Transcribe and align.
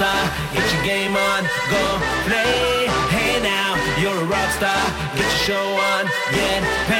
star. 0.00 0.32
Get 0.54 0.64
your 0.72 0.82
game 0.82 1.14
on, 1.14 1.42
go 1.68 1.82
play. 2.24 2.88
Hey 3.12 3.38
now, 3.42 3.76
you're 4.00 4.16
a 4.16 4.24
rock 4.24 4.50
star. 4.52 4.82
Get 5.14 5.26
your 5.26 5.44
show 5.44 5.66
on, 5.92 6.06
get 6.32 6.62
paid. 6.88 6.99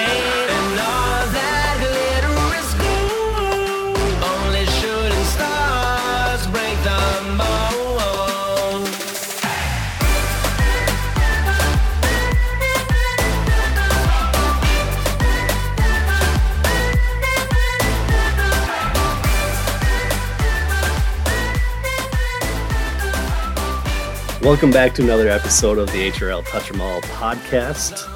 Welcome 24.42 24.70
back 24.70 24.94
to 24.94 25.02
another 25.02 25.28
episode 25.28 25.76
of 25.76 25.92
the 25.92 26.10
HRL 26.10 26.42
Touch 26.46 26.72
'em 26.72 26.80
All 26.80 27.02
podcast. 27.02 28.08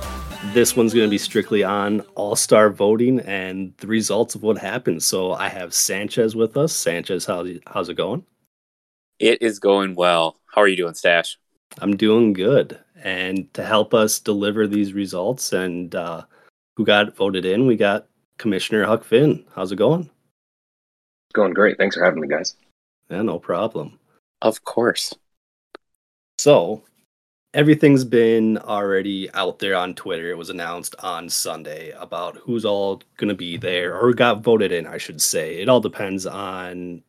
This 0.55 0.75
one's 0.75 0.95
going 0.95 1.07
to 1.07 1.11
be 1.11 1.19
strictly 1.19 1.63
on 1.63 2.01
All 2.15 2.35
Star 2.35 2.71
voting 2.71 3.21
and 3.21 3.75
the 3.77 3.87
results 3.87 4.35
of 4.35 4.43
what 4.43 4.57
happened. 4.57 5.03
So 5.03 5.33
I 5.33 5.49
have 5.49 5.75
Sanchez 5.75 6.35
with 6.35 6.57
us. 6.57 6.73
Sanchez, 6.73 7.27
how's 7.27 7.51
how's 7.67 7.91
it 7.91 7.99
going? 7.99 8.25
It 9.19 9.43
is 9.43 9.59
going 9.59 9.97
well. 9.97 10.41
How 10.47 10.63
are 10.63 10.67
you 10.67 10.77
doing, 10.77 10.95
Stache? 10.95 11.37
I'm 11.81 11.95
doing 11.95 12.33
good. 12.33 12.79
And 13.03 13.53
to 13.53 13.63
help 13.63 13.93
us 13.93 14.19
deliver 14.19 14.67
these 14.67 14.95
results 14.95 15.53
and 15.53 15.95
uh, 15.95 16.23
who 16.79 16.87
got 16.87 17.15
voted 17.15 17.45
in, 17.45 17.67
we 17.67 17.77
got 17.77 18.07
Commissioner 18.39 18.87
Huck 18.87 19.05
Finn. 19.05 19.45
How's 19.55 19.73
it 19.73 19.77
going? 19.77 20.05
It's 20.05 21.35
going 21.35 21.53
great. 21.53 21.77
Thanks 21.77 21.97
for 21.97 22.05
having 22.05 22.23
me, 22.23 22.29
guys. 22.29 22.57
Yeah, 23.11 23.21
no 23.21 23.39
problem. 23.39 23.99
Of 24.41 24.65
course. 24.65 25.13
So, 26.45 26.83
everything's 27.55 28.05
been 28.05 28.59
already 28.59 29.31
out 29.33 29.61
there 29.61 29.75
on 29.75 29.95
Twitter. 29.95 30.29
It 30.29 30.37
was 30.37 30.51
announced 30.51 30.95
on 30.99 31.31
Sunday 31.31 31.93
about 31.99 32.37
who's 32.37 32.67
all 32.67 33.01
going 33.17 33.31
to 33.31 33.35
be 33.35 33.57
there 33.57 33.99
or 33.99 34.13
got 34.13 34.43
voted 34.43 34.71
in, 34.71 34.87
I 34.87 34.99
should 34.99 35.23
say. 35.23 35.63
It 35.63 35.71
all 35.71 35.81
depends 35.81 36.27
on 36.27 37.03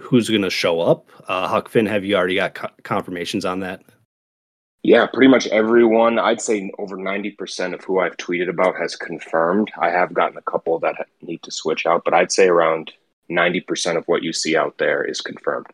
who's 0.00 0.30
going 0.30 0.42
to 0.42 0.50
show 0.50 0.80
up. 0.80 1.10
Uh, 1.26 1.48
Huck 1.48 1.68
Finn, 1.68 1.86
have 1.86 2.04
you 2.04 2.14
already 2.14 2.36
got 2.36 2.54
co- 2.54 2.68
confirmations 2.84 3.44
on 3.44 3.58
that? 3.58 3.82
Yeah, 4.84 5.08
pretty 5.12 5.32
much 5.32 5.48
everyone, 5.48 6.20
I'd 6.20 6.40
say 6.40 6.70
over 6.78 6.96
90% 6.96 7.74
of 7.74 7.82
who 7.82 7.98
I've 7.98 8.16
tweeted 8.18 8.48
about 8.48 8.76
has 8.76 8.94
confirmed. 8.94 9.72
I 9.80 9.90
have 9.90 10.14
gotten 10.14 10.38
a 10.38 10.42
couple 10.42 10.78
that 10.78 11.08
need 11.22 11.42
to 11.42 11.50
switch 11.50 11.86
out, 11.86 12.04
but 12.04 12.14
I'd 12.14 12.30
say 12.30 12.46
around 12.46 12.92
90% 13.28 13.96
of 13.96 14.06
what 14.06 14.22
you 14.22 14.32
see 14.32 14.56
out 14.56 14.78
there 14.78 15.02
is 15.02 15.20
confirmed. 15.20 15.66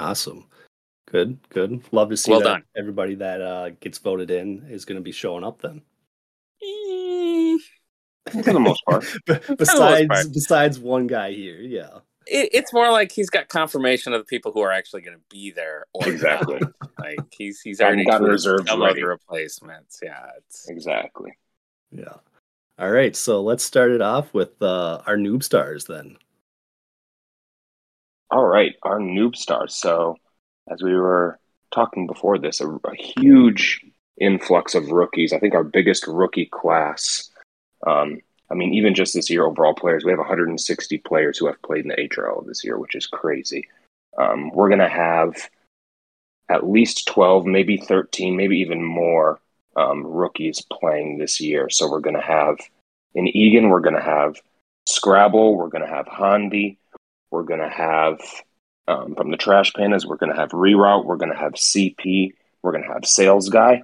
Awesome. 0.00 0.48
Good, 1.10 1.38
good. 1.48 1.82
Love 1.90 2.10
to 2.10 2.16
see 2.18 2.30
Well 2.32 2.40
that 2.40 2.44
done. 2.46 2.62
everybody 2.76 3.14
that 3.16 3.40
uh, 3.40 3.70
gets 3.80 3.96
voted 3.98 4.30
in 4.30 4.66
is 4.68 4.84
going 4.84 4.96
to 4.98 5.02
be 5.02 5.12
showing 5.12 5.42
up 5.42 5.62
then. 5.62 5.80
For 8.30 8.52
the 8.52 8.60
most 8.60 8.82
part. 8.84 9.04
besides 9.56 10.06
part. 10.08 10.26
besides 10.34 10.78
one 10.78 11.06
guy 11.06 11.32
here, 11.32 11.60
yeah. 11.60 12.00
It, 12.26 12.50
it's 12.52 12.74
more 12.74 12.90
like 12.90 13.10
he's 13.10 13.30
got 13.30 13.48
confirmation 13.48 14.12
of 14.12 14.20
the 14.20 14.26
people 14.26 14.52
who 14.52 14.60
are 14.60 14.70
actually 14.70 15.00
going 15.00 15.16
to 15.16 15.22
be 15.30 15.50
there. 15.50 15.86
Or 15.94 16.06
Exactly. 16.06 16.60
like 16.98 17.20
he's 17.30 17.62
he's 17.62 17.80
already 17.80 18.04
got 18.04 18.20
tweeted 18.20 18.28
reserves 18.28 18.68
some 18.68 18.82
ready. 18.82 19.00
other 19.00 19.08
replacements. 19.08 20.00
Yeah, 20.02 20.26
it's 20.36 20.68
Exactly. 20.68 21.32
Yeah. 21.90 22.16
All 22.78 22.90
right, 22.90 23.16
so 23.16 23.40
let's 23.42 23.64
start 23.64 23.90
it 23.92 24.02
off 24.02 24.32
with 24.34 24.60
uh, 24.62 25.00
our 25.06 25.16
noob 25.16 25.42
stars 25.42 25.86
then. 25.86 26.16
All 28.30 28.44
right, 28.44 28.74
our 28.82 29.00
noob 29.00 29.34
stars. 29.36 29.74
So, 29.74 30.16
as 30.70 30.82
we 30.82 30.94
were 30.94 31.38
talking 31.72 32.06
before 32.06 32.38
this, 32.38 32.60
a, 32.60 32.68
a 32.68 32.94
huge 32.94 33.80
influx 34.20 34.74
of 34.74 34.90
rookies. 34.90 35.32
I 35.32 35.38
think 35.38 35.54
our 35.54 35.64
biggest 35.64 36.06
rookie 36.06 36.46
class. 36.46 37.30
Um, 37.86 38.20
I 38.50 38.54
mean, 38.54 38.72
even 38.74 38.94
just 38.94 39.14
this 39.14 39.28
year, 39.28 39.44
overall 39.44 39.74
players, 39.74 40.04
we 40.04 40.10
have 40.10 40.18
160 40.18 40.98
players 40.98 41.38
who 41.38 41.46
have 41.46 41.60
played 41.62 41.84
in 41.84 41.88
the 41.88 42.08
HRL 42.08 42.46
this 42.46 42.64
year, 42.64 42.78
which 42.78 42.94
is 42.94 43.06
crazy. 43.06 43.68
Um, 44.16 44.50
we're 44.50 44.68
going 44.68 44.80
to 44.80 44.88
have 44.88 45.36
at 46.48 46.68
least 46.68 47.06
12, 47.08 47.44
maybe 47.44 47.76
13, 47.76 48.36
maybe 48.36 48.58
even 48.58 48.82
more 48.82 49.38
um, 49.76 50.04
rookies 50.06 50.62
playing 50.72 51.18
this 51.18 51.40
year. 51.40 51.68
So, 51.68 51.90
we're 51.90 52.00
going 52.00 52.16
to 52.16 52.22
have 52.22 52.58
in 53.14 53.28
Eagan, 53.28 53.68
we're 53.68 53.80
going 53.80 53.94
to 53.96 54.02
have 54.02 54.36
Scrabble, 54.86 55.56
we're 55.56 55.68
going 55.68 55.84
to 55.84 55.94
have 55.94 56.08
Handy, 56.08 56.78
we're 57.30 57.42
going 57.42 57.60
to 57.60 57.68
have 57.68 58.20
um, 58.88 59.14
from 59.14 59.30
the 59.30 59.36
trash 59.36 59.72
pandas, 59.72 60.04
we're 60.04 60.16
going 60.16 60.32
to 60.32 60.38
have 60.38 60.50
reroute, 60.50 61.04
we're 61.04 61.16
going 61.16 61.30
to 61.30 61.38
have 61.38 61.52
CP, 61.52 62.32
we're 62.62 62.72
going 62.72 62.84
to 62.84 62.92
have 62.92 63.04
sales 63.04 63.48
guy, 63.50 63.82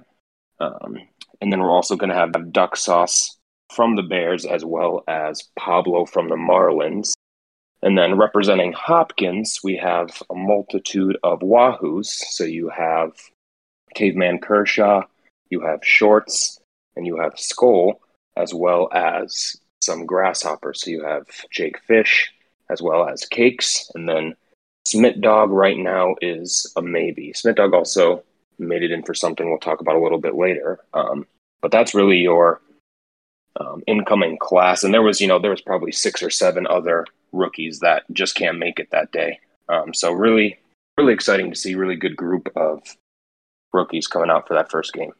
um, 0.59 0.97
and 1.39 1.51
then 1.51 1.61
we're 1.61 1.71
also 1.71 1.95
going 1.95 2.09
to 2.09 2.15
have 2.15 2.51
duck 2.51 2.75
sauce 2.75 3.37
from 3.73 3.95
the 3.95 4.03
Bears 4.03 4.45
as 4.45 4.65
well 4.65 5.03
as 5.07 5.43
Pablo 5.57 6.05
from 6.05 6.29
the 6.29 6.35
Marlins. 6.35 7.13
And 7.81 7.97
then 7.97 8.17
representing 8.17 8.73
Hopkins, 8.73 9.59
we 9.63 9.77
have 9.77 10.23
a 10.31 10.35
multitude 10.35 11.17
of 11.23 11.41
Wahoos. 11.41 12.07
So 12.07 12.43
you 12.43 12.69
have 12.69 13.11
Caveman 13.93 14.39
Kershaw, 14.39 15.03
you 15.49 15.61
have 15.61 15.81
Shorts, 15.83 16.59
and 16.95 17.05
you 17.05 17.17
have 17.19 17.37
Skull, 17.37 17.99
as 18.35 18.53
well 18.53 18.89
as 18.91 19.57
some 19.81 20.05
Grasshoppers. 20.05 20.81
So 20.81 20.89
you 20.89 21.03
have 21.03 21.27
Jake 21.51 21.79
Fish, 21.83 22.31
as 22.69 22.81
well 22.81 23.07
as 23.07 23.25
Cakes, 23.25 23.91
and 23.93 24.09
then 24.09 24.35
Smith 24.85 25.19
Dog 25.19 25.49
right 25.49 25.77
now 25.77 26.15
is 26.21 26.71
a 26.75 26.81
maybe. 26.81 27.33
Smith 27.33 27.55
Dog 27.55 27.73
also 27.73 28.23
made 28.59 28.83
it 28.83 28.91
in 28.91 29.03
for 29.03 29.13
something 29.13 29.49
we'll 29.49 29.57
talk 29.57 29.81
about 29.81 29.95
a 29.95 30.01
little 30.01 30.19
bit 30.19 30.35
later. 30.35 30.79
Um, 30.93 31.25
but 31.61 31.71
that's 31.71 31.95
really 31.95 32.17
your 32.17 32.61
um, 33.59 33.83
incoming 33.87 34.37
class. 34.37 34.83
And 34.83 34.93
there 34.93 35.01
was, 35.01 35.19
you 35.19 35.27
know, 35.27 35.39
there 35.39 35.51
was 35.51 35.61
probably 35.61 35.91
six 35.91 36.21
or 36.21 36.29
seven 36.29 36.67
other 36.67 37.05
rookies 37.31 37.79
that 37.79 38.03
just 38.13 38.35
can't 38.35 38.59
make 38.59 38.79
it 38.79 38.91
that 38.91 39.11
day. 39.11 39.39
Um, 39.69 39.93
so 39.93 40.11
really, 40.11 40.59
really 40.97 41.13
exciting 41.13 41.49
to 41.49 41.55
see. 41.57 41.75
Really 41.75 41.95
good 41.95 42.15
group 42.15 42.49
of 42.55 42.83
rookies 43.73 44.07
coming 44.07 44.29
out 44.29 44.47
for 44.47 44.53
that 44.53 44.71
first 44.71 44.93
game. 44.93 45.11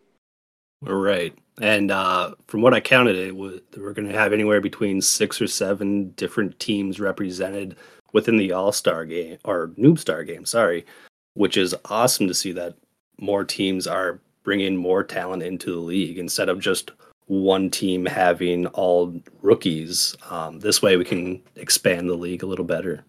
All 0.87 0.93
right. 0.93 1.35
And 1.59 1.89
uh, 1.89 2.35
from 2.47 2.61
what 2.61 2.73
I 2.73 2.81
counted, 2.81 3.15
it 3.15 3.35
was, 3.35 3.61
we're 3.75 3.93
going 3.93 4.09
to 4.09 4.17
have 4.17 4.33
anywhere 4.33 4.61
between 4.61 5.01
six 5.01 5.41
or 5.41 5.47
seven 5.47 6.11
different 6.11 6.59
teams 6.59 6.99
represented 6.99 7.75
within 8.15 8.37
the 8.37 8.53
All 8.53 8.71
Star 8.71 9.05
game 9.05 9.37
or 9.43 9.67
Noob 9.77 9.99
Star 9.99 10.23
game, 10.23 10.45
sorry, 10.45 10.85
which 11.33 11.57
is 11.57 11.75
awesome 11.85 12.27
to 12.27 12.33
see 12.33 12.53
that 12.53 12.73
more 13.19 13.43
teams 13.43 13.85
are 13.85 14.19
bringing 14.43 14.77
more 14.77 15.03
talent 15.03 15.43
into 15.43 15.71
the 15.71 15.79
league 15.79 16.17
instead 16.17 16.47
of 16.47 16.61
just 16.61 16.91
one 17.27 17.69
team 17.69 18.05
having 18.05 18.67
all 18.67 19.13
rookies. 19.41 20.15
Um, 20.29 20.61
this 20.61 20.81
way 20.81 20.95
we 20.95 21.03
can 21.03 21.41
expand 21.57 22.09
the 22.09 22.15
league 22.15 22.41
a 22.41 22.45
little 22.45 22.65
better. 22.65 23.03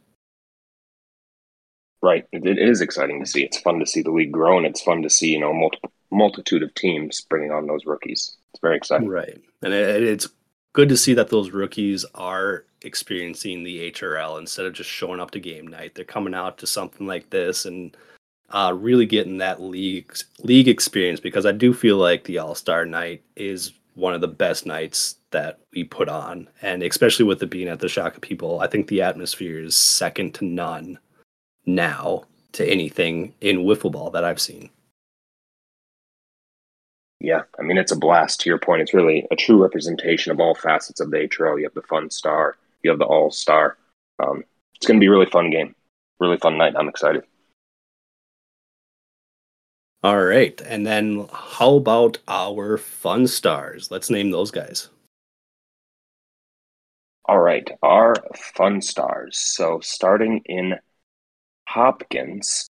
Right. 2.03 2.27
It, 2.33 2.45
it 2.45 2.59
is 2.59 2.81
exciting 2.81 3.21
to 3.21 3.31
see. 3.31 3.45
It's 3.45 3.61
fun 3.61 3.79
to 3.79 3.87
see 3.87 4.03
the 4.03 4.11
league 4.11 4.33
grow, 4.33 4.57
and 4.57 4.67
it's 4.67 4.83
fun 4.83 5.03
to 5.03 5.11
see, 5.11 5.33
you 5.33 5.41
know, 5.41 5.53
multiple 5.53 5.93
multitude 6.11 6.63
of 6.63 6.75
teams 6.75 7.21
bringing 7.29 7.53
on 7.53 7.67
those 7.67 7.85
rookies. 7.87 8.37
It's 8.51 8.61
very 8.61 8.77
exciting. 8.77 9.09
Right. 9.09 9.41
And 9.63 9.73
it, 9.73 10.03
it's 10.03 10.29
good 10.77 10.89
to 10.91 10.97
see 10.97 11.15
that 11.15 11.31
those 11.31 11.53
rookies 11.53 12.05
are 12.15 12.67
experiencing 12.83 13.65
the 13.65 13.91
HRL 13.91 14.39
instead 14.39 14.67
of 14.67 14.75
just 14.75 14.91
showing 14.91 15.21
up 15.21 15.31
to 15.31 15.41
game 15.41 15.67
night. 15.67 15.95
They're 15.95 16.05
coming 16.05 16.35
out 16.35 16.59
to 16.59 16.67
something 16.67 17.07
like 17.07 17.31
this 17.31 17.65
and 17.65 17.97
uh, 18.51 18.75
really 18.77 19.07
getting 19.07 19.39
that 19.39 19.63
league 19.63 20.15
league 20.41 20.69
experience 20.69 21.19
because 21.19 21.47
I 21.47 21.53
do 21.53 21.73
feel 21.73 21.97
like 21.97 22.25
the 22.25 22.37
All 22.37 22.55
Star 22.55 22.85
night 22.85 23.23
is 23.37 23.73
one 23.95 24.13
of 24.13 24.21
the 24.21 24.29
best 24.29 24.67
nights 24.67 25.17
that 25.31 25.61
we 25.73 25.83
put 25.83 26.11
on, 26.11 26.47
and 26.61 26.83
especially 26.83 27.25
with 27.25 27.43
it 27.43 27.49
being 27.49 27.69
at 27.69 27.81
the 27.81 27.87
Shakopee, 27.87 28.63
I 28.63 28.67
think 28.67 28.89
the 28.89 29.01
atmosphere 29.01 29.59
is 29.59 29.75
second 29.75 30.35
to 30.35 30.45
none 30.45 30.99
now 31.65 32.25
to 32.53 32.71
anything 32.71 33.33
in 33.41 33.65
wiffle 33.65 33.91
ball 33.91 34.11
that 34.11 34.25
I've 34.25 34.41
seen. 34.41 34.69
Yeah, 37.21 37.43
I 37.59 37.63
mean 37.63 37.79
it's 37.79 37.93
a 37.93 37.97
blast. 37.97 38.41
To 38.41 38.51
your 38.51 38.59
point, 38.59 38.83
it's 38.83 38.95
really 38.95 39.27
a 39.31 39.37
true 39.37 39.63
representation 39.63 40.33
of 40.33 40.41
all 40.41 40.55
facets 40.55 41.01
of 41.01 41.11
the 41.11 41.19
HRL. 41.19 41.59
You 41.59 41.65
have 41.65 41.75
the 41.75 41.83
fun 41.83 42.11
star, 42.11 42.57
you 42.83 42.91
have 42.91 42.99
the 42.99 43.07
all 43.07 43.31
star. 43.31 43.77
Um, 44.23 44.45
it's 44.75 44.87
going 44.87 44.99
to 44.99 45.01
be 45.01 45.09
a 45.09 45.11
really 45.11 45.31
fun 45.31 45.51
game, 45.51 45.75
really 46.21 46.37
fun 46.37 46.59
night. 46.59 46.75
I'm 46.77 46.89
excited. 46.89 47.25
All 50.03 50.23
right. 50.23 50.61
And 50.61 50.87
then 50.87 51.27
how 51.33 51.77
about 51.77 52.19
our 52.29 52.77
fun 52.77 53.27
stars? 53.27 53.91
Let's 53.91 54.11
name 54.11 54.31
those 54.31 54.51
guys. 54.51 54.89
All 57.29 57.41
right, 57.41 57.69
our 57.83 58.15
fun 58.55 58.81
stars. 58.81 59.37
So 59.37 59.81
starting 59.83 60.43
in 60.45 60.77
Hopkins, 61.67 62.69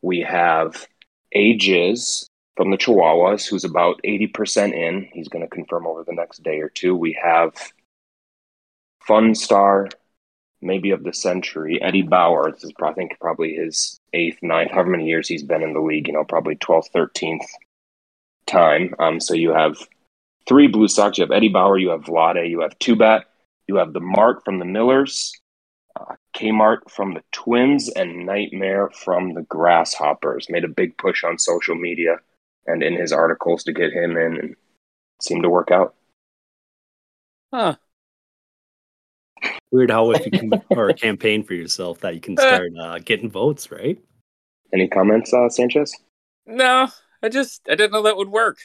we 0.00 0.20
have 0.20 0.86
Ages 1.34 2.27
from 2.58 2.72
the 2.72 2.76
Chihuahuas, 2.76 3.48
who's 3.48 3.62
about 3.62 4.00
80% 4.04 4.74
in. 4.74 5.08
He's 5.12 5.28
going 5.28 5.44
to 5.44 5.48
confirm 5.48 5.86
over 5.86 6.02
the 6.02 6.12
next 6.12 6.42
day 6.42 6.58
or 6.58 6.68
two. 6.68 6.96
We 6.96 7.16
have 7.22 7.54
Fun 9.06 9.36
Star, 9.36 9.88
maybe 10.60 10.90
of 10.90 11.04
the 11.04 11.12
century, 11.12 11.80
Eddie 11.80 12.02
Bauer. 12.02 12.50
This 12.50 12.64
is, 12.64 12.72
I 12.82 12.92
think, 12.94 13.16
probably 13.20 13.54
his 13.54 14.00
eighth, 14.12 14.38
ninth, 14.42 14.72
however 14.72 14.90
many 14.90 15.06
years 15.06 15.28
he's 15.28 15.44
been 15.44 15.62
in 15.62 15.72
the 15.72 15.80
league, 15.80 16.08
you 16.08 16.14
know, 16.14 16.24
probably 16.24 16.56
12th, 16.56 16.90
13th 16.92 17.46
time. 18.48 18.92
Um, 18.98 19.20
so 19.20 19.34
you 19.34 19.50
have 19.50 19.76
three 20.48 20.66
Blue 20.66 20.88
Sox. 20.88 21.16
You 21.16 21.22
have 21.22 21.30
Eddie 21.30 21.50
Bauer, 21.50 21.78
you 21.78 21.90
have 21.90 22.06
Vlade, 22.06 22.50
you 22.50 22.62
have 22.62 22.76
Tubat, 22.80 23.22
you 23.68 23.76
have 23.76 23.92
the 23.92 24.00
Mart 24.00 24.44
from 24.44 24.58
the 24.58 24.64
Millers, 24.64 25.32
uh, 25.94 26.16
Kmart 26.34 26.90
from 26.90 27.14
the 27.14 27.22
Twins, 27.30 27.88
and 27.88 28.26
Nightmare 28.26 28.90
from 28.90 29.34
the 29.34 29.42
Grasshoppers. 29.42 30.50
Made 30.50 30.64
a 30.64 30.68
big 30.68 30.98
push 30.98 31.22
on 31.22 31.38
social 31.38 31.76
media 31.76 32.16
and 32.68 32.82
in 32.82 32.94
his 32.94 33.12
articles 33.12 33.64
to 33.64 33.72
get 33.72 33.92
him 33.92 34.16
in, 34.16 34.36
and 34.36 34.56
seemed 35.20 35.42
to 35.42 35.50
work 35.50 35.70
out. 35.72 35.94
Huh. 37.52 37.76
Weird 39.70 39.90
how 39.90 40.10
if 40.12 40.24
you 40.24 40.30
can 40.30 40.50
or 40.70 40.90
a 40.90 40.94
campaign 40.94 41.42
for 41.42 41.54
yourself 41.54 42.00
that 42.00 42.14
you 42.14 42.20
can 42.20 42.36
start 42.36 42.70
uh, 42.80 42.98
getting 43.00 43.30
votes, 43.30 43.70
right? 43.70 43.98
Any 44.72 44.88
comments, 44.88 45.32
uh, 45.32 45.48
Sanchez? 45.48 45.94
No, 46.46 46.88
I 47.22 47.28
just 47.28 47.62
I 47.68 47.74
didn't 47.74 47.92
know 47.92 48.02
that 48.02 48.16
would 48.16 48.28
work. 48.30 48.58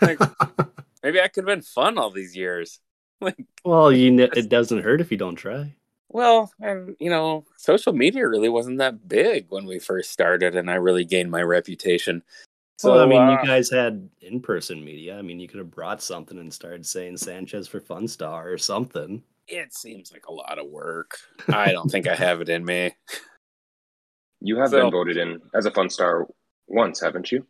Like, 0.00 0.18
maybe 1.02 1.20
I 1.20 1.28
could 1.28 1.42
have 1.48 1.56
been 1.56 1.62
fun 1.62 1.98
all 1.98 2.10
these 2.10 2.36
years. 2.36 2.80
Like, 3.18 3.38
well, 3.64 3.90
you 3.90 4.14
kn- 4.14 4.28
it 4.36 4.50
doesn't 4.50 4.82
hurt 4.82 5.00
if 5.00 5.10
you 5.10 5.16
don't 5.16 5.36
try. 5.36 5.74
well, 6.10 6.52
and 6.60 6.94
you 7.00 7.08
know, 7.08 7.46
social 7.56 7.94
media 7.94 8.28
really 8.28 8.50
wasn't 8.50 8.76
that 8.76 9.08
big 9.08 9.46
when 9.48 9.64
we 9.64 9.78
first 9.78 10.10
started, 10.10 10.54
and 10.54 10.70
I 10.70 10.74
really 10.74 11.06
gained 11.06 11.30
my 11.30 11.40
reputation. 11.40 12.22
So 12.78 12.92
well, 12.92 13.00
I 13.02 13.06
mean, 13.06 13.22
uh, 13.22 13.30
you 13.40 13.46
guys 13.48 13.70
had 13.70 14.08
in-person 14.20 14.84
media. 14.84 15.18
I 15.18 15.22
mean, 15.22 15.40
you 15.40 15.48
could 15.48 15.58
have 15.58 15.70
brought 15.70 16.02
something 16.02 16.38
and 16.38 16.52
started 16.52 16.84
saying 16.84 17.16
Sanchez 17.16 17.66
for 17.66 17.80
Fun 17.80 18.06
Star 18.06 18.50
or 18.50 18.58
something. 18.58 19.22
it 19.48 19.72
seems 19.72 20.12
like 20.12 20.26
a 20.26 20.32
lot 20.32 20.58
of 20.58 20.66
work. 20.66 21.16
I 21.48 21.72
don't 21.72 21.88
think 21.88 22.06
I 22.08 22.14
have 22.16 22.40
it 22.40 22.48
in 22.48 22.64
me. 22.64 22.90
You 24.40 24.58
have 24.58 24.70
So- 24.70 24.82
been 24.82 24.90
voted 24.90 25.16
in 25.16 25.40
as 25.54 25.64
a 25.66 25.70
fun 25.70 25.88
star 25.88 26.26
once, 26.66 27.00
haven't 27.00 27.32
you? 27.32 27.46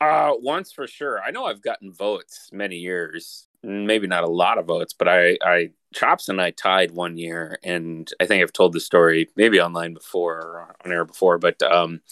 Uh, 0.00 0.32
once 0.38 0.72
for 0.72 0.86
sure. 0.86 1.20
I 1.22 1.30
know 1.30 1.44
I've 1.46 1.62
gotten 1.62 1.92
votes 1.92 2.48
many 2.52 2.76
years. 2.76 3.48
Maybe 3.62 4.06
not 4.06 4.24
a 4.24 4.28
lot 4.30 4.58
of 4.58 4.66
votes, 4.66 4.94
but 4.94 5.08
I, 5.08 5.36
I, 5.42 5.70
Chops 5.94 6.28
and 6.28 6.40
I 6.40 6.50
tied 6.52 6.90
one 6.92 7.16
year, 7.16 7.58
and 7.64 8.10
I 8.20 8.26
think 8.26 8.42
I've 8.42 8.52
told 8.52 8.72
the 8.74 8.80
story 8.80 9.28
maybe 9.36 9.60
online 9.60 9.94
before 9.94 10.36
or 10.36 10.76
on 10.84 10.92
air 10.92 11.04
before, 11.06 11.38
but 11.38 11.60
um, 11.62 12.02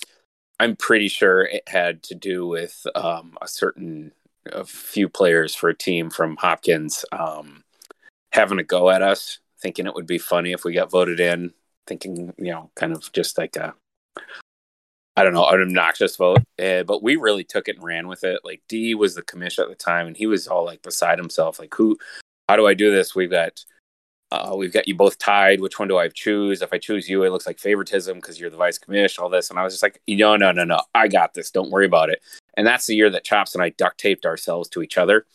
I'm 0.61 0.77
pretty 0.77 1.09
sure 1.09 1.45
it 1.45 1.69
had 1.69 2.03
to 2.05 2.15
do 2.15 2.47
with 2.47 2.87
um, 2.95 3.37
a 3.43 3.49
certain 3.49 4.12
a 4.47 4.65
few 4.65 5.09
players 5.09 5.55
for 5.55 5.69
a 5.69 5.77
team 5.77 6.11
from 6.11 6.37
Hopkins 6.37 7.05
um, 7.12 7.65
having 8.33 8.59
a 8.59 8.65
go 8.65 8.91
at 8.91 9.03
us, 9.03 9.39
thinking 9.61 9.87
it 9.87 9.95
would 9.95 10.06
be 10.06 10.19
funny 10.19 10.53
if 10.53 10.65
we 10.65 10.75
got 10.75 10.91
voted 10.91 11.19
in, 11.19 11.53
thinking 11.87 12.35
you 12.39 12.51
know, 12.53 12.71
kind 12.77 12.93
of 12.93 13.11
just 13.12 13.39
like 13.39 13.56
a 13.56 13.75
I 15.17 15.23
don't 15.23 15.35
know, 15.35 15.47
an 15.47 15.62
obnoxious 15.62 16.17
vote. 16.17 16.43
Uh, 16.61 16.83
but 16.83 17.03
we 17.03 17.17
really 17.17 17.45
took 17.45 17.69
it 17.69 17.77
and 17.77 17.85
ran 17.85 18.09
with 18.09 18.25
it. 18.25 18.41
Like 18.45 18.62
D 18.69 18.95
was 18.95 19.15
the 19.15 19.23
commissioner 19.23 19.67
at 19.67 19.71
the 19.71 19.77
time, 19.77 20.06
and 20.06 20.17
he 20.17 20.27
was 20.27 20.49
all 20.49 20.65
like 20.65 20.83
beside 20.83 21.19
himself. 21.19 21.59
Like, 21.59 21.75
who? 21.75 21.97
How 22.49 22.56
do 22.56 22.67
I 22.67 22.75
do 22.75 22.91
this? 22.91 23.15
We've 23.15 23.31
got, 23.31 23.65
uh, 24.34 24.54
we've 24.56 24.72
got 24.72 24.88
you 24.88 24.94
both 24.94 25.19
tied. 25.19 25.60
Which 25.60 25.78
one 25.78 25.88
do 25.88 25.98
I 25.98 26.08
choose? 26.08 26.62
If 26.62 26.72
I 26.72 26.78
choose 26.78 27.08
you, 27.08 27.25
it 27.25 27.31
looks 27.31 27.46
like 27.46 27.58
favoritism 27.58 28.16
because 28.16 28.40
you're 28.40 28.50
the 28.50 28.56
vice 28.56 28.78
commish. 28.78 29.19
All 29.19 29.28
this, 29.28 29.50
and 29.50 29.58
I 29.58 29.64
was 29.64 29.75
just 29.75 29.82
like, 29.82 30.00
no, 30.08 30.36
no, 30.36 30.52
no, 30.52 30.64
no. 30.64 30.81
I 30.94 31.08
got 31.08 31.34
this. 31.34 31.50
Don't 31.50 31.70
worry 31.70 31.86
about 31.86 32.10
it. 32.10 32.22
And 32.56 32.66
that's 32.66 32.86
the 32.86 32.94
year 32.94 33.10
that 33.10 33.25
Chops 33.25 33.54
and 33.54 33.62
I 33.62 33.70
duct 33.70 33.98
taped 33.98 34.26
ourselves 34.26 34.69
to 34.70 34.82
each 34.82 34.98
other, 34.98 35.26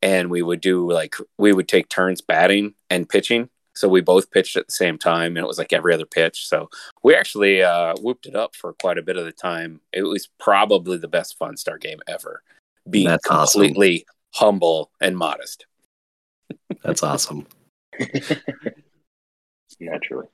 and 0.00 0.30
we 0.30 0.42
would 0.42 0.60
do 0.60 0.90
like 0.90 1.16
we 1.38 1.52
would 1.52 1.68
take 1.68 1.88
turns 1.88 2.20
batting 2.20 2.74
and 2.90 3.08
pitching. 3.08 3.48
So 3.74 3.88
we 3.88 4.02
both 4.02 4.30
pitched 4.30 4.56
at 4.56 4.66
the 4.66 4.72
same 4.72 4.98
time, 4.98 5.36
and 5.36 5.44
it 5.44 5.46
was 5.46 5.58
like 5.58 5.72
every 5.72 5.94
other 5.94 6.04
pitch. 6.06 6.46
So 6.46 6.68
we 7.02 7.14
actually 7.14 7.62
uh, 7.62 7.94
whooped 8.00 8.26
it 8.26 8.36
up 8.36 8.54
for 8.54 8.74
quite 8.74 8.98
a 8.98 9.02
bit 9.02 9.16
of 9.16 9.24
the 9.24 9.32
time. 9.32 9.80
It 9.92 10.02
was 10.02 10.28
probably 10.38 10.98
the 10.98 11.08
best 11.08 11.38
Fun 11.38 11.56
Star 11.56 11.78
game 11.78 12.00
ever, 12.06 12.42
being 12.88 13.06
That's 13.06 13.26
awesome. 13.28 13.62
completely 13.62 14.06
humble 14.34 14.90
and 15.00 15.16
modest. 15.16 15.66
That's 16.82 17.02
awesome. 17.02 17.46
Naturally. 19.80 20.26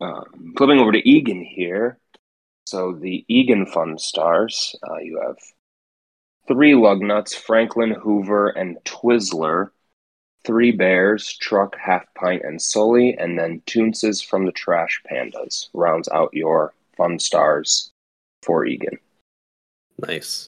Um, 0.00 0.54
flipping 0.56 0.78
over 0.78 0.92
to 0.92 1.08
Eagan 1.08 1.42
here. 1.42 1.98
So 2.66 2.92
the 2.92 3.24
Eagan 3.28 3.66
Fun 3.66 3.98
Stars, 3.98 4.74
uh, 4.88 4.98
you 4.98 5.20
have 5.24 5.36
three 6.48 6.72
Lugnuts, 6.72 7.34
Franklin, 7.34 7.92
Hoover, 7.92 8.48
and 8.48 8.78
Twizzler. 8.84 9.70
Three 10.44 10.70
Bears, 10.70 11.36
Truck, 11.38 11.74
Half 11.76 12.04
Pint, 12.14 12.42
and 12.44 12.62
Sully, 12.62 13.16
and 13.18 13.36
then 13.36 13.62
Toonces 13.66 14.24
from 14.24 14.46
the 14.46 14.52
Trash 14.52 15.02
Pandas 15.10 15.68
rounds 15.74 16.08
out 16.10 16.30
your 16.32 16.72
Fun 16.96 17.18
Stars 17.18 17.90
for 18.44 18.64
Eagan. 18.64 18.96
Nice. 20.06 20.46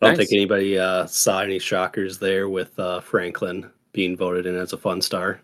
I 0.00 0.06
don't 0.06 0.16
Nice. 0.16 0.28
think 0.28 0.32
anybody 0.32 0.78
uh, 0.78 1.06
saw 1.06 1.40
any 1.40 1.58
shockers 1.58 2.20
there 2.20 2.48
with 2.48 2.78
uh, 2.78 3.00
Franklin 3.00 3.68
being 3.94 4.16
voted 4.18 4.44
in 4.44 4.56
as 4.56 4.74
a 4.74 4.76
Fun 4.76 5.00
Star. 5.00 5.40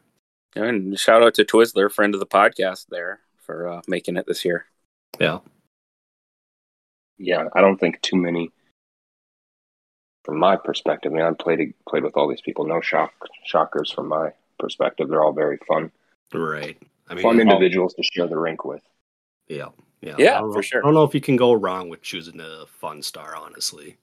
And 0.54 0.98
shout 0.98 1.22
out 1.22 1.32
to 1.34 1.44
Twizzler, 1.44 1.90
friend 1.90 2.12
of 2.12 2.20
the 2.20 2.26
podcast, 2.26 2.88
there 2.90 3.20
for 3.38 3.66
uh, 3.68 3.82
making 3.88 4.16
it 4.18 4.26
this 4.26 4.44
year. 4.44 4.66
Yeah. 5.18 5.38
Yeah, 7.16 7.44
I 7.54 7.60
don't 7.62 7.78
think 7.78 8.00
too 8.02 8.16
many. 8.16 8.50
From 10.24 10.38
my 10.38 10.56
perspective, 10.56 11.12
I 11.12 11.14
mean, 11.16 11.24
I've 11.24 11.38
played 11.38 11.72
played 11.88 12.02
with 12.02 12.16
all 12.16 12.28
these 12.28 12.40
people. 12.42 12.66
No 12.66 12.80
shock 12.80 13.12
shockers 13.46 13.90
from 13.90 14.08
my 14.08 14.32
perspective. 14.58 15.08
They're 15.08 15.22
all 15.22 15.32
very 15.32 15.58
fun, 15.66 15.90
Right. 16.34 16.76
I 17.08 17.14
mean, 17.14 17.22
fun 17.22 17.40
individuals 17.40 17.94
to 17.94 18.02
share 18.02 18.26
the 18.26 18.38
rink 18.38 18.64
with. 18.64 18.82
yeah. 19.48 19.68
Yeah, 20.02 20.14
Yeah, 20.18 20.38
for 20.40 20.48
know- 20.54 20.60
sure. 20.62 20.80
I 20.82 20.86
don't 20.86 20.94
know 20.94 21.04
if 21.04 21.14
you 21.14 21.20
can 21.20 21.36
go 21.36 21.52
wrong 21.52 21.90
with 21.90 22.00
choosing 22.00 22.40
a 22.40 22.64
Fun 22.66 23.02
Star, 23.02 23.36
honestly. 23.36 23.98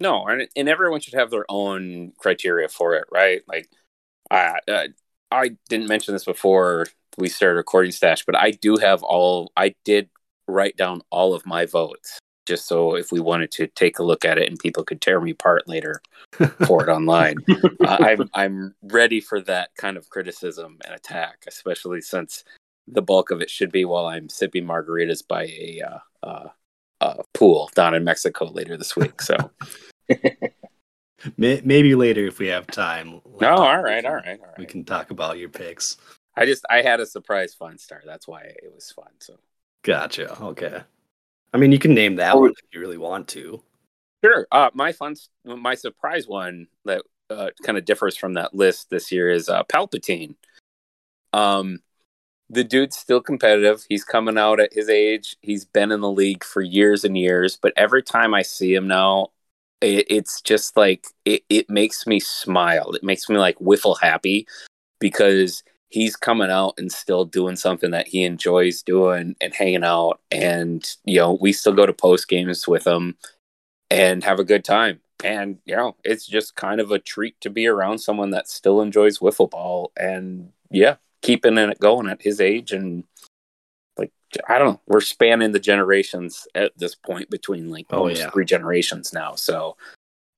No, 0.00 0.26
and 0.26 0.48
and 0.56 0.68
everyone 0.68 1.00
should 1.00 1.14
have 1.14 1.30
their 1.30 1.44
own 1.48 2.12
criteria 2.18 2.68
for 2.68 2.94
it, 2.94 3.04
right? 3.12 3.42
Like, 3.46 3.68
I 4.30 4.58
uh, 4.66 4.88
I 5.30 5.50
didn't 5.68 5.88
mention 5.88 6.14
this 6.14 6.24
before 6.24 6.86
we 7.18 7.28
started 7.28 7.56
recording 7.56 7.92
Stache, 7.92 8.24
but 8.24 8.36
I 8.36 8.52
do 8.52 8.76
have 8.78 9.02
all. 9.02 9.52
I 9.56 9.74
did 9.84 10.08
write 10.48 10.76
down 10.76 11.02
all 11.10 11.34
of 11.34 11.44
my 11.46 11.66
votes, 11.66 12.18
just 12.46 12.66
so 12.66 12.94
if 12.96 13.12
we 13.12 13.20
wanted 13.20 13.50
to 13.52 13.66
take 13.68 13.98
a 13.98 14.02
look 14.02 14.24
at 14.24 14.38
it 14.38 14.48
and 14.48 14.58
people 14.58 14.84
could 14.84 15.02
tear 15.02 15.20
me 15.20 15.32
apart 15.32 15.68
later 15.68 16.00
for 16.66 16.82
it 16.82 16.90
online. 16.90 17.36
uh, 17.84 17.98
I'm 18.00 18.30
I'm 18.34 18.74
ready 18.82 19.20
for 19.20 19.40
that 19.42 19.70
kind 19.76 19.98
of 19.98 20.08
criticism 20.08 20.78
and 20.86 20.94
attack, 20.94 21.44
especially 21.46 22.00
since 22.00 22.42
the 22.88 23.02
bulk 23.02 23.30
of 23.30 23.42
it 23.42 23.50
should 23.50 23.70
be 23.70 23.84
while 23.84 24.06
I'm 24.06 24.30
sipping 24.30 24.64
margaritas 24.64 25.26
by 25.26 25.44
a 25.44 25.82
uh, 25.86 26.26
uh, 26.26 26.48
uh, 27.02 27.22
pool 27.34 27.70
down 27.74 27.94
in 27.94 28.02
Mexico 28.02 28.46
later 28.46 28.78
this 28.78 28.96
week. 28.96 29.20
So. 29.20 29.36
May- 31.36 31.60
Maybe 31.64 31.94
later 31.94 32.26
if 32.26 32.38
we 32.38 32.48
have 32.48 32.66
time. 32.66 33.20
No, 33.40 33.50
all 33.50 33.82
right, 33.82 34.04
all 34.04 34.14
right, 34.14 34.38
all 34.40 34.54
We 34.58 34.66
can 34.66 34.84
talk 34.84 35.10
about 35.10 35.38
your 35.38 35.48
picks. 35.50 35.96
I 36.36 36.46
just 36.46 36.64
I 36.70 36.82
had 36.82 37.00
a 37.00 37.06
surprise 37.06 37.54
fun 37.54 37.76
star. 37.78 38.02
That's 38.06 38.26
why 38.26 38.42
it 38.42 38.70
was 38.74 38.90
fun. 38.90 39.10
So 39.18 39.38
Gotcha. 39.82 40.38
Okay. 40.42 40.80
I 41.52 41.56
mean, 41.58 41.72
you 41.72 41.78
can 41.78 41.94
name 41.94 42.16
that 42.16 42.34
Or- 42.34 42.42
one 42.42 42.50
if 42.50 42.56
you 42.72 42.80
really 42.80 42.98
want 42.98 43.28
to. 43.28 43.62
sure. 44.24 44.46
Uh, 44.52 44.70
my 44.74 44.92
fun, 44.92 45.16
my 45.44 45.74
surprise 45.74 46.26
one 46.26 46.68
that 46.84 47.02
uh, 47.28 47.50
kind 47.64 47.76
of 47.78 47.84
differs 47.84 48.16
from 48.16 48.34
that 48.34 48.54
list 48.54 48.90
this 48.90 49.10
year 49.12 49.30
is 49.30 49.48
uh, 49.48 49.62
Palpatine. 49.64 50.34
Um, 51.32 51.80
the 52.48 52.64
dude's 52.64 52.96
still 52.96 53.20
competitive. 53.20 53.84
He's 53.88 54.04
coming 54.04 54.36
out 54.36 54.58
at 54.60 54.72
his 54.72 54.88
age. 54.88 55.36
He's 55.40 55.64
been 55.64 55.92
in 55.92 56.00
the 56.00 56.10
league 56.10 56.42
for 56.44 56.60
years 56.62 57.04
and 57.04 57.16
years. 57.16 57.56
But 57.60 57.72
every 57.76 58.02
time 58.02 58.34
I 58.34 58.42
see 58.42 58.74
him 58.74 58.88
now, 58.88 59.28
it, 59.80 60.06
it's 60.10 60.40
just 60.40 60.76
like 60.76 61.06
it, 61.24 61.42
it 61.48 61.70
makes 61.70 62.06
me 62.06 62.20
smile. 62.20 62.92
It 62.92 63.02
makes 63.02 63.28
me 63.28 63.36
like 63.36 63.56
whiffle 63.58 63.94
happy 63.96 64.46
because 64.98 65.62
he's 65.88 66.16
coming 66.16 66.50
out 66.50 66.74
and 66.78 66.90
still 66.90 67.24
doing 67.24 67.56
something 67.56 67.90
that 67.90 68.06
he 68.06 68.22
enjoys 68.22 68.82
doing 68.82 69.34
and 69.40 69.54
hanging 69.54 69.84
out. 69.84 70.20
And, 70.30 70.88
you 71.04 71.18
know, 71.18 71.38
we 71.40 71.52
still 71.52 71.72
go 71.72 71.84
to 71.84 71.92
post 71.92 72.28
games 72.28 72.68
with 72.68 72.86
him 72.86 73.16
and 73.90 74.22
have 74.22 74.38
a 74.38 74.44
good 74.44 74.64
time. 74.64 75.00
And, 75.24 75.58
you 75.66 75.76
know, 75.76 75.96
it's 76.04 76.26
just 76.26 76.54
kind 76.54 76.80
of 76.80 76.92
a 76.92 76.98
treat 76.98 77.40
to 77.40 77.50
be 77.50 77.66
around 77.66 77.98
someone 77.98 78.30
that 78.30 78.48
still 78.48 78.80
enjoys 78.80 79.18
wiffle 79.18 79.50
ball 79.50 79.92
and, 79.96 80.50
yeah, 80.70 80.96
keeping 81.22 81.58
it 81.58 81.80
going 81.80 82.08
at 82.08 82.22
his 82.22 82.40
age. 82.40 82.72
And, 82.72 83.04
I 84.48 84.58
don't 84.58 84.68
know, 84.68 84.80
we're 84.86 85.00
spanning 85.00 85.52
the 85.52 85.58
generations 85.58 86.46
at 86.54 86.76
this 86.78 86.94
point 86.94 87.30
between 87.30 87.68
like 87.70 87.86
Oh, 87.90 87.98
almost 88.00 88.20
yeah. 88.20 88.30
three 88.30 88.44
generations 88.44 89.12
now. 89.12 89.34
So, 89.34 89.76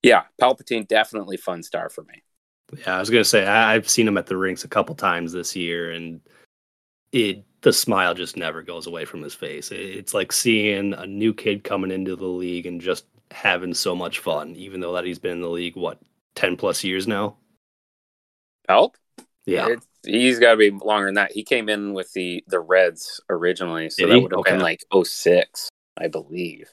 yeah, 0.03 0.23
Palpatine 0.41 0.89
definitely 0.89 1.37
fun 1.37 1.63
star 1.63 1.89
for 1.89 2.03
me. 2.05 2.23
Yeah, 2.79 2.97
I 2.97 3.01
was 3.01 3.11
gonna 3.11 3.25
say 3.25 3.47
I, 3.47 3.75
I've 3.75 3.89
seen 3.89 4.09
him 4.09 4.17
at 4.17 4.27
the 4.27 4.37
rinks 4.37 4.65
a 4.65 4.69
couple 4.69 4.95
times 4.95 5.33
this 5.33 5.55
year, 5.55 5.93
and 5.93 6.21
it 7.13 7.45
the 7.61 7.73
smile 7.73 8.15
just 8.15 8.37
never 8.37 8.63
goes 8.63 8.87
away 8.87 9.05
from 9.05 9.23
his 9.23 9.35
face. 9.35 9.71
It- 9.71 9.79
it's 9.81 10.15
like 10.15 10.33
seeing 10.33 10.95
a 10.95 11.07
new 11.07 11.33
kid 11.35 11.63
coming 11.63 11.91
into 11.91 12.17
the 12.17 12.27
league 12.27 12.67
and 12.67 12.81
just 12.81 13.05
having 13.31 13.73
so 13.75 13.95
much 13.95 14.19
fun, 14.21 14.57
even 14.57 14.81
though 14.81 14.93
that 14.95 15.05
he's 15.05 15.19
been 15.19 15.33
in 15.33 15.41
the 15.43 15.49
league 15.51 15.77
what 15.77 15.99
ten 16.35 16.57
plus 16.57 16.83
years 16.83 17.07
now. 17.07 17.37
Palp? 18.69 18.95
Yeah. 19.47 19.69
It's, 19.69 19.87
he's 20.05 20.39
got 20.39 20.53
to 20.53 20.57
be 20.57 20.71
longer 20.71 21.07
than 21.07 21.15
that. 21.15 21.33
He 21.33 21.43
came 21.43 21.69
in 21.69 21.93
with 21.95 22.13
the 22.13 22.45
the 22.47 22.61
Reds 22.61 23.21
originally, 23.29 23.91
so 23.91 24.07
Did 24.07 24.13
that 24.13 24.21
would 24.21 24.33
have 24.33 24.39
Okay. 24.41 24.53
been 24.53 24.61
like 24.61 24.85
06, 25.05 25.69
I 25.97 26.09
believe. 26.09 26.69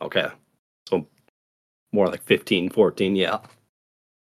Okay. 0.00 0.28
So 0.88 1.06
more 1.92 2.08
like 2.08 2.22
15, 2.24 2.70
14. 2.70 3.16
Yeah. 3.16 3.38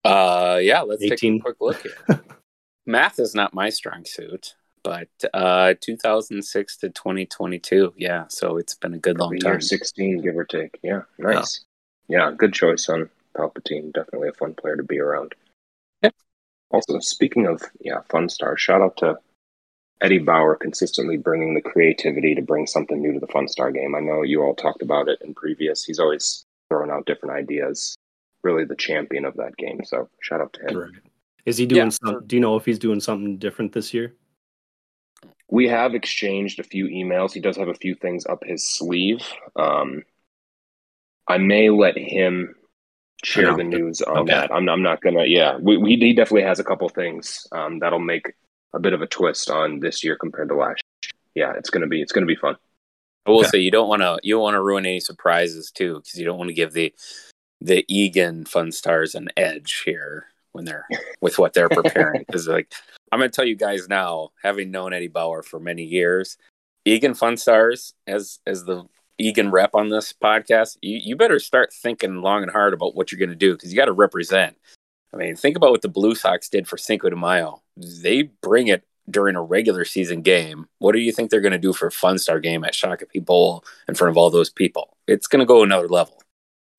Uh, 0.04 0.58
yeah, 0.62 0.82
let's 0.82 1.02
take 1.02 1.22
a 1.22 1.38
quick 1.40 1.56
look 1.60 1.82
here. 1.82 1.96
Math 2.86 3.18
is 3.18 3.34
not 3.34 3.52
my 3.54 3.70
strong 3.70 4.04
suit, 4.04 4.54
but 4.84 5.08
uh, 5.34 5.74
2006 5.80 6.76
to 6.76 6.90
2022, 6.90 7.94
yeah. 7.96 8.26
So 8.28 8.58
it's 8.58 8.76
been 8.76 8.94
a 8.94 8.98
good 8.98 9.18
long 9.18 9.32
Year 9.32 9.40
time. 9.40 9.60
16, 9.60 10.22
give 10.22 10.36
or 10.36 10.44
take. 10.44 10.78
Yeah, 10.84 11.02
nice. 11.18 11.64
Yeah, 12.08 12.30
good 12.36 12.52
choice 12.52 12.88
on 12.88 13.10
Palpatine. 13.36 13.92
Definitely 13.92 14.28
a 14.28 14.32
fun 14.34 14.54
player 14.54 14.76
to 14.76 14.84
be 14.84 15.00
around. 15.00 15.34
Yep. 16.76 16.84
Also, 16.88 17.00
speaking 17.00 17.46
of 17.46 17.62
yeah, 17.80 18.00
fun 18.08 18.28
stars, 18.28 18.60
shout 18.60 18.82
out 18.82 18.96
to 18.98 19.18
Eddie 20.00 20.18
Bauer 20.18 20.56
consistently 20.56 21.16
bringing 21.16 21.54
the 21.54 21.60
creativity 21.60 22.34
to 22.34 22.42
bring 22.42 22.66
something 22.66 23.00
new 23.00 23.12
to 23.12 23.20
the 23.20 23.26
Fun 23.28 23.48
Star 23.48 23.70
game. 23.70 23.94
I 23.94 24.00
know 24.00 24.22
you 24.22 24.42
all 24.42 24.54
talked 24.54 24.82
about 24.82 25.08
it 25.08 25.20
in 25.22 25.34
previous. 25.34 25.84
He's 25.84 25.98
always 25.98 26.44
throwing 26.68 26.90
out 26.90 27.06
different 27.06 27.34
ideas. 27.34 27.96
Really, 28.42 28.64
the 28.64 28.76
champion 28.76 29.24
of 29.24 29.34
that 29.36 29.56
game. 29.56 29.80
So 29.84 30.08
shout 30.20 30.40
out 30.40 30.52
to 30.54 30.60
him. 30.68 30.76
Right. 30.76 30.90
Is 31.46 31.56
he 31.56 31.66
doing 31.66 31.86
Yeah. 31.86 31.88
some? 31.90 32.26
Do 32.26 32.36
you 32.36 32.40
know 32.40 32.56
if 32.56 32.64
he's 32.64 32.78
doing 32.78 33.00
something 33.00 33.38
different 33.38 33.72
this 33.72 33.94
year? 33.94 34.14
We 35.48 35.68
have 35.68 35.94
exchanged 35.94 36.58
a 36.58 36.64
few 36.64 36.86
emails. 36.88 37.32
He 37.32 37.40
does 37.40 37.56
have 37.56 37.68
a 37.68 37.74
few 37.74 37.94
things 37.94 38.26
up 38.26 38.42
his 38.44 38.68
sleeve. 38.68 39.22
Um, 39.54 40.02
I 41.28 41.38
may 41.38 41.70
let 41.70 41.96
him 41.96 42.55
share 43.26 43.54
the 43.54 43.64
news 43.64 44.02
on 44.02 44.18
Okay. 44.18 44.32
that. 44.32 44.52
I'm, 44.52 44.68
I'm 44.68 44.82
not 44.82 45.00
gonna. 45.02 45.24
Yeah, 45.24 45.58
we, 45.60 45.76
we 45.76 45.96
he 45.96 46.12
definitely 46.12 46.42
has 46.42 46.60
a 46.60 46.64
couple 46.64 46.88
things 46.88 47.46
um, 47.52 47.80
that'll 47.80 47.98
make 47.98 48.32
a 48.72 48.78
bit 48.78 48.92
of 48.92 49.02
a 49.02 49.06
twist 49.06 49.50
on 49.50 49.80
this 49.80 50.04
year 50.04 50.16
compared 50.16 50.48
to 50.48 50.54
last. 50.54 50.82
year. 51.34 51.46
Yeah, 51.48 51.58
it's 51.58 51.70
gonna 51.70 51.88
be 51.88 52.00
it's 52.00 52.12
gonna 52.12 52.26
be 52.26 52.36
fun. 52.36 52.56
I 53.26 53.30
will 53.30 53.40
Okay. 53.40 53.48
say 53.48 53.58
you 53.58 53.72
don't 53.72 53.88
want 53.88 54.02
to 54.02 54.18
you 54.22 54.34
don't 54.34 54.42
want 54.42 54.54
to 54.54 54.62
ruin 54.62 54.86
any 54.86 55.00
surprises 55.00 55.72
too, 55.72 55.96
because 55.96 56.14
you 56.14 56.24
don't 56.24 56.38
want 56.38 56.48
to 56.48 56.54
give 56.54 56.72
the 56.72 56.94
the 57.60 57.84
Eagan 57.88 58.44
Fun 58.44 58.70
Stars 58.70 59.14
an 59.14 59.28
edge 59.36 59.82
here 59.84 60.26
when 60.52 60.64
they're 60.64 60.86
with 61.20 61.38
what 61.38 61.52
they're 61.52 61.68
preparing. 61.68 62.20
Because 62.20 62.46
like 62.46 62.72
I'm 63.10 63.18
going 63.18 63.30
to 63.30 63.34
tell 63.34 63.44
you 63.44 63.56
guys 63.56 63.88
now, 63.88 64.30
having 64.42 64.70
known 64.70 64.92
Eddie 64.92 65.08
Bauer 65.08 65.42
for 65.42 65.58
many 65.58 65.82
years, 65.82 66.36
Eagan 66.84 67.14
Fun 67.14 67.36
Stars 67.36 67.94
as 68.06 68.38
as 68.46 68.64
the 68.64 68.84
Eagan 69.20 69.50
rep 69.50 69.74
on 69.74 69.88
this 69.88 70.12
podcast, 70.12 70.76
you, 70.82 71.00
you 71.02 71.16
better 71.16 71.38
start 71.38 71.72
thinking 71.72 72.22
long 72.22 72.42
and 72.42 72.52
hard 72.52 72.74
about 72.74 72.94
what 72.94 73.10
you're 73.10 73.18
going 73.18 73.30
to 73.30 73.36
do 73.36 73.52
because 73.52 73.72
you 73.72 73.76
got 73.76 73.86
to 73.86 73.92
represent. 73.92 74.56
I 75.12 75.16
mean, 75.16 75.36
think 75.36 75.56
about 75.56 75.70
what 75.70 75.82
the 75.82 75.88
Blue 75.88 76.14
Sox 76.14 76.48
did 76.48 76.68
for 76.68 76.76
Cinco 76.76 77.08
de 77.08 77.16
Mayo. 77.16 77.62
They 77.76 78.22
bring 78.42 78.68
it 78.68 78.84
during 79.08 79.36
a 79.36 79.42
regular 79.42 79.84
season 79.84 80.22
game. 80.22 80.66
What 80.78 80.92
do 80.92 80.98
you 80.98 81.12
think 81.12 81.30
they're 81.30 81.40
going 81.40 81.52
to 81.52 81.58
do 81.58 81.72
for 81.72 81.86
a 81.86 81.92
Fun 81.92 82.18
Star 82.18 82.40
game 82.40 82.64
at 82.64 82.74
Shakopee 82.74 83.24
Bowl 83.24 83.64
in 83.88 83.94
front 83.94 84.10
of 84.10 84.16
all 84.16 84.30
those 84.30 84.50
people? 84.50 84.96
It's 85.06 85.26
going 85.26 85.40
to 85.40 85.46
go 85.46 85.62
another 85.62 85.88
level. 85.88 86.22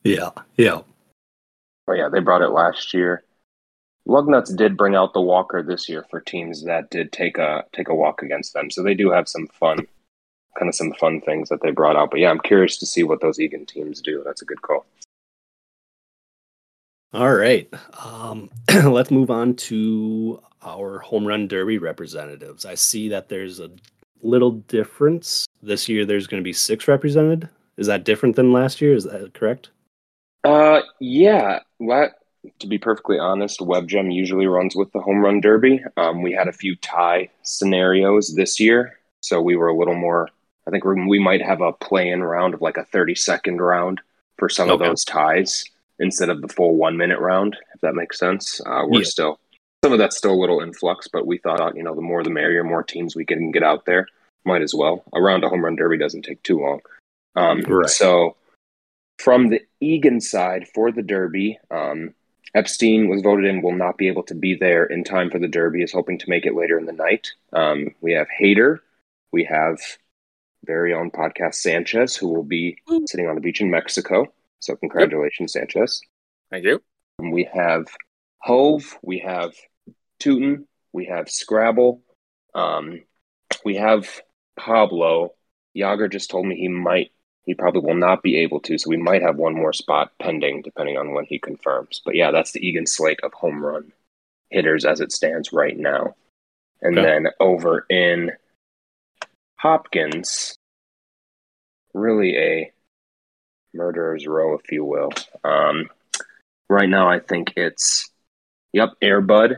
Yeah. 0.03 0.29
Yeah. 0.55 0.81
Oh 1.87 1.93
yeah, 1.93 2.09
they 2.09 2.19
brought 2.19 2.41
it 2.41 2.49
last 2.49 2.93
year. 2.93 3.23
Lugnuts 4.07 4.55
did 4.55 4.77
bring 4.77 4.95
out 4.95 5.13
the 5.13 5.21
Walker 5.21 5.61
this 5.63 5.89
year 5.89 6.05
for 6.09 6.21
teams 6.21 6.63
that 6.63 6.89
did 6.89 7.11
take 7.11 7.37
a 7.37 7.65
take 7.73 7.89
a 7.89 7.95
walk 7.95 8.21
against 8.21 8.53
them. 8.53 8.69
So 8.69 8.83
they 8.83 8.93
do 8.93 9.09
have 9.09 9.27
some 9.27 9.47
fun, 9.47 9.87
kind 10.57 10.69
of 10.69 10.75
some 10.75 10.93
fun 10.93 11.21
things 11.21 11.49
that 11.49 11.61
they 11.61 11.71
brought 11.71 11.95
out. 11.95 12.11
But 12.11 12.19
yeah, 12.19 12.29
I'm 12.29 12.39
curious 12.39 12.77
to 12.77 12.85
see 12.85 13.03
what 13.03 13.21
those 13.21 13.39
Eagan 13.39 13.65
teams 13.65 14.01
do. 14.01 14.23
That's 14.25 14.41
a 14.41 14.45
good 14.45 14.61
call. 14.61 14.85
All 17.13 17.33
right. 17.33 17.71
Um, 18.03 18.49
let's 18.85 19.11
move 19.11 19.31
on 19.31 19.55
to 19.55 20.41
our 20.61 20.99
home 20.99 21.25
run 21.25 21.47
derby 21.47 21.77
representatives. 21.77 22.65
I 22.65 22.75
see 22.75 23.09
that 23.09 23.29
there's 23.29 23.59
a 23.59 23.71
little 24.21 24.51
difference. 24.51 25.45
This 25.61 25.87
year 25.87 26.05
there's 26.05 26.27
going 26.27 26.41
to 26.41 26.45
be 26.45 26.53
six 26.53 26.87
represented. 26.87 27.47
Is 27.77 27.87
that 27.87 28.03
different 28.03 28.35
than 28.35 28.51
last 28.51 28.81
year? 28.81 28.93
Is 28.93 29.05
that 29.05 29.33
correct? 29.33 29.69
Uh, 30.43 30.81
yeah. 30.99 31.59
Let, 31.79 32.13
to 32.59 32.67
be 32.67 32.77
perfectly 32.77 33.19
honest, 33.19 33.59
WebGem 33.59 34.13
usually 34.13 34.47
runs 34.47 34.75
with 34.75 34.91
the 34.91 34.99
home 34.99 35.23
run 35.23 35.41
derby. 35.41 35.83
Um, 35.95 36.21
we 36.21 36.33
had 36.33 36.47
a 36.47 36.53
few 36.53 36.75
tie 36.77 37.29
scenarios 37.43 38.35
this 38.35 38.59
year, 38.59 38.99
so 39.21 39.41
we 39.41 39.55
were 39.55 39.67
a 39.67 39.77
little 39.77 39.95
more. 39.95 40.29
I 40.67 40.69
think 40.69 40.83
we 40.83 41.07
we 41.07 41.19
might 41.19 41.41
have 41.41 41.61
a 41.61 41.71
play-in 41.71 42.23
round 42.23 42.53
of 42.53 42.61
like 42.61 42.77
a 42.77 42.83
30-second 42.85 43.61
round 43.61 44.01
for 44.37 44.49
some 44.49 44.69
of 44.69 44.79
those 44.79 45.05
ties 45.05 45.63
instead 45.99 46.29
of 46.29 46.41
the 46.41 46.47
full 46.49 46.75
one-minute 46.75 47.19
round. 47.19 47.55
If 47.73 47.81
that 47.81 47.95
makes 47.95 48.19
sense, 48.19 48.61
uh, 48.65 48.83
we're 48.85 48.99
Yeah. 48.99 49.05
still 49.05 49.39
some 49.83 49.93
of 49.93 49.99
that's 49.99 50.17
still 50.17 50.33
a 50.33 50.41
little 50.41 50.61
in 50.61 50.73
flux, 50.73 51.07
but 51.07 51.25
we 51.27 51.37
thought, 51.37 51.75
you 51.77 51.83
know, 51.83 51.93
the 51.95 52.01
more 52.01 52.23
the 52.23 52.29
merrier, 52.31 52.63
more 52.63 52.83
teams 52.83 53.15
we 53.15 53.25
can 53.25 53.51
get 53.51 53.63
out 53.63 53.85
there, 53.85 54.07
might 54.43 54.61
as 54.63 54.73
well. 54.73 55.03
A 55.13 55.21
round 55.21 55.43
of 55.43 55.51
home 55.51 55.63
run 55.63 55.75
derby 55.75 55.97
doesn't 55.97 56.23
take 56.23 56.41
too 56.43 56.59
long. 56.59 56.81
Um, 57.35 57.61
Right. 57.61 57.87
So 57.89 58.35
from 59.19 59.49
the 59.49 59.61
Eagan 59.79 60.19
side 60.19 60.67
for 60.73 60.91
the 60.91 61.03
Derby, 61.03 61.59
um, 61.71 62.13
Epstein 62.55 63.07
was 63.07 63.21
voted 63.21 63.45
in, 63.45 63.61
will 63.61 63.71
not 63.75 63.97
be 63.97 64.07
able 64.07 64.23
to 64.23 64.33
be 64.35 64.55
there 64.55 64.85
in 64.85 65.03
time 65.03 65.29
for 65.29 65.37
the 65.37 65.47
Derby, 65.47 65.83
is 65.83 65.91
hoping 65.91 66.17
to 66.17 66.29
make 66.29 66.45
it 66.45 66.55
later 66.55 66.79
in 66.79 66.85
the 66.85 66.91
night. 66.91 67.31
Um, 67.53 67.93
we 68.01 68.13
have 68.13 68.27
Hater. 68.29 68.81
We 69.31 69.43
have 69.43 69.79
very 70.67 70.93
own 70.93 71.09
podcast 71.09 71.55
Sanchez, 71.55 72.15
who 72.15 72.27
will 72.27 72.43
be 72.43 72.77
sitting 73.07 73.27
on 73.27 73.35
the 73.35 73.41
beach 73.41 73.61
in 73.61 73.71
Mexico. 73.71 74.31
So 74.59 74.75
congratulations, 74.75 75.53
Sanchez. 75.53 76.01
Thank 76.51 76.65
you. 76.65 76.81
We 77.19 77.49
have 77.53 77.85
Hove, 78.39 78.97
we 79.01 79.19
have 79.19 79.53
Tootin, 80.19 80.67
we 80.93 81.05
have 81.05 81.29
Scrabble, 81.29 82.01
um, 82.53 83.01
we 83.65 83.75
have 83.75 84.21
Pablo. 84.59 85.33
Yager 85.73 86.07
just 86.07 86.29
told 86.29 86.45
me 86.45 86.55
he 86.55 86.67
might, 86.67 87.11
he 87.45 87.53
probably 87.53 87.81
will 87.81 87.95
not 87.95 88.21
be 88.23 88.37
able 88.37 88.59
to, 88.61 88.77
so 88.77 88.89
we 88.89 88.97
might 88.97 89.21
have 89.21 89.37
one 89.37 89.53
more 89.55 89.73
spot 89.73 90.11
pending 90.19 90.61
depending 90.63 90.97
on 90.97 91.13
when 91.13 91.25
he 91.25 91.39
confirms. 91.39 92.01
But 92.03 92.15
yeah, 92.15 92.31
that's 92.31 92.51
the 92.51 92.65
Eagan 92.65 92.85
slate 92.87 93.19
of 93.23 93.33
home 93.33 93.63
run 93.63 93.91
hitters 94.49 94.85
as 94.85 95.01
it 95.01 95.11
stands 95.11 95.51
right 95.53 95.77
now. 95.77 96.15
And 96.81 96.97
Okay. 96.97 97.07
then 97.07 97.27
over 97.39 97.85
in 97.89 98.31
Hopkins, 99.57 100.56
really 101.97 102.37
a 102.37 102.71
murderer's 103.73 104.27
row, 104.27 104.55
if 104.55 104.71
you 104.71 104.85
will. 104.85 105.11
Um, 105.43 105.89
right 106.69 106.89
now, 106.89 107.09
I 107.09 107.19
think 107.19 107.53
it's 107.55 108.09
yep, 108.73 108.89
Airbud, 109.01 109.57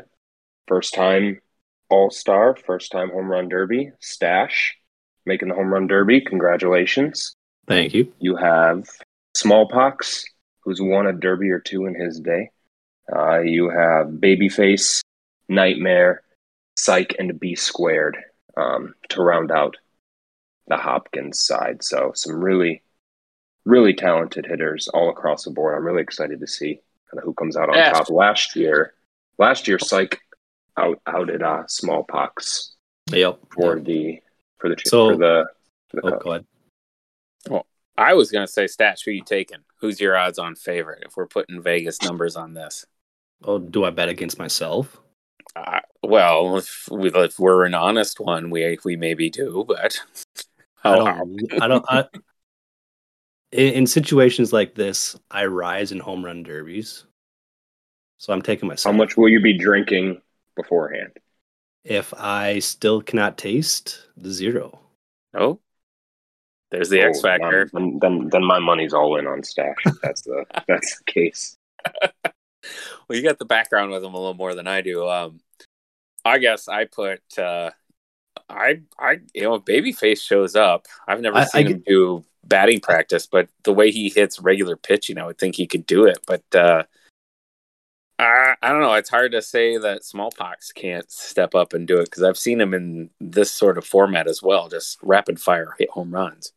first 0.67 0.93
time 0.93 1.41
All 1.89 2.09
Star, 2.09 2.55
first 2.55 2.91
time 2.91 3.09
home 3.09 3.27
run 3.27 3.49
derby, 3.49 3.91
Stache, 3.99 4.75
making 5.25 5.49
the 5.49 5.55
home 5.55 5.71
run 5.71 5.87
derby. 5.87 6.21
Congratulations. 6.21 7.33
Thank 7.67 7.93
you. 7.93 8.11
You 8.19 8.35
have 8.35 8.87
Smallpox, 9.35 10.25
who's 10.61 10.81
won 10.81 11.07
a 11.07 11.13
derby 11.13 11.51
or 11.51 11.59
two 11.59 11.85
in 11.85 11.95
his 11.95 12.19
day. 12.19 12.51
Uh, 13.13 13.39
you 13.39 13.69
have 13.69 14.07
Babyface, 14.07 15.01
Nightmare, 15.47 16.21
Psych, 16.75 17.15
and 17.19 17.39
B 17.39 17.55
Squared 17.55 18.17
um, 18.55 18.93
to 19.09 19.21
round 19.21 19.51
out 19.51 19.77
the 20.69 20.77
Hopkins 20.77 21.41
side. 21.41 21.83
So 21.83 22.11
some 22.15 22.41
really, 22.43 22.81
really 23.65 23.93
talented 23.93 24.45
hitters 24.45 24.87
all 24.89 25.09
across 25.09 25.43
the 25.43 25.51
board. 25.51 25.75
I'm 25.77 25.85
really 25.85 26.01
excited 26.01 26.39
to 26.39 26.47
see 26.47 26.79
kind 27.09 27.17
of 27.19 27.23
who 27.23 27.33
comes 27.33 27.57
out 27.57 27.69
on 27.69 27.75
Yeah. 27.75 27.91
top. 27.91 28.09
Last 28.09 28.55
year, 28.55 28.93
last 29.37 29.67
year 29.67 29.79
Psych 29.79 30.19
out 30.77 31.01
outed 31.07 31.43
uh, 31.43 31.63
Smallpox 31.67 32.75
Yep. 33.11 33.39
for 33.53 33.79
the 33.79 34.21
for 34.59 34.69
the 34.69 34.75
So- 34.85 35.09
for 35.11 35.17
the 35.17 35.45
for 35.89 35.95
the 36.01 36.07
Oh, 36.07 36.11
cup. 36.11 36.21
go 36.23 36.29
ahead. 36.31 36.45
Well, 37.49 37.65
I 37.97 38.13
was 38.13 38.31
going 38.31 38.45
to 38.45 38.51
say, 38.51 38.67
Stache, 38.67 39.03
who 39.03 39.11
you 39.11 39.23
taking? 39.23 39.59
Who's 39.81 39.99
your 39.99 40.15
odds 40.15 40.37
on 40.39 40.55
favorite 40.55 41.03
if 41.05 41.17
we're 41.17 41.25
putting 41.27 41.61
Vegas 41.61 42.01
numbers 42.03 42.35
on 42.35 42.53
this? 42.53 42.85
Oh, 43.43 43.57
do 43.57 43.83
I 43.85 43.89
bet 43.89 44.07
against 44.09 44.37
myself? 44.37 45.01
Uh, 45.55 45.79
well, 46.03 46.57
if, 46.57 46.87
we, 46.91 47.09
if 47.09 47.39
we're 47.39 47.65
an 47.65 47.73
honest 47.73 48.19
one, 48.19 48.49
we 48.51 48.77
we 48.85 48.95
maybe 48.95 49.29
do, 49.29 49.65
but 49.67 49.99
I 50.93 50.97
don't. 50.97 51.61
I 51.61 51.67
don't. 51.67 51.85
I, 51.87 52.05
in, 53.51 53.73
in 53.73 53.87
situations 53.87 54.53
like 54.53 54.75
this, 54.75 55.17
I 55.31 55.45
rise 55.45 55.91
in 55.91 55.99
home 55.99 56.23
run 56.23 56.43
derbies. 56.43 57.05
So 58.17 58.33
I'm 58.33 58.41
taking 58.41 58.67
my. 58.67 58.75
How 58.83 58.91
much 58.91 59.17
will 59.17 59.29
you 59.29 59.41
be 59.41 59.57
drinking 59.57 60.21
beforehand? 60.55 61.11
If 61.83 62.13
I 62.13 62.59
still 62.59 63.01
cannot 63.01 63.37
taste 63.37 64.07
the 64.17 64.31
zero. 64.31 64.79
oh, 65.33 65.59
there's 66.71 66.89
the 66.89 67.01
X 67.01 67.19
Oh, 67.19 67.21
factor. 67.21 67.69
Then, 67.73 67.97
then, 67.99 68.29
then 68.29 68.43
my 68.43 68.59
money's 68.59 68.93
all 68.93 69.17
in 69.17 69.25
on 69.25 69.43
Stache. 69.43 69.75
That's 70.03 70.21
the 70.21 70.45
that's 70.67 70.97
the 70.99 71.11
case. 71.11 71.57
Well, 73.07 73.17
you 73.17 73.23
got 73.23 73.39
the 73.39 73.45
background 73.45 73.89
with 73.89 74.01
them 74.01 74.13
a 74.13 74.17
little 74.17 74.33
more 74.35 74.53
than 74.53 74.67
I 74.67 74.81
do. 74.81 75.07
Um, 75.07 75.39
I 76.25 76.37
guess 76.37 76.67
I 76.67 76.85
put 76.85 77.21
uh, 77.39 77.71
I 78.49 78.81
I 78.97 79.19
you 79.33 79.41
know 79.43 79.55
if 79.55 79.63
Babyface 79.63 80.21
shows 80.21 80.55
up. 80.55 80.87
I've 81.07 81.21
never 81.21 81.37
I- 81.37 81.45
seen 81.45 81.67
I 81.67 81.71
him 81.71 81.83
do 81.85 82.25
batting 82.45 82.79
practice, 82.79 83.27
but 83.27 83.47
the 83.63 83.73
way 83.73 83.91
he 83.91 84.09
hits 84.09 84.39
regular 84.39 84.75
pitching, 84.75 85.17
I 85.17 85.25
would 85.25 85.37
think 85.37 85.55
he 85.55 85.67
could 85.67 85.85
do 85.85 86.05
it. 86.05 86.19
But 86.25 86.43
uh, 86.55 86.83
I 88.17 88.55
I 88.61 88.69
don't 88.69 88.81
know. 88.81 88.93
It's 88.93 89.09
hard 89.09 89.31
to 89.33 89.41
say 89.41 89.77
that 89.77 90.03
smallpox 90.03 90.71
can't 90.71 91.09
step 91.11 91.55
up 91.55 91.73
and 91.73 91.87
do 91.87 91.99
it 91.99 92.05
because 92.05 92.23
I've 92.23 92.37
seen 92.37 92.59
him 92.59 92.73
in 92.73 93.09
this 93.19 93.51
sort 93.51 93.77
of 93.77 93.85
format 93.85 94.27
as 94.27 94.41
well, 94.41 94.67
just 94.67 94.97
rapid 95.01 95.39
fire 95.39 95.75
hit 95.77 95.89
home 95.91 96.11
runs. 96.13 96.51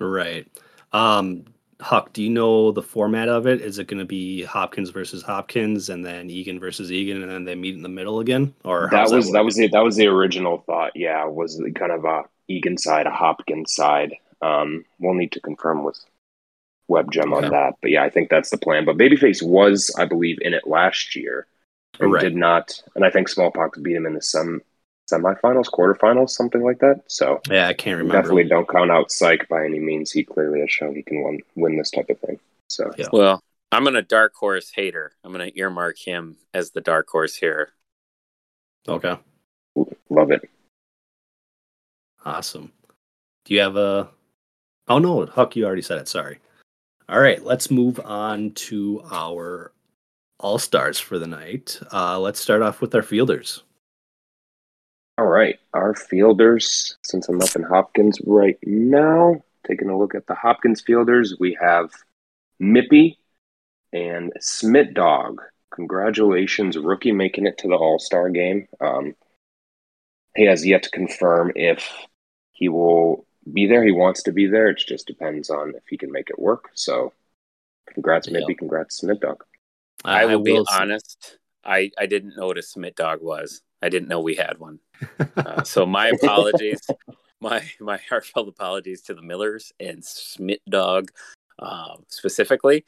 Right. 0.00 0.46
Um, 0.92 1.44
Huck, 1.82 2.12
do 2.12 2.22
you 2.22 2.30
know 2.30 2.70
the 2.70 2.82
format 2.82 3.28
of 3.28 3.46
it? 3.46 3.60
Is 3.60 3.78
it 3.78 3.88
going 3.88 3.98
to 3.98 4.04
be 4.06 4.44
Hopkins 4.44 4.90
versus 4.90 5.22
Hopkins, 5.22 5.88
and 5.88 6.04
then 6.04 6.30
Eagan 6.30 6.60
versus 6.60 6.92
Eagan, 6.92 7.22
and 7.22 7.30
then 7.30 7.44
they 7.44 7.54
meet 7.56 7.74
in 7.74 7.82
the 7.82 7.88
middle 7.88 8.20
again? 8.20 8.54
Or 8.64 8.88
that 8.92 9.10
was 9.10 9.26
that, 9.32 9.38
work? 9.40 9.44
was 9.46 9.58
it. 9.58 9.72
That 9.72 9.82
was 9.84 9.96
the 9.96 10.06
original 10.06 10.58
thought. 10.66 10.92
Yeah, 10.94 11.24
was 11.24 11.60
kind 11.74 11.90
of 11.92 12.04
a 12.04 12.22
Eagan 12.48 12.78
side, 12.78 13.06
a 13.06 13.10
Hopkins 13.10 13.74
side. 13.74 14.14
Um, 14.40 14.84
we'll 14.98 15.14
need 15.14 15.32
to 15.32 15.40
confirm 15.40 15.82
with 15.84 15.98
WebGem 16.90 17.32
Okay. 17.34 17.46
on 17.46 17.50
that, 17.52 17.74
but 17.80 17.90
yeah, 17.90 18.02
I 18.04 18.10
think 18.10 18.28
that's 18.30 18.50
the 18.50 18.58
plan. 18.58 18.84
But 18.84 18.96
Babyface 18.96 19.42
was, 19.42 19.92
I 19.98 20.04
believe, 20.04 20.38
in 20.40 20.54
it 20.54 20.66
last 20.66 21.16
year 21.16 21.46
and 22.00 22.12
Right. 22.12 22.20
did 22.22 22.36
not. 22.36 22.80
And 22.94 23.04
I 23.04 23.10
think 23.10 23.28
Smallpox 23.28 23.78
beat 23.78 23.96
him 23.96 24.06
in 24.06 24.14
the 24.14 24.22
sem 24.22 24.62
semifinals, 25.10 25.66
quarterfinals, 25.66 26.30
something 26.30 26.62
like 26.62 26.78
that. 26.80 27.02
So 27.06 27.40
Yeah, 27.50 27.68
I 27.68 27.72
can't 27.74 27.98
remember. 27.98 28.14
definitely 28.20 28.44
don't 28.44 28.68
count 28.68 28.90
out 28.90 29.10
Psych 29.10 29.48
by 29.48 29.64
any 29.64 29.78
means. 29.78 30.10
He 30.12 30.24
clearly 30.24 30.60
has 30.60 30.70
shown 30.70 30.94
he 30.94 31.02
can 31.02 31.22
win, 31.22 31.40
win 31.54 31.76
this 31.76 31.90
type 31.90 32.08
of 32.10 32.18
thing. 32.20 32.38
So 32.68 32.90
Yeah. 32.96 33.08
Well, 33.12 33.42
I'm 33.70 33.84
gonna 33.84 34.02
dark 34.02 34.34
horse 34.34 34.70
hater. 34.74 35.12
I'm 35.24 35.32
gonna 35.32 35.50
earmark 35.54 35.98
him 35.98 36.36
as 36.54 36.70
the 36.70 36.80
dark 36.80 37.08
horse 37.08 37.34
here. 37.36 37.70
Okay, 38.88 39.16
love 40.10 40.30
it. 40.30 40.48
awesome. 42.24 42.72
Do 43.44 43.54
you 43.54 43.60
have 43.60 43.76
a? 43.76 44.08
Oh 44.88 44.98
no, 44.98 45.24
Huck, 45.26 45.56
you 45.56 45.64
already 45.64 45.82
said 45.82 45.98
it. 45.98 46.08
Sorry. 46.08 46.38
All 47.08 47.20
right, 47.20 47.42
let's 47.44 47.70
move 47.70 48.00
on 48.00 48.52
to 48.52 49.02
our 49.10 49.72
all 50.40 50.58
stars 50.58 50.98
for 50.98 51.18
the 51.18 51.26
night. 51.26 51.78
Uh, 51.92 52.18
let's 52.18 52.40
start 52.40 52.62
off 52.62 52.80
with 52.80 52.94
our 52.94 53.02
fielders. 53.02 53.62
All 55.22 55.28
right, 55.28 55.56
our 55.72 55.94
fielders. 55.94 56.96
Since 57.04 57.28
I'm 57.28 57.40
up 57.40 57.54
in 57.54 57.62
Hopkins 57.62 58.18
right 58.26 58.58
now, 58.64 59.40
taking 59.64 59.88
a 59.88 59.96
look 59.96 60.16
at 60.16 60.26
the 60.26 60.34
Hopkins 60.34 60.80
fielders, 60.80 61.36
we 61.38 61.56
have 61.60 61.92
Mippy 62.60 63.18
and 63.92 64.32
Smith 64.40 64.94
Dog. 64.94 65.40
Congratulations, 65.72 66.76
rookie, 66.76 67.12
making 67.12 67.46
it 67.46 67.56
to 67.58 67.68
the 67.68 67.76
All 67.76 68.00
Star 68.00 68.30
game. 68.30 68.66
Um, 68.80 69.14
he 70.34 70.42
has 70.46 70.66
yet 70.66 70.82
to 70.82 70.90
confirm 70.90 71.52
if 71.54 71.88
he 72.50 72.68
will 72.68 73.24
be 73.52 73.68
there. 73.68 73.84
He 73.84 73.92
wants 73.92 74.24
to 74.24 74.32
be 74.32 74.48
there. 74.48 74.70
It 74.70 74.78
just 74.78 75.06
depends 75.06 75.50
on 75.50 75.74
if 75.76 75.84
he 75.88 75.96
can 75.96 76.10
make 76.10 76.30
it 76.30 76.38
work. 76.40 76.70
So, 76.74 77.12
congrats, 77.94 78.26
Yeah. 78.26 78.40
Mippy. 78.40 78.58
Congrats, 78.58 78.96
Smith 78.96 79.20
Dog. 79.20 79.44
I 80.04 80.24
will 80.24 80.42
be 80.42 80.50
will 80.54 80.66
say- 80.66 80.78
honest. 80.80 81.38
I, 81.64 81.90
I 81.98 82.06
didn't 82.06 82.36
know 82.36 82.46
what 82.46 82.58
a 82.58 82.62
Smith 82.62 82.96
dog 82.96 83.22
was. 83.22 83.62
I 83.82 83.88
didn't 83.88 84.08
know 84.08 84.20
we 84.20 84.34
had 84.34 84.58
one. 84.58 84.78
Uh, 85.36 85.64
so 85.64 85.84
my 85.84 86.08
apologies. 86.08 86.80
my 87.42 87.62
my 87.80 87.98
heartfelt 88.08 88.48
apologies 88.48 89.02
to 89.02 89.14
the 89.14 89.20
Millers 89.20 89.72
and 89.80 90.04
Smith 90.04 90.60
Dog 90.70 91.10
uh, 91.58 91.96
specifically. 92.08 92.84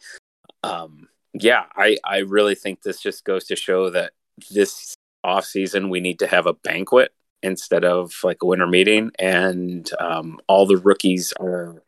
Um, 0.63 1.09
yeah, 1.35 1.65
I 1.75 1.99
I 2.05 2.19
really 2.19 2.55
think 2.55 2.83
this 2.83 3.01
just 3.01 3.25
goes 3.25 3.45
to 3.47 3.57
show 3.57 3.91
that 3.91 4.13
this 4.51 4.95
off 5.25 5.45
season 5.45 5.91
we 5.91 6.01
need 6.01 6.21
to 6.21 6.27
have 6.27 6.47
a 6.47 6.55
banquet 6.55 7.13
instead 7.43 7.85
of 7.85 8.13
like 8.23 8.39
a 8.43 8.47
winter 8.47 8.67
meeting, 8.67 9.11
and 9.19 9.91
um, 9.99 10.39
all 10.47 10.67
the 10.67 10.77
rookies 10.77 11.33
are 11.41 11.83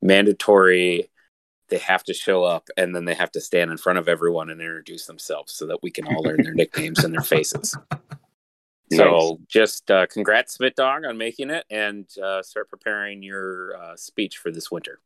mandatory. 0.00 1.10
They 1.68 1.78
have 1.78 2.04
to 2.04 2.14
show 2.14 2.44
up, 2.44 2.68
and 2.76 2.94
then 2.94 3.04
they 3.04 3.14
have 3.14 3.32
to 3.32 3.40
stand 3.40 3.70
in 3.70 3.76
front 3.78 3.98
of 3.98 4.08
everyone 4.08 4.50
and 4.50 4.60
introduce 4.60 5.06
themselves 5.06 5.52
so 5.54 5.66
that 5.66 5.82
we 5.82 5.90
can 5.90 6.06
all 6.06 6.22
learn 6.22 6.42
their 6.42 6.54
nicknames 6.54 7.04
and 7.04 7.12
their 7.14 7.22
faces. 7.22 7.76
So 8.92 9.40
just 9.48 9.90
uh, 9.90 10.06
congrats, 10.06 10.54
Smith 10.54 10.74
Dog, 10.74 11.04
on 11.04 11.16
making 11.16 11.50
it, 11.50 11.64
and 11.70 12.06
uh, 12.22 12.42
start 12.42 12.68
preparing 12.68 13.22
your 13.22 13.76
uh, 13.76 13.96
speech 13.96 14.36
for 14.36 14.50
this 14.50 14.70
winter. 14.70 15.00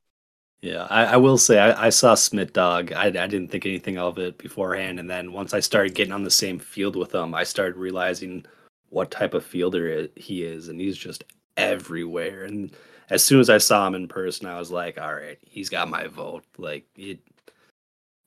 Yeah, 0.61 0.89
I, 0.91 1.05
I 1.05 1.17
will 1.17 1.39
say 1.39 1.61
I, 1.61 1.87
I 1.87 1.91
saw 1.91 2.15
Smith 2.17 2.53
Dog. 2.53 2.93
I, 2.93 3.07
I 3.07 3.11
didn't 3.11 3.49
think 3.49 3.65
anything 3.65 3.97
of 3.97 4.19
it 4.19 4.37
beforehand, 4.39 4.99
and 4.99 5.09
then 5.09 5.33
once 5.33 5.55
I 5.55 5.61
started 5.61 5.95
getting 5.95 6.13
on 6.13 6.25
the 6.25 6.31
same 6.31 6.59
field 6.59 6.97
with 6.97 7.15
him, 7.15 7.35
I 7.35 7.45
started 7.45 7.77
realizing 7.77 8.45
what 8.91 9.11
type 9.13 9.35
of 9.35 9.45
fielder 9.45 10.09
i- 10.17 10.21
he 10.21 10.43
is, 10.43 10.69
and 10.69 10.81
he's 10.81 10.97
just 10.99 11.23
everywhere. 11.57 12.45
And 12.45 12.73
as 13.11 13.25
soon 13.25 13.41
as 13.41 13.51
I 13.51 13.59
saw 13.59 13.87
him 13.87 13.95
in 13.95 14.09
person, 14.09 14.47
I 14.47 14.59
was 14.59 14.71
like, 14.71 15.01
"All 15.01 15.15
right, 15.15 15.39
he's 15.43 15.69
got 15.69 15.89
my 15.89 16.07
vote." 16.07 16.45
Like 16.57 16.87
it, 16.97 17.21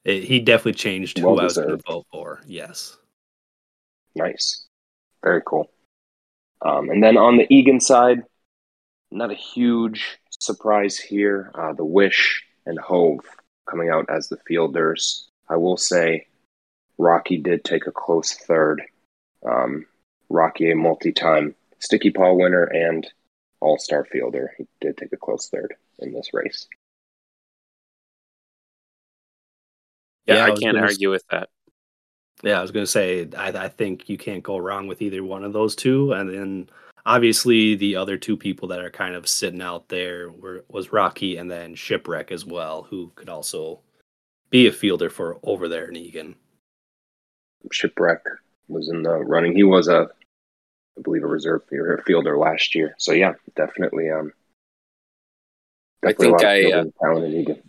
it 0.04 0.24
he 0.24 0.40
definitely 0.40 0.74
changed 0.74 1.18
who 1.18 1.38
I 1.38 1.44
was 1.44 1.58
going 1.58 1.70
to 1.70 1.84
vote 1.88 2.06
for. 2.12 2.42
Yes. 2.46 2.98
Nice. 4.16 4.66
Very 5.24 5.42
cool. 5.46 5.72
Um, 6.64 6.90
and 6.90 7.04
then 7.04 7.18
on 7.18 7.38
the 7.38 7.52
Eagan 7.54 7.80
side, 7.80 8.24
not 9.12 9.32
a 9.32 9.36
huge 9.36 10.20
surprise 10.30 10.98
here. 10.98 11.52
Uh, 11.56 11.74
the 11.74 11.86
Wish 11.86 12.44
and 12.66 12.80
Hove 12.80 13.26
coming 13.70 13.90
out 13.90 14.10
as 14.10 14.30
the 14.30 14.38
fielders. 14.48 15.30
I 15.50 15.58
will 15.58 15.78
say 15.78 16.28
Rocky 16.98 17.38
did 17.38 17.64
take 17.64 17.88
a 17.88 17.92
close 17.92 18.34
third. 18.34 18.82
Um, 19.46 19.86
Rocky, 20.30 20.72
a 20.72 20.76
multi 20.76 21.12
time 21.12 21.56
Sticky 21.80 22.12
Paw 22.12 22.34
winner 22.34 22.64
and 22.64 23.08
All 23.62 23.78
Star 23.78 24.04
fielder. 24.06 24.52
He 24.58 24.66
did 24.82 24.98
take 24.98 25.14
a 25.14 25.18
close 25.18 25.48
third 25.50 25.74
in 26.00 26.12
this 26.14 26.34
race. 26.34 26.68
Yeah, 30.28 30.36
Yeah, 30.36 30.42
I 30.42 30.46
I 30.48 30.50
can't 30.56 30.76
gonna 30.76 30.86
s- 30.86 30.94
argue 30.94 31.10
with 31.12 31.24
that. 31.32 31.50
Yeah, 32.44 32.58
I 32.60 32.62
was 32.62 32.72
going 32.72 32.86
to 32.86 32.92
say 32.92 33.28
I, 33.38 33.50
I 33.50 33.68
think 33.68 34.10
you 34.10 34.18
can't 34.18 34.42
go 34.44 34.58
wrong 34.58 34.88
with 34.88 35.02
either 35.02 35.24
one 35.24 35.44
of 35.44 35.54
those 35.54 35.76
two, 35.76 36.12
and 36.14 36.28
then 36.34 36.70
obviously 37.06 37.76
the 37.76 37.96
other 37.96 38.18
two 38.18 38.36
people 38.36 38.68
that 38.70 38.80
are 38.80 38.90
kind 38.90 39.14
of 39.14 39.28
sitting 39.28 39.62
out 39.62 39.90
there 39.90 40.32
were 40.32 40.66
was 40.68 40.92
Rocky 40.92 41.38
and 41.38 41.52
then 41.52 41.76
Shipwreck 41.76 42.32
as 42.32 42.44
well, 42.46 42.84
who 42.90 43.12
could 43.16 43.30
also 43.30 43.80
be 44.50 44.66
a 44.68 44.72
fielder 44.72 45.10
for 45.10 45.38
over 45.44 45.68
there 45.68 45.86
in 45.88 45.96
Eagan. 45.96 46.36
Shipwreck 47.72 48.24
was 48.68 48.90
in 48.90 49.04
the 49.04 49.18
running. 49.18 49.56
He 49.56 49.64
was 49.64 49.88
a, 49.88 50.10
I 50.98 51.02
believe, 51.02 51.24
a 51.24 51.28
reserve 51.28 51.64
fielder, 51.70 52.04
fielder 52.06 52.38
last 52.38 52.76
year. 52.76 52.96
So 52.98 53.14
yeah, 53.14 53.34
definitely. 53.56 54.10
Um, 54.10 54.34
I 56.04 56.12
definitely 56.12 56.28
a 56.28 56.32
lot 56.32 56.40
think 56.42 56.50
I, 56.50 56.56
uh, 56.56 56.84
fielding 56.84 56.94
talent 57.02 57.26
in 57.26 57.42
Eagan. 57.42 57.62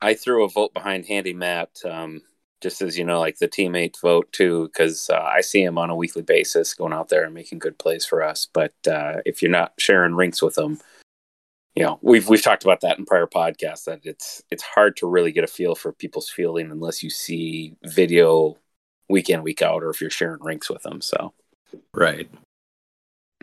I 0.00 0.14
threw 0.14 0.44
a 0.44 0.48
vote 0.48 0.74
behind 0.74 1.06
Handy 1.06 1.32
Matt, 1.32 1.80
um, 1.84 2.22
just 2.60 2.82
as 2.82 2.98
you 2.98 3.04
know, 3.04 3.20
like 3.20 3.38
the 3.38 3.48
teammate 3.48 4.00
vote 4.00 4.30
too, 4.32 4.68
because 4.68 5.10
uh, 5.10 5.20
I 5.20 5.40
see 5.40 5.62
him 5.62 5.78
on 5.78 5.90
a 5.90 5.96
weekly 5.96 6.22
basis 6.22 6.74
going 6.74 6.92
out 6.92 7.08
there 7.08 7.24
and 7.24 7.34
making 7.34 7.58
good 7.58 7.78
plays 7.78 8.04
for 8.04 8.22
us. 8.22 8.46
But 8.52 8.74
uh, 8.86 9.20
if 9.26 9.42
you're 9.42 9.50
not 9.50 9.74
sharing 9.78 10.14
rinks 10.14 10.42
with 10.42 10.56
him, 10.56 10.80
you 11.74 11.82
know 11.82 11.98
we've 12.02 12.28
we've 12.28 12.42
talked 12.42 12.64
about 12.64 12.80
that 12.82 12.98
in 12.98 13.04
prior 13.04 13.26
podcasts 13.26 13.84
that 13.84 14.00
it's 14.04 14.42
it's 14.50 14.62
hard 14.62 14.96
to 14.98 15.08
really 15.08 15.32
get 15.32 15.44
a 15.44 15.48
feel 15.48 15.74
for 15.74 15.92
people's 15.92 16.30
fielding 16.30 16.70
unless 16.70 17.02
you 17.02 17.10
see 17.10 17.74
video 17.84 18.56
week 19.08 19.28
in 19.28 19.42
week 19.42 19.60
out, 19.60 19.82
or 19.82 19.90
if 19.90 20.00
you're 20.00 20.10
sharing 20.10 20.42
rinks 20.42 20.70
with 20.70 20.82
them. 20.82 21.00
So. 21.00 21.32
Right. 21.92 22.28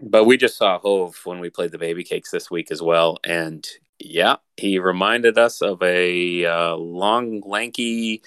But 0.01 0.25
we 0.25 0.37
just 0.37 0.57
saw 0.57 0.79
Hove 0.79 1.19
when 1.25 1.39
we 1.39 1.49
played 1.49 1.71
the 1.71 1.77
baby 1.77 2.03
cakes 2.03 2.31
this 2.31 2.49
week 2.49 2.71
as 2.71 2.81
well, 2.81 3.17
and 3.23 3.67
yeah, 3.99 4.37
he 4.57 4.79
reminded 4.79 5.37
us 5.37 5.61
of 5.61 5.81
a 5.83 6.45
uh, 6.45 6.75
long, 6.75 7.41
lanky 7.45 8.23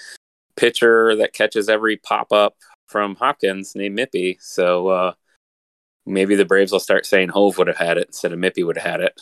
pitcher 0.56 1.16
that 1.16 1.32
catches 1.32 1.68
every 1.68 1.96
pop 1.96 2.32
up 2.32 2.56
from 2.86 3.16
Hopkins 3.16 3.74
named 3.74 3.98
Mippy. 3.98 4.36
So 4.40 4.88
uh, 4.88 5.12
maybe 6.06 6.36
the 6.36 6.44
Braves 6.44 6.72
will 6.72 6.80
start 6.80 7.06
saying 7.06 7.30
Hove 7.30 7.58
would 7.58 7.66
have 7.66 7.76
had 7.76 7.98
it 7.98 8.08
instead 8.08 8.32
of 8.32 8.38
Mippy 8.38 8.64
would 8.64 8.78
have 8.78 8.90
had 8.90 9.00
it. 9.00 9.20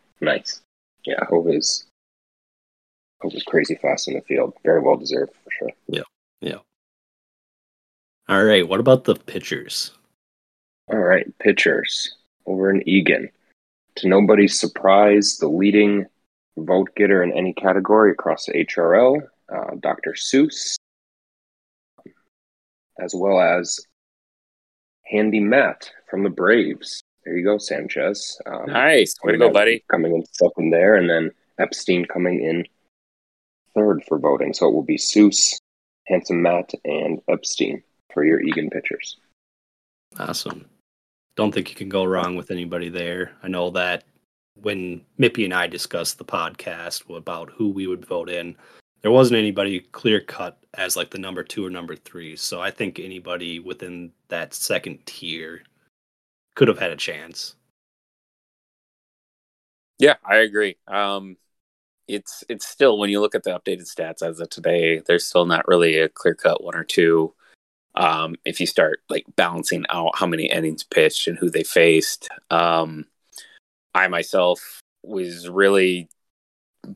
nice. 0.20 0.62
Yeah, 1.04 1.24
Hove 1.28 1.50
is 1.50 1.86
Hove 3.20 3.34
is 3.34 3.44
crazy 3.44 3.76
fast 3.76 4.08
in 4.08 4.14
the 4.14 4.22
field. 4.22 4.54
Very 4.64 4.80
well 4.80 4.96
deserved 4.96 5.32
for 5.44 5.50
sure. 5.50 5.70
Yeah. 5.88 6.02
Yeah. 6.40 6.58
All 8.28 8.42
right. 8.42 8.66
What 8.66 8.80
about 8.80 9.04
the 9.04 9.14
pitchers? 9.14 9.95
All 10.88 10.98
right, 10.98 11.26
pitchers 11.38 12.16
over 12.46 12.70
in 12.70 12.88
Eagan. 12.88 13.28
To 13.96 14.08
nobody's 14.08 14.58
surprise, 14.58 15.38
the 15.38 15.48
leading 15.48 16.06
vote 16.56 16.90
getter 16.96 17.22
in 17.22 17.32
any 17.32 17.52
category 17.52 18.12
across 18.12 18.46
the 18.46 18.64
HRL, 18.64 19.20
uh, 19.52 19.74
Dr. 19.80 20.12
Seuss, 20.12 20.76
as 23.00 23.14
well 23.14 23.40
as 23.40 23.80
Handy 25.06 25.40
Matt 25.40 25.90
from 26.08 26.22
the 26.22 26.30
Braves. 26.30 27.02
There 27.24 27.36
you 27.36 27.44
go, 27.44 27.58
Sanchez. 27.58 28.40
Um, 28.46 28.66
Nice, 28.66 29.14
way 29.24 29.32
to 29.32 29.38
go, 29.38 29.50
buddy. 29.50 29.82
Coming 29.90 30.14
in 30.14 30.24
second 30.32 30.70
there, 30.70 30.94
and 30.94 31.10
then 31.10 31.30
Epstein 31.58 32.04
coming 32.04 32.42
in 32.42 32.64
third 33.74 34.02
for 34.06 34.18
voting. 34.18 34.54
So 34.54 34.68
it 34.68 34.72
will 34.72 34.82
be 34.84 34.98
Seuss, 34.98 35.58
Handsome 36.06 36.42
Matt, 36.42 36.70
and 36.84 37.20
Epstein 37.28 37.82
for 38.12 38.24
your 38.24 38.40
Eagan 38.40 38.70
pitchers. 38.70 39.16
Awesome. 40.18 40.66
Don't 41.36 41.52
think 41.52 41.68
you 41.68 41.76
can 41.76 41.88
go 41.88 42.04
wrong 42.04 42.34
with 42.34 42.50
anybody 42.50 42.88
there. 42.88 43.32
I 43.42 43.48
know 43.48 43.70
that 43.70 44.04
when 44.54 45.02
Mippy 45.18 45.44
and 45.44 45.52
I 45.52 45.66
discussed 45.66 46.18
the 46.18 46.24
podcast 46.24 47.14
about 47.14 47.50
who 47.50 47.68
we 47.68 47.86
would 47.86 48.06
vote 48.06 48.30
in, 48.30 48.56
there 49.02 49.10
wasn't 49.10 49.38
anybody 49.38 49.80
clear 49.80 50.20
cut 50.20 50.58
as 50.74 50.96
like 50.96 51.10
the 51.10 51.18
number 51.18 51.42
two 51.42 51.64
or 51.64 51.70
number 51.70 51.94
three. 51.94 52.36
So 52.36 52.60
I 52.60 52.70
think 52.70 52.98
anybody 52.98 53.60
within 53.60 54.12
that 54.28 54.54
second 54.54 55.04
tier 55.04 55.62
could 56.54 56.68
have 56.68 56.78
had 56.78 56.90
a 56.90 56.96
chance. 56.96 57.54
Yeah, 59.98 60.16
I 60.24 60.36
agree. 60.36 60.76
Um, 60.88 61.36
it's 62.08 62.44
it's 62.48 62.66
still 62.66 62.98
when 62.98 63.10
you 63.10 63.20
look 63.20 63.34
at 63.34 63.42
the 63.42 63.50
updated 63.50 63.92
stats 63.92 64.22
as 64.26 64.40
of 64.40 64.48
today, 64.48 65.00
there's 65.06 65.26
still 65.26 65.46
not 65.46 65.68
really 65.68 65.98
a 65.98 66.08
clear 66.08 66.34
cut 66.34 66.62
one 66.62 66.74
or 66.74 66.84
two. 66.84 67.34
Um, 67.96 68.36
if 68.44 68.60
you 68.60 68.66
start 68.66 69.00
like 69.08 69.24
balancing 69.36 69.84
out 69.88 70.16
how 70.16 70.26
many 70.26 70.46
innings 70.46 70.84
pitched 70.84 71.28
and 71.28 71.38
who 71.38 71.50
they 71.50 71.64
faced, 71.64 72.28
um, 72.50 73.06
I 73.94 74.08
myself 74.08 74.80
was 75.02 75.48
really 75.48 76.08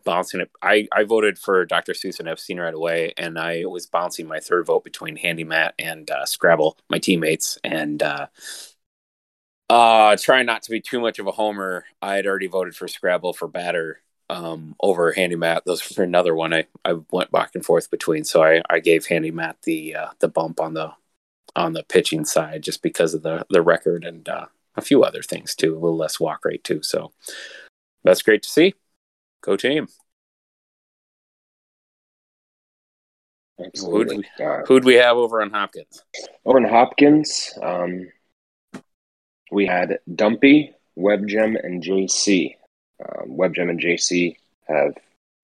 bouncing 0.05 0.41
it. 0.41 0.51
I, 0.63 0.89
I 0.93 1.05
voted 1.05 1.39
for 1.39 1.65
Dr. 1.65 1.93
Seuss 1.93 2.21
and 2.21 2.29
Epstein 2.29 2.61
right 2.61 2.75
away, 2.75 3.13
and 3.17 3.39
I 3.39 3.65
was 3.65 3.87
bouncing 3.87 4.27
my 4.27 4.39
third 4.39 4.67
vote 4.67 4.85
between 4.85 5.17
Handy 5.17 5.45
Matt 5.45 5.75
and 5.79 6.11
uh, 6.11 6.27
Scrabble, 6.27 6.77
my 6.89 6.99
teammates, 6.99 7.59
and 7.65 8.03
uh, 8.03 8.27
uh, 9.69 10.17
trying 10.17 10.47
not 10.47 10.63
to 10.65 10.71
be 10.71 10.81
too 10.81 11.01
much 11.01 11.19
of 11.19 11.27
a 11.27 11.33
homer. 11.33 11.85
I 12.03 12.17
had 12.17 12.27
already 12.27 12.49
voted 12.49 12.75
for 12.77 12.89
Scrabble 12.89 13.33
for 13.33 13.49
batter 13.49 14.01
um, 14.31 14.77
over 14.81 15.13
Handy 15.13 15.37
Matt. 15.37 15.65
Those 15.67 15.81
for 15.81 16.03
another 16.03 16.35
one 16.35 16.55
I, 16.55 16.67
I 16.85 16.95
went 17.11 17.33
back 17.33 17.51
and 17.55 17.65
forth 17.65 17.91
between. 17.91 18.25
So 18.25 18.43
I, 18.43 18.63
I 18.71 18.79
gave 18.79 19.07
Handy 19.07 19.31
Matt 19.31 19.63
the 19.63 19.97
uh, 19.97 20.09
the 20.21 20.29
bump 20.29 20.61
on 20.61 20.75
the 20.75 20.93
on 21.57 21.73
the 21.73 21.83
pitching 21.83 22.25
side 22.25 22.63
just 22.63 22.83
because 22.83 23.13
of 23.13 23.23
the 23.23 23.45
the 23.51 23.61
record 23.61 24.05
and 24.05 24.29
uh, 24.29 24.47
a 24.77 24.83
few 24.83 25.03
other 25.03 25.23
things 25.23 25.55
too, 25.55 25.73
a 25.73 25.79
little 25.79 25.97
less 25.97 26.21
walk 26.21 26.45
rate 26.45 26.63
too. 26.63 26.83
So 26.83 27.13
that's 28.05 28.23
great 28.23 28.43
to 28.45 28.49
see. 28.49 28.75
Go 29.43 29.57
team. 29.57 29.89
Absolutely. 33.63 34.25
Who'd, 34.39 34.47
uh, 34.47 34.63
who'd 34.67 34.85
we 34.85 34.95
have 34.95 35.17
over 35.17 35.43
on 35.43 35.51
Hopkins? 35.51 36.03
Over 36.47 36.59
in 36.59 36.65
Hopkins, 36.65 37.53
um, 37.63 38.09
we 39.53 39.67
had 39.67 39.99
Dumpy, 40.15 40.73
WebGem, 40.97 41.63
and 41.63 41.83
JC. 41.83 42.55
Um, 43.01 43.31
WebGem 43.31 43.71
and 43.71 43.81
JC 43.81 44.37
have 44.69 44.95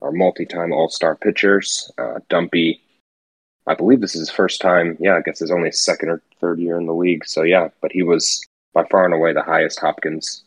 are 0.03 0.13
multi-time 0.13 0.73
All-Star 0.73 1.17
pitchers. 1.17 1.91
Uh, 1.99 2.21
Dumpy, 2.29 2.83
I 3.67 3.75
believe 3.75 4.01
this 4.01 4.15
is 4.15 4.21
his 4.21 4.31
first 4.31 4.61
time. 4.61 4.97
Yeah, 5.01 5.17
I 5.17 5.23
guess 5.23 5.41
it's 5.41 5.51
only 5.51 5.73
second 5.73 6.11
or 6.11 6.23
third 6.41 6.59
year 6.59 6.79
in 6.79 6.87
the 6.87 6.95
league. 6.95 7.27
So 7.27 7.43
yeah, 7.43 7.69
but 7.81 7.93
he 7.93 8.03
was 8.03 8.45
by 8.75 8.85
far 8.91 9.05
and 9.05 9.15
away 9.15 9.33
the 9.33 9.43
highest 9.43 9.81
Hopkins 9.81 10.45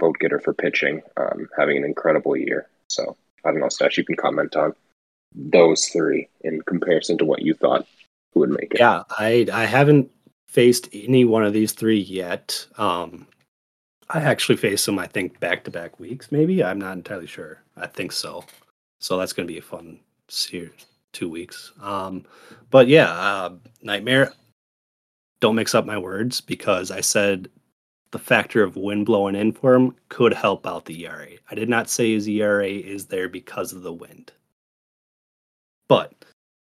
vote 0.00 0.16
getter 0.18 0.40
for 0.40 0.52
pitching, 0.52 1.02
um, 1.16 1.48
having 1.56 1.76
an 1.76 1.84
incredible 1.84 2.36
year. 2.36 2.68
So 2.88 3.16
I 3.44 3.50
don't 3.50 3.60
know, 3.60 3.68
Stache, 3.68 3.98
you 3.98 4.04
can 4.04 4.16
comment 4.16 4.56
on 4.56 4.74
those 5.34 5.86
three 5.86 6.28
in 6.40 6.62
comparison 6.62 7.18
to 7.18 7.24
what 7.24 7.42
you 7.42 7.54
thought 7.54 7.86
who 8.32 8.40
would 8.40 8.50
make 8.50 8.74
it. 8.74 8.80
Yeah, 8.80 9.04
I 9.10 9.46
I 9.52 9.64
haven't 9.64 10.10
faced 10.48 10.88
any 10.92 11.24
one 11.24 11.44
of 11.44 11.52
these 11.52 11.72
three 11.72 12.00
yet. 12.00 12.66
Um, 12.76 13.26
I 14.10 14.20
actually 14.20 14.56
faced 14.56 14.86
them, 14.86 14.98
I 14.98 15.06
think, 15.06 15.38
back 15.40 15.64
to 15.64 15.70
back 15.70 16.00
weeks. 16.00 16.32
Maybe 16.32 16.64
I'm 16.64 16.78
not 16.78 16.96
entirely 16.96 17.26
sure. 17.26 17.62
I 17.76 17.86
think 17.86 18.12
so. 18.12 18.44
So 19.00 19.18
that's 19.18 19.32
going 19.32 19.46
to 19.46 19.52
be 19.52 19.58
a 19.58 19.62
fun 19.62 20.00
series, 20.28 20.86
two 21.12 21.28
weeks. 21.28 21.72
Um, 21.80 22.24
but 22.70 22.88
yeah, 22.88 23.10
uh, 23.10 23.54
Nightmare. 23.82 24.32
Don't 25.40 25.54
mix 25.54 25.74
up 25.74 25.86
my 25.86 25.96
words 25.96 26.40
because 26.40 26.90
I 26.90 27.00
said 27.00 27.48
the 28.10 28.18
factor 28.18 28.62
of 28.62 28.76
wind 28.76 29.06
blowing 29.06 29.36
in 29.36 29.52
for 29.52 29.74
him 29.74 29.94
could 30.08 30.32
help 30.32 30.66
out 30.66 30.84
the 30.84 31.06
ERA. 31.06 31.28
I 31.50 31.54
did 31.54 31.68
not 31.68 31.88
say 31.88 32.12
his 32.12 32.26
ERA 32.26 32.66
is 32.66 33.06
there 33.06 33.28
because 33.28 33.72
of 33.72 33.82
the 33.82 33.92
wind. 33.92 34.32
But 35.88 36.12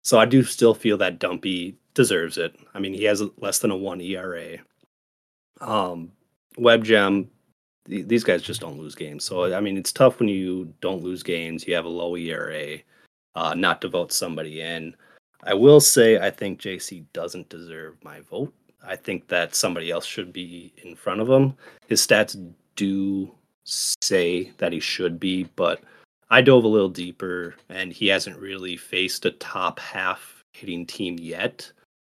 so 0.02 0.18
I 0.18 0.24
do 0.24 0.42
still 0.42 0.74
feel 0.74 0.98
that 0.98 1.18
Dumpy 1.18 1.78
deserves 1.94 2.36
it. 2.38 2.54
I 2.74 2.80
mean, 2.80 2.94
he 2.94 3.04
has 3.04 3.22
less 3.38 3.60
than 3.60 3.70
a 3.70 3.76
one 3.76 4.00
ERA. 4.00 4.58
Um, 5.60 6.12
WebGem, 6.58 7.28
th- 7.88 8.06
these 8.06 8.24
guys 8.24 8.42
just 8.42 8.60
don't 8.60 8.78
lose 8.78 8.94
games. 8.94 9.24
So 9.24 9.52
I 9.54 9.60
mean, 9.60 9.76
it's 9.76 9.92
tough 9.92 10.18
when 10.18 10.28
you 10.28 10.72
don't 10.80 11.02
lose 11.02 11.22
games. 11.22 11.66
You 11.66 11.74
have 11.74 11.84
a 11.84 11.88
low 11.88 12.16
ERA, 12.16 12.78
uh, 13.34 13.54
not 13.54 13.80
to 13.82 13.88
vote 13.88 14.12
somebody 14.12 14.60
in. 14.60 14.94
I 15.42 15.54
will 15.54 15.80
say 15.80 16.18
I 16.18 16.30
think 16.30 16.60
JC 16.60 17.04
doesn't 17.12 17.48
deserve 17.48 17.96
my 18.04 18.20
vote. 18.20 18.52
I 18.84 18.96
think 18.96 19.28
that 19.28 19.54
somebody 19.54 19.90
else 19.90 20.06
should 20.06 20.32
be 20.32 20.72
in 20.84 20.94
front 20.96 21.20
of 21.20 21.28
him. 21.28 21.54
His 21.86 22.06
stats 22.06 22.36
do 22.76 23.30
say 23.64 24.52
that 24.58 24.72
he 24.72 24.80
should 24.80 25.20
be, 25.20 25.44
but 25.56 25.82
I 26.30 26.40
dove 26.40 26.64
a 26.64 26.68
little 26.68 26.88
deeper 26.88 27.54
and 27.68 27.92
he 27.92 28.06
hasn't 28.06 28.38
really 28.38 28.76
faced 28.76 29.26
a 29.26 29.32
top 29.32 29.78
half 29.78 30.42
hitting 30.54 30.86
team 30.86 31.18
yet. 31.18 31.70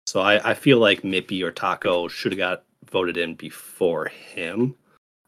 So 0.08 0.22
I, 0.22 0.52
I 0.52 0.54
feel 0.54 0.80
like 0.80 1.02
Mippy 1.02 1.44
or 1.44 1.52
Taco 1.52 2.08
should 2.08 2.32
have 2.32 2.38
got 2.40 2.64
voted 2.90 3.18
in 3.18 3.36
before 3.36 4.06
him. 4.06 4.76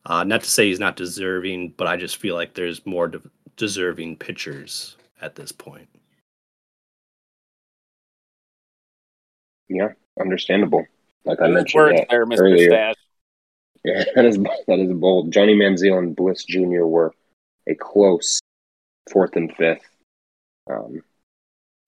Uh, 0.06 0.24
not 0.24 0.42
to 0.42 0.50
say 0.50 0.68
he's 0.68 0.80
not 0.80 0.96
deserving, 0.96 1.74
but 1.78 1.88
I 1.88 1.98
just 1.98 2.18
feel 2.18 2.36
like 2.36 2.54
there's 2.54 2.86
more 2.86 3.08
de- 3.08 3.22
deserving 3.58 4.18
pitchers 4.18 4.96
at 5.22 5.36
this 5.36 5.52
point. 5.52 5.90
Yeah, 9.68 9.90
understandable. 10.20 10.86
Like 11.26 11.42
I 11.42 11.48
mentioned 11.48 11.84
Words 11.84 12.00
that 12.00 12.08
there, 12.10 12.26
Mr. 12.26 12.40
earlier. 12.40 12.70
Stache. 12.70 12.96
Yeah, 13.84 14.04
that 14.16 14.26
is 14.26 14.38
that 14.38 14.80
is 14.80 14.94
bold. 14.94 15.32
Johnny 15.32 15.56
Manziel 15.56 15.98
and 15.98 16.16
Bliss 16.16 16.46
Jr. 16.46 16.86
were 16.86 17.14
a 17.68 17.76
close 17.76 18.40
fourth 19.12 19.36
and 19.36 19.54
fifth 19.56 19.84
um, 20.70 21.02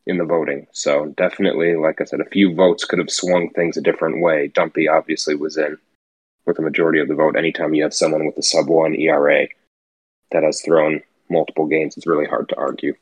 in 0.10 0.18
the 0.18 0.26
voting. 0.26 0.68
So 0.72 1.08
definitely, 1.18 1.76
like 1.76 2.02
I 2.02 2.06
said, 2.06 2.20
a 2.22 2.26
few 2.26 2.54
votes 2.54 2.86
could 2.86 3.00
have 3.00 3.12
swung 3.12 3.50
things 3.52 3.78
a 3.78 3.82
different 3.82 4.22
way. 4.22 4.48
Dumpy 4.48 4.88
obviously 4.88 5.36
was 5.36 5.58
in 5.58 5.78
with 6.46 6.58
the 6.58 6.64
majority 6.64 7.00
of 7.00 7.08
the 7.08 7.16
vote. 7.16 7.36
Anytime 7.36 7.74
you 7.74 7.84
have 7.84 7.94
someone 7.94 8.26
with 8.26 8.38
a 8.38 8.44
sub 8.44 8.68
one 8.68 8.96
ERA 8.96 9.48
that 10.32 10.44
has 10.44 10.62
thrown 10.62 11.02
multiple 11.30 11.68
games, 11.68 11.96
it's 11.96 12.08
really 12.08 12.26
hard 12.26 12.50
to 12.50 12.58
argue. 12.58 12.96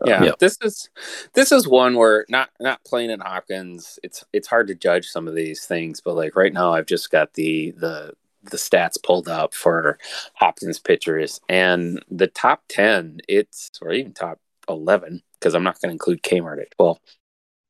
Uh, 0.00 0.08
yeah, 0.08 0.24
Yep. 0.24 0.38
this 0.38 0.58
is 0.62 0.90
this 1.34 1.52
is 1.52 1.68
one 1.68 1.96
where 1.96 2.24
not 2.28 2.50
not 2.60 2.84
playing 2.84 3.10
in 3.10 3.20
Hopkins. 3.20 3.98
It's 4.02 4.24
it's 4.32 4.48
hard 4.48 4.66
to 4.68 4.74
judge 4.74 5.06
some 5.08 5.28
of 5.28 5.34
these 5.34 5.64
things, 5.66 6.00
but 6.00 6.14
like 6.16 6.34
right 6.36 6.52
now, 6.52 6.72
I've 6.72 6.86
just 6.86 7.10
got 7.10 7.34
the 7.34 7.72
the 7.72 8.14
the 8.42 8.56
stats 8.56 9.00
pulled 9.02 9.28
up 9.28 9.54
for 9.54 9.98
Hopkins 10.34 10.78
pitchers, 10.78 11.40
and 11.48 12.02
the 12.10 12.26
top 12.26 12.62
ten, 12.68 13.20
it's 13.28 13.70
or 13.80 13.92
even 13.92 14.12
top 14.12 14.40
eleven 14.68 15.22
because 15.42 15.54
I'm 15.54 15.64
not 15.64 15.80
going 15.80 15.88
to 15.88 15.92
include 15.92 16.22
Kmart 16.22 16.60
at 16.60 16.70
twelve. 16.76 16.98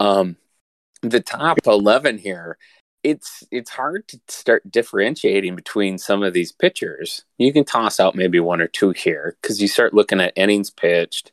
Um, 0.01 0.37
the 1.03 1.21
top 1.21 1.59
eleven 1.67 2.19
here, 2.19 2.59
it's 3.03 3.45
it's 3.51 3.71
hard 3.71 4.07
to 4.09 4.21
start 4.29 4.71
differentiating 4.71 5.57
between 5.57 5.99
some 5.99 6.23
of 6.23 6.35
these 6.35 6.53
pitchers. 6.53 7.25
You 7.39 7.53
can 7.53 7.65
toss 7.65 7.99
out 7.99 8.15
maybe 8.15 8.41
one 8.41 8.61
or 8.61 8.69
two 8.69 8.91
here 8.91 9.37
because 9.41 9.61
you 9.61 9.69
start 9.69 9.95
looking 9.95 10.21
at 10.21 10.33
innings 10.37 10.71
pitched 10.71 11.33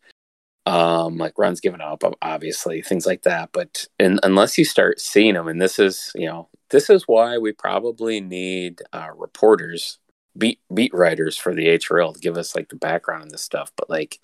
um, 0.70 1.18
like 1.18 1.38
runs 1.38 1.60
given 1.60 1.82
up, 1.82 2.04
obviously 2.22 2.82
things 2.82 3.06
like 3.06 3.24
that. 3.24 3.50
But 3.52 3.88
in, 3.98 4.20
unless 4.22 4.58
you 4.58 4.66
start 4.66 5.00
seeing 5.00 5.34
them, 5.34 5.48
and 5.48 5.62
this 5.62 5.80
is 5.80 6.12
you 6.16 6.28
know 6.28 6.48
this 6.70 6.90
is 6.90 7.04
why 7.08 7.38
we 7.38 7.52
probably 7.52 8.22
need 8.22 8.82
uh, 8.94 9.10
reporters, 9.18 9.98
beat 10.38 10.60
beat 10.74 10.94
writers 10.94 11.38
for 11.38 11.56
the 11.56 11.68
HRL 11.68 12.14
to 12.14 12.20
give 12.20 12.38
us 12.38 12.56
like 12.56 12.70
the 12.70 12.76
background 12.76 13.24
on 13.24 13.30
this 13.30 13.42
stuff. 13.42 13.72
But 13.76 13.90
like, 13.90 14.20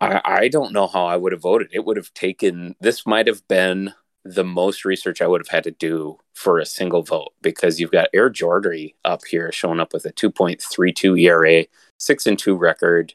I 0.00 0.20
I 0.24 0.48
don't 0.48 0.72
know 0.72 0.86
how 0.86 1.06
I 1.06 1.16
would 1.16 1.32
have 1.32 1.42
voted. 1.42 1.68
It 1.72 1.84
would 1.84 1.96
have 1.96 2.12
taken 2.14 2.76
this 2.80 3.06
might 3.06 3.26
have 3.26 3.46
been 3.48 3.94
the 4.24 4.44
most 4.44 4.84
research 4.84 5.22
I 5.22 5.26
would 5.26 5.40
have 5.40 5.48
had 5.48 5.64
to 5.64 5.70
do 5.70 6.18
for 6.34 6.58
a 6.58 6.66
single 6.66 7.02
vote 7.02 7.32
because 7.42 7.78
you've 7.78 7.92
got 7.92 8.08
Air 8.12 8.28
Jordy 8.28 8.96
up 9.04 9.24
here 9.24 9.52
showing 9.52 9.78
up 9.80 9.92
with 9.92 10.04
a 10.04 10.12
2.32 10.12 11.20
ERA, 11.22 11.66
six 11.98 12.26
and 12.26 12.38
two 12.38 12.56
record, 12.56 13.14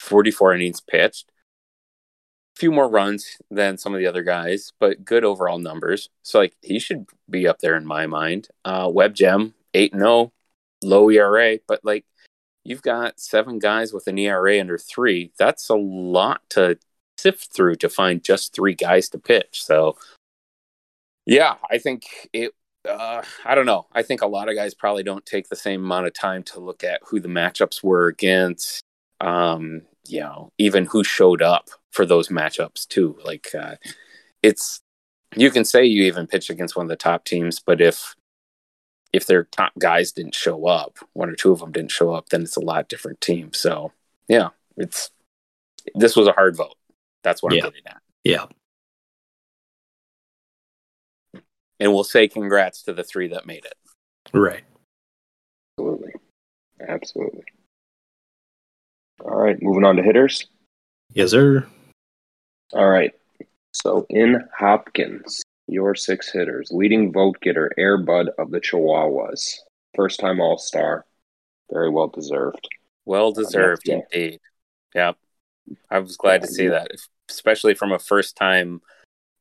44 0.00 0.54
innings 0.54 0.80
pitched 0.80 1.30
a 2.56 2.60
few 2.60 2.72
more 2.72 2.88
runs 2.88 3.36
than 3.50 3.78
some 3.78 3.94
of 3.94 4.00
the 4.00 4.06
other 4.06 4.24
guys, 4.24 4.72
but 4.80 5.04
good 5.04 5.24
overall 5.24 5.58
numbers. 5.58 6.10
So 6.22 6.40
like 6.40 6.56
he 6.60 6.78
should 6.80 7.06
be 7.30 7.46
up 7.46 7.60
there 7.60 7.76
in 7.76 7.86
my 7.86 8.06
mind. 8.06 8.48
Uh 8.64 8.90
Web 8.92 9.14
Gem, 9.14 9.54
eight 9.74 9.92
and 9.92 10.02
oh, 10.02 10.32
low 10.82 11.08
ERA, 11.08 11.58
but 11.68 11.84
like 11.84 12.04
you've 12.64 12.82
got 12.82 13.20
seven 13.20 13.58
guys 13.58 13.92
with 13.92 14.06
an 14.06 14.18
ERA 14.18 14.60
under 14.60 14.78
three. 14.78 15.32
That's 15.38 15.68
a 15.68 15.76
lot 15.76 16.42
to 16.50 16.78
sift 17.16 17.52
through 17.54 17.76
to 17.76 17.88
find 17.88 18.22
just 18.22 18.54
three 18.54 18.74
guys 18.74 19.08
to 19.10 19.18
pitch. 19.18 19.62
So 19.62 19.96
yeah, 21.26 21.56
I 21.70 21.78
think 21.78 22.04
it 22.32 22.52
uh, 22.88 23.22
I 23.44 23.54
don't 23.54 23.66
know. 23.66 23.86
I 23.92 24.02
think 24.02 24.22
a 24.22 24.26
lot 24.26 24.48
of 24.48 24.54
guys 24.54 24.74
probably 24.74 25.02
don't 25.02 25.26
take 25.26 25.48
the 25.48 25.56
same 25.56 25.84
amount 25.84 26.06
of 26.06 26.14
time 26.14 26.42
to 26.44 26.60
look 26.60 26.82
at 26.84 27.00
who 27.06 27.20
the 27.20 27.28
matchups 27.28 27.82
were 27.82 28.06
against. 28.06 28.80
Um, 29.20 29.82
you 30.06 30.20
know, 30.20 30.52
even 30.58 30.86
who 30.86 31.04
showed 31.04 31.42
up 31.42 31.68
for 31.92 32.06
those 32.06 32.28
matchups 32.28 32.86
too. 32.88 33.18
Like 33.24 33.48
uh, 33.54 33.76
it's 34.42 34.80
you 35.36 35.50
can 35.50 35.64
say 35.64 35.84
you 35.84 36.04
even 36.04 36.26
pitched 36.26 36.50
against 36.50 36.76
one 36.76 36.86
of 36.86 36.90
the 36.90 36.96
top 36.96 37.24
teams, 37.24 37.60
but 37.60 37.80
if 37.80 38.14
if 39.12 39.26
their 39.26 39.44
top 39.44 39.72
guys 39.78 40.12
didn't 40.12 40.34
show 40.34 40.66
up, 40.66 40.98
one 41.12 41.30
or 41.30 41.34
two 41.34 41.52
of 41.52 41.60
them 41.60 41.72
didn't 41.72 41.90
show 41.90 42.12
up, 42.12 42.28
then 42.28 42.42
it's 42.42 42.56
a 42.56 42.60
lot 42.60 42.88
different 42.88 43.20
team. 43.20 43.52
So 43.52 43.92
yeah, 44.28 44.50
it's 44.76 45.10
this 45.94 46.16
was 46.16 46.26
a 46.26 46.32
hard 46.32 46.56
vote. 46.56 46.76
That's 47.22 47.42
what 47.42 47.52
Yeah. 47.52 47.64
I'm 47.64 47.70
getting 47.70 47.86
at. 47.86 48.02
Yeah. 48.24 48.46
And 51.80 51.92
we'll 51.92 52.04
say 52.04 52.28
congrats 52.28 52.82
to 52.82 52.92
the 52.92 53.04
three 53.04 53.28
that 53.28 53.46
made 53.46 53.64
it. 53.64 53.74
Right. 54.34 54.64
Absolutely. 55.78 56.12
Absolutely. 56.86 57.44
All 59.24 59.36
right, 59.36 59.60
moving 59.62 59.84
on 59.84 59.96
to 59.96 60.02
hitters. 60.02 60.46
Yes, 61.12 61.30
sir. 61.30 61.66
All 62.72 62.88
right. 62.88 63.12
So 63.72 64.06
in 64.10 64.44
Hopkins, 64.56 65.42
your 65.68 65.94
six 65.94 66.32
hitters, 66.32 66.70
leading 66.72 67.12
vote 67.12 67.38
getter, 67.40 67.70
Air 67.78 67.98
Bud 67.98 68.30
of 68.38 68.50
the 68.50 68.60
Chihuahuas, 68.60 69.56
first 69.94 70.18
time 70.18 70.40
All 70.40 70.58
Star, 70.58 71.04
very 71.70 71.90
well 71.90 72.08
deserved. 72.08 72.66
Well 73.04 73.32
deserved 73.32 73.82
yeah. 73.84 74.00
indeed. 74.12 74.40
Yeah, 74.94 75.12
I 75.90 75.98
was 75.98 76.16
glad 76.16 76.42
to 76.42 76.48
see 76.48 76.64
Yeah. 76.64 76.70
that, 76.70 76.90
especially 77.28 77.74
from 77.74 77.92
a 77.92 77.98
first 77.98 78.36
time 78.36 78.80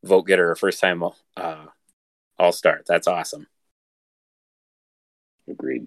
vote 0.03 0.27
getter, 0.27 0.51
a 0.51 0.55
first 0.55 0.79
time 0.79 1.03
uh, 1.37 1.65
all 2.37 2.51
star. 2.51 2.81
That's 2.87 3.07
awesome. 3.07 3.47
Agreed. 5.49 5.85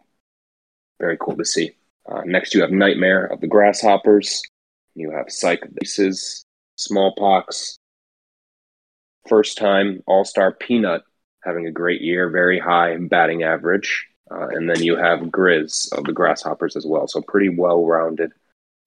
Very 0.99 1.17
cool 1.19 1.37
to 1.37 1.45
see. 1.45 1.73
Uh, 2.11 2.23
next, 2.25 2.55
you 2.55 2.63
have 2.63 2.71
Nightmare 2.71 3.27
of 3.27 3.41
the 3.41 3.47
Grasshoppers. 3.47 4.43
You 4.95 5.11
have 5.11 5.27
Psych 5.31 5.63
of 5.65 5.75
the 5.75 5.81
Aces, 5.83 6.45
Smallpox. 6.77 7.79
First 9.29 9.59
time 9.59 10.03
All 10.07 10.25
Star 10.25 10.53
Peanut 10.53 11.03
having 11.43 11.67
a 11.67 11.73
great 11.73 12.01
year, 12.01 12.29
very 12.31 12.59
high 12.59 12.97
batting 12.97 13.43
average. 13.43 14.07
Uh, 14.31 14.49
and 14.49 14.71
then 14.71 14.83
you 14.83 14.97
have 14.97 15.21
Grizz 15.21 15.93
of 15.97 16.05
the 16.05 16.13
Grasshoppers 16.13 16.77
as 16.77 16.87
well. 16.87 17.09
So, 17.09 17.21
pretty 17.21 17.49
well 17.49 17.85
rounded 17.85 18.33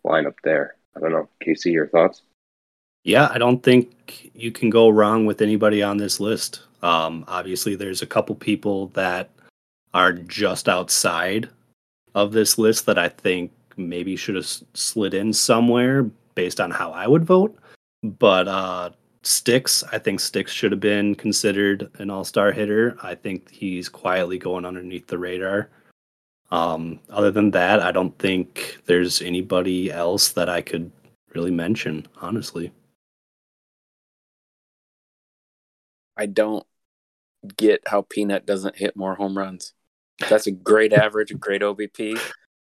lineup 0.05 0.35
there. 0.43 0.75
I 0.95 0.99
don't 0.99 1.11
know. 1.11 1.27
Casey, 1.41 1.71
your 1.71 1.87
thoughts? 1.87 2.21
Yeah, 3.03 3.29
I 3.31 3.37
don't 3.37 3.61
think 3.61 4.31
you 4.33 4.51
can 4.51 4.69
go 4.69 4.87
wrong 4.87 5.25
with 5.25 5.41
anybody 5.41 5.83
on 5.83 5.97
this 5.97 6.19
list. 6.19 6.61
Um, 6.81 7.25
obviously, 7.27 7.75
there's 7.75 8.01
a 8.01 8.07
couple 8.07 8.35
people 8.35 8.87
that 8.87 9.29
are 9.93 10.13
just 10.13 10.69
outside 10.69 11.49
of 12.15 12.31
this 12.31 12.57
list 12.57 12.85
that 12.85 12.97
I 12.97 13.09
think 13.09 13.51
maybe 13.75 14.15
should 14.15 14.35
have 14.35 14.47
slid 14.73 15.13
in 15.13 15.33
somewhere 15.33 16.03
based 16.35 16.61
on 16.61 16.71
how 16.71 16.91
I 16.91 17.07
would 17.07 17.25
vote. 17.25 17.57
But 18.03 18.47
uh, 18.47 18.91
Sticks, 19.23 19.83
I 19.91 19.99
think 19.99 20.19
Sticks 20.19 20.51
should 20.51 20.71
have 20.71 20.81
been 20.81 21.15
considered 21.15 21.89
an 21.99 22.09
all 22.09 22.25
star 22.25 22.51
hitter. 22.51 22.97
I 23.01 23.15
think 23.15 23.49
he's 23.49 23.87
quietly 23.87 24.37
going 24.37 24.65
underneath 24.65 25.07
the 25.07 25.17
radar. 25.17 25.69
Um, 26.51 26.99
other 27.09 27.31
than 27.31 27.51
that, 27.51 27.79
I 27.79 27.91
don't 27.91 28.17
think 28.19 28.79
there's 28.85 29.21
anybody 29.21 29.91
else 29.91 30.29
that 30.33 30.49
I 30.49 30.61
could 30.61 30.91
really 31.33 31.51
mention, 31.51 32.07
honestly. 32.21 32.71
I 36.15 36.27
don't 36.27 36.65
get 37.57 37.81
how 37.87 38.03
Peanut 38.03 38.45
doesn't 38.45 38.75
hit 38.75 38.95
more 38.95 39.15
home 39.15 39.37
runs. 39.37 39.73
That's 40.29 40.47
a 40.47 40.51
great 40.51 40.93
average, 40.93 41.31
a 41.31 41.35
great 41.35 41.61
OBP, 41.61 42.19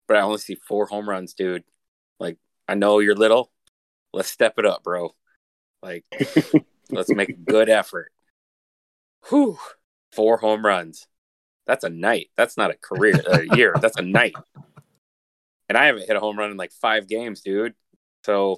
but 0.06 0.16
I 0.16 0.20
only 0.20 0.38
see 0.38 0.56
four 0.56 0.86
home 0.86 1.08
runs, 1.08 1.32
dude. 1.32 1.64
Like, 2.18 2.36
I 2.68 2.74
know 2.74 2.98
you're 2.98 3.14
little. 3.14 3.50
Let's 4.12 4.30
step 4.30 4.54
it 4.58 4.66
up, 4.66 4.82
bro. 4.82 5.14
Like, 5.82 6.04
let's 6.90 7.10
make 7.10 7.30
a 7.30 7.32
good 7.32 7.68
effort. 7.68 8.12
Whew. 9.28 9.58
Four 10.12 10.38
home 10.38 10.64
runs. 10.64 11.06
That's 11.66 11.84
a 11.84 11.90
night. 11.90 12.30
That's 12.36 12.56
not 12.56 12.70
a 12.70 12.74
career, 12.74 13.20
a 13.26 13.44
year. 13.56 13.74
That's 13.80 13.98
a 13.98 14.02
night. 14.02 14.34
And 15.68 15.78
I 15.78 15.86
haven't 15.86 16.06
hit 16.06 16.16
a 16.16 16.20
home 16.20 16.38
run 16.38 16.50
in 16.50 16.56
like 16.56 16.72
five 16.72 17.06
games, 17.06 17.42
dude. 17.42 17.74
So, 18.24 18.56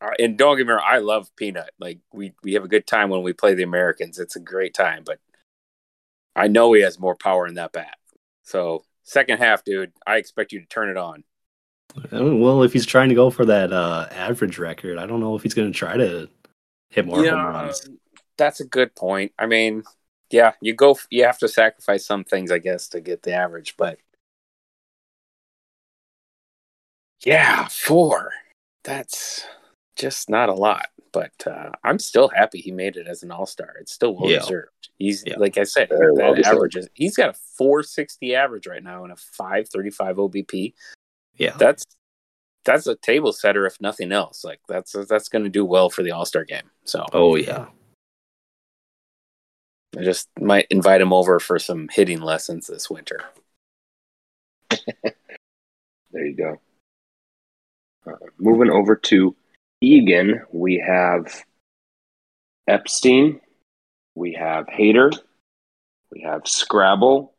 uh, 0.00 0.10
and 0.18 0.38
don't 0.38 0.56
get 0.56 0.66
me 0.66 0.72
wrong, 0.72 0.84
I 0.84 0.98
love 0.98 1.34
Peanut. 1.36 1.70
Like 1.80 1.98
we 2.12 2.32
we 2.42 2.52
have 2.54 2.64
a 2.64 2.68
good 2.68 2.86
time 2.86 3.10
when 3.10 3.22
we 3.22 3.32
play 3.32 3.54
the 3.54 3.64
Americans. 3.64 4.18
It's 4.18 4.36
a 4.36 4.40
great 4.40 4.72
time, 4.72 5.02
but 5.04 5.18
I 6.36 6.48
know 6.48 6.72
he 6.72 6.82
has 6.82 7.00
more 7.00 7.16
power 7.16 7.46
in 7.46 7.54
that 7.54 7.72
bat. 7.72 7.96
So 8.42 8.84
second 9.02 9.38
half, 9.38 9.64
dude, 9.64 9.92
I 10.06 10.18
expect 10.18 10.52
you 10.52 10.60
to 10.60 10.66
turn 10.66 10.90
it 10.90 10.96
on. 10.96 11.24
Uh, 12.12 12.34
Well, 12.36 12.62
if 12.62 12.72
he's 12.72 12.86
trying 12.86 13.08
to 13.08 13.14
go 13.14 13.30
for 13.30 13.44
that 13.46 13.72
uh, 13.72 14.08
average 14.10 14.58
record, 14.58 14.98
I 14.98 15.06
don't 15.06 15.20
know 15.20 15.34
if 15.36 15.42
he's 15.42 15.54
going 15.54 15.72
to 15.72 15.76
try 15.78 15.96
to 15.96 16.28
hit 16.90 17.06
more 17.06 17.24
home 17.24 17.46
runs. 17.46 17.88
that's 18.36 18.60
a 18.60 18.64
good 18.66 18.94
point. 18.94 19.32
I 19.38 19.46
mean, 19.46 19.82
yeah, 20.30 20.52
you 20.60 20.74
go, 20.74 20.98
you 21.10 21.24
have 21.24 21.38
to 21.38 21.48
sacrifice 21.48 22.04
some 22.06 22.24
things, 22.24 22.50
I 22.50 22.58
guess, 22.58 22.88
to 22.88 23.00
get 23.00 23.22
the 23.22 23.32
average, 23.32 23.76
but 23.76 23.98
yeah, 27.24 27.66
four. 27.68 28.32
That's 28.84 29.44
just 29.96 30.28
not 30.30 30.48
a 30.48 30.54
lot. 30.54 30.88
But 31.12 31.32
uh, 31.46 31.70
I'm 31.82 31.98
still 31.98 32.28
happy 32.28 32.58
he 32.60 32.72
made 32.72 32.96
it 32.98 33.06
as 33.06 33.22
an 33.22 33.30
all 33.30 33.46
star. 33.46 33.74
It's 33.80 33.92
still 33.92 34.14
well 34.14 34.30
Yeah. 34.30 34.40
deserved. 34.40 34.90
He's 34.98 35.24
Yeah. 35.26 35.38
like 35.38 35.56
I 35.56 35.64
said, 35.64 35.88
Very 35.88 36.12
well 36.12 36.32
that 36.34 36.42
deserved. 36.42 36.56
average 36.56 36.76
is 36.76 36.88
he's 36.92 37.16
got 37.16 37.30
a 37.30 37.34
460 37.56 38.34
average 38.34 38.66
right 38.66 38.82
now 38.82 39.02
and 39.04 39.12
a 39.12 39.16
535 39.16 40.16
OBP. 40.18 40.74
Yeah. 41.36 41.56
That's 41.58 41.84
that's 42.64 42.86
a 42.86 42.96
table 42.96 43.32
setter 43.32 43.66
if 43.66 43.80
nothing 43.80 44.12
else. 44.12 44.44
Like 44.44 44.60
that's 44.68 44.92
that's 45.08 45.28
going 45.28 45.44
to 45.44 45.50
do 45.50 45.64
well 45.64 45.88
for 45.90 46.02
the 46.02 46.12
all 46.12 46.24
star 46.24 46.44
game. 46.44 46.70
So 46.84 47.04
Oh, 47.12 47.36
yeah. 47.36 47.66
I 49.96 50.02
just 50.02 50.28
might 50.38 50.66
invite 50.70 51.00
him 51.00 51.12
over 51.12 51.40
for 51.40 51.58
some 51.58 51.88
hitting 51.90 52.20
lessons 52.20 52.66
this 52.66 52.90
winter. 52.90 53.20
There 56.12 56.24
you 56.24 56.34
go. 56.34 56.60
Uh, 58.06 58.16
moving 58.38 58.70
over 58.70 58.96
to 58.96 59.36
Eagan, 59.82 60.40
we 60.50 60.82
have 60.86 61.44
Epstein, 62.66 63.40
we 64.14 64.32
have 64.32 64.66
Hater, 64.66 65.10
we 66.10 66.22
have 66.22 66.48
Scrabble, 66.48 67.34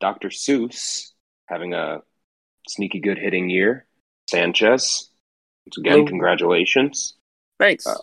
Dr. 0.00 0.28
Seuss 0.28 1.10
having 1.46 1.74
a 1.74 2.00
sneaky 2.68 3.00
good 3.00 3.18
hitting 3.18 3.50
year, 3.50 3.86
Sanchez. 4.30 5.10
Once 5.66 5.78
again, 5.78 5.92
Hello. 5.92 6.06
congratulations. 6.06 7.14
Thanks. 7.58 7.86
Um, 7.86 7.96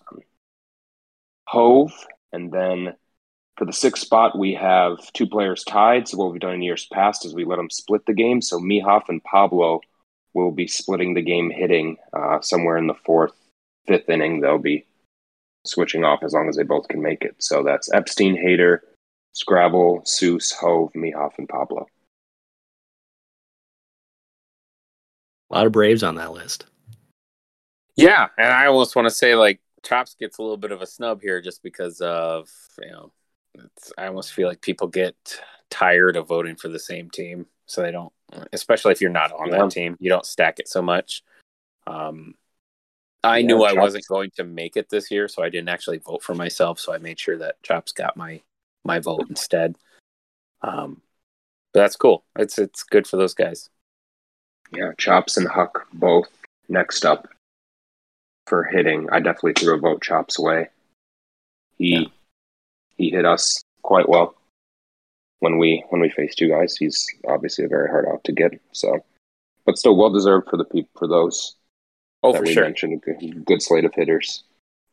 Hove, 1.48 1.94
and 2.32 2.52
then 2.52 2.96
for 3.58 3.66
the 3.66 3.74
sixth 3.74 4.04
spot, 4.04 4.38
we 4.38 4.54
have 4.54 4.98
two 5.14 5.28
players 5.28 5.64
tied. 5.64 6.08
So 6.08 6.18
what 6.18 6.32
we've 6.32 6.42
done 6.42 6.56
in 6.56 6.62
years 6.62 6.88
past 6.92 7.26
is 7.26 7.36
we 7.36 7.46
let 7.46 7.58
them 7.58 7.70
split 7.70 8.06
the 8.06 8.14
game. 8.14 8.42
So 8.42 8.60
Mihoff 8.60 9.10
and 9.10 9.24
Pablo 9.24 9.82
will 10.34 10.52
be 10.52 10.68
splitting 10.68 11.14
the 11.14 11.22
game, 11.22 11.52
hitting 11.52 11.98
uh, 12.14 12.40
somewhere 12.42 12.78
in 12.78 12.88
the 12.88 12.96
fourth, 13.06 13.34
fifth 13.86 14.10
inning. 14.10 14.40
They'll 14.40 14.58
be 14.58 14.86
switching 15.66 16.04
off 16.04 16.24
as 16.24 16.34
long 16.34 16.50
as 16.50 16.56
they 16.56 16.64
both 16.64 16.88
can 16.88 17.02
make 17.02 17.24
it. 17.24 17.36
So 17.40 17.64
that's 17.64 17.94
Epstein, 17.94 18.36
Hater, 18.36 18.84
Scrabble, 19.34 20.02
Seuss, 20.06 20.54
Hove, 20.54 20.92
Mihoff, 20.94 21.38
and 21.38 21.48
Pablo. 21.48 21.86
A 25.52 25.56
lot 25.56 25.66
of 25.66 25.74
Braves 25.74 26.02
on 26.02 26.16
that 26.16 26.32
list. 26.32 26.66
Yeah, 27.98 28.30
and 28.38 28.48
I 28.48 28.68
almost 28.68 28.96
want 28.96 29.06
to 29.08 29.14
say 29.14 29.36
like 29.36 29.60
Chops 29.84 30.16
gets 30.16 30.38
a 30.38 30.42
little 30.42 30.58
bit 30.58 30.72
of 30.72 30.82
a 30.82 30.88
snub 30.88 31.22
here 31.22 31.42
just 31.42 31.62
because 31.62 32.00
of 32.00 32.50
you 32.82 32.92
know, 32.92 33.12
it's, 33.56 33.92
I 33.98 34.08
almost 34.08 34.32
feel 34.32 34.48
like 34.48 34.62
people 34.62 34.88
get 34.88 35.16
tired 35.70 36.16
of 36.16 36.28
voting 36.28 36.56
for 36.56 36.70
the 36.70 36.80
same 36.80 37.10
team, 37.10 37.48
so 37.66 37.82
they 37.82 37.92
don't. 37.92 38.14
Especially 38.54 38.94
if 38.94 39.02
you're 39.02 39.10
not 39.10 39.34
on 39.34 39.50
Yeah. 39.50 39.58
that 39.58 39.72
team, 39.72 39.98
you 40.00 40.10
don't 40.10 40.26
stack 40.26 40.60
it 40.60 40.70
so 40.70 40.82
much. 40.82 41.22
Um, 41.86 42.36
I 43.24 43.40
Yeah, 43.40 43.48
knew 43.48 43.64
I 43.64 43.74
wasn't 43.74 44.08
going 44.08 44.32
to 44.38 44.46
make 44.46 44.78
it 44.78 44.90
this 44.90 45.12
year, 45.12 45.28
so 45.28 45.44
I 45.44 45.50
didn't 45.50 45.70
actually 45.70 45.98
vote 45.98 46.24
for 46.24 46.34
myself. 46.34 46.80
So 46.80 46.94
I 46.94 46.98
made 46.98 47.20
sure 47.20 47.38
that 47.40 47.62
Chops 47.62 47.92
got 47.92 48.16
my 48.16 48.42
my 48.86 49.00
vote 49.00 49.26
instead. 49.30 49.76
Um, 50.62 51.02
but 51.74 51.82
that's 51.82 51.98
cool. 51.98 52.24
It's 52.38 52.58
it's 52.58 52.84
good 52.84 53.06
for 53.06 53.18
those 53.18 53.34
guys. 53.34 53.70
Yeah, 54.72 54.92
Chops 54.98 55.38
and 55.38 55.48
Huck 55.48 55.88
both 55.94 56.30
next 56.70 57.06
up 57.06 57.28
for 58.48 58.64
hitting. 58.64 59.08
I 59.12 59.20
definitely 59.20 59.54
threw 59.54 59.76
a 59.76 59.80
vote 59.80 60.02
Chops 60.02 60.40
way. 60.40 60.70
He 61.78 61.96
Yeah. 61.96 62.08
he 62.98 63.10
hit 63.10 63.26
us 63.26 63.62
quite 63.82 64.08
well 64.08 64.36
when 65.40 65.58
we 65.58 65.84
when 65.90 66.02
we 66.02 66.10
faced 66.10 66.40
you 66.40 66.50
guys. 66.50 66.78
He's 66.78 67.06
obviously 67.28 67.66
a 67.66 67.70
very 67.70 67.90
hard 67.90 68.06
out 68.08 68.24
to 68.26 68.32
get. 68.32 68.54
So, 68.72 69.04
but 69.66 69.78
still 69.78 69.96
well 69.98 70.10
deserved 70.12 70.50
for 70.50 70.58
the 70.58 70.66
people 70.66 70.92
for 70.98 71.08
those 71.08 71.56
Oh, 72.24 72.34
for 72.34 72.46
sure. 72.46 72.64
mentioned. 72.64 73.02
Good 73.46 73.62
slate 73.64 73.84
of 73.86 73.94
hitters. 73.96 74.44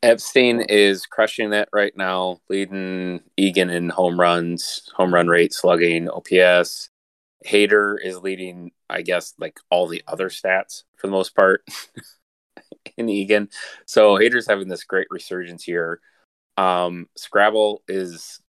Epstein 0.02 0.60
is 0.62 1.04
crushing 1.06 1.52
it 1.52 1.68
right 1.72 1.94
now, 1.96 2.40
leading 2.48 3.20
Eagan 3.36 3.68
in 3.68 3.90
home 3.90 4.18
runs, 4.18 4.88
home 4.94 5.12
run 5.12 5.26
rate, 5.28 5.52
slugging, 5.52 6.08
OPS. 6.08 6.88
Hater 7.44 7.96
is 7.96 8.18
leading, 8.18 8.72
I 8.90 9.02
guess, 9.02 9.34
like 9.38 9.60
all 9.70 9.86
the 9.86 10.02
other 10.06 10.28
stats 10.28 10.84
for 10.96 11.06
the 11.06 11.12
most 11.12 11.34
part 11.34 11.64
in 12.96 13.08
Eagan. 13.08 13.48
So 13.86 14.16
Hater's 14.16 14.46
having 14.46 14.68
this 14.68 14.84
great 14.84 15.06
resurgence 15.10 15.62
here. 15.62 16.00
Um, 16.56 17.08
Scrabble 17.16 17.82
is 17.86 18.40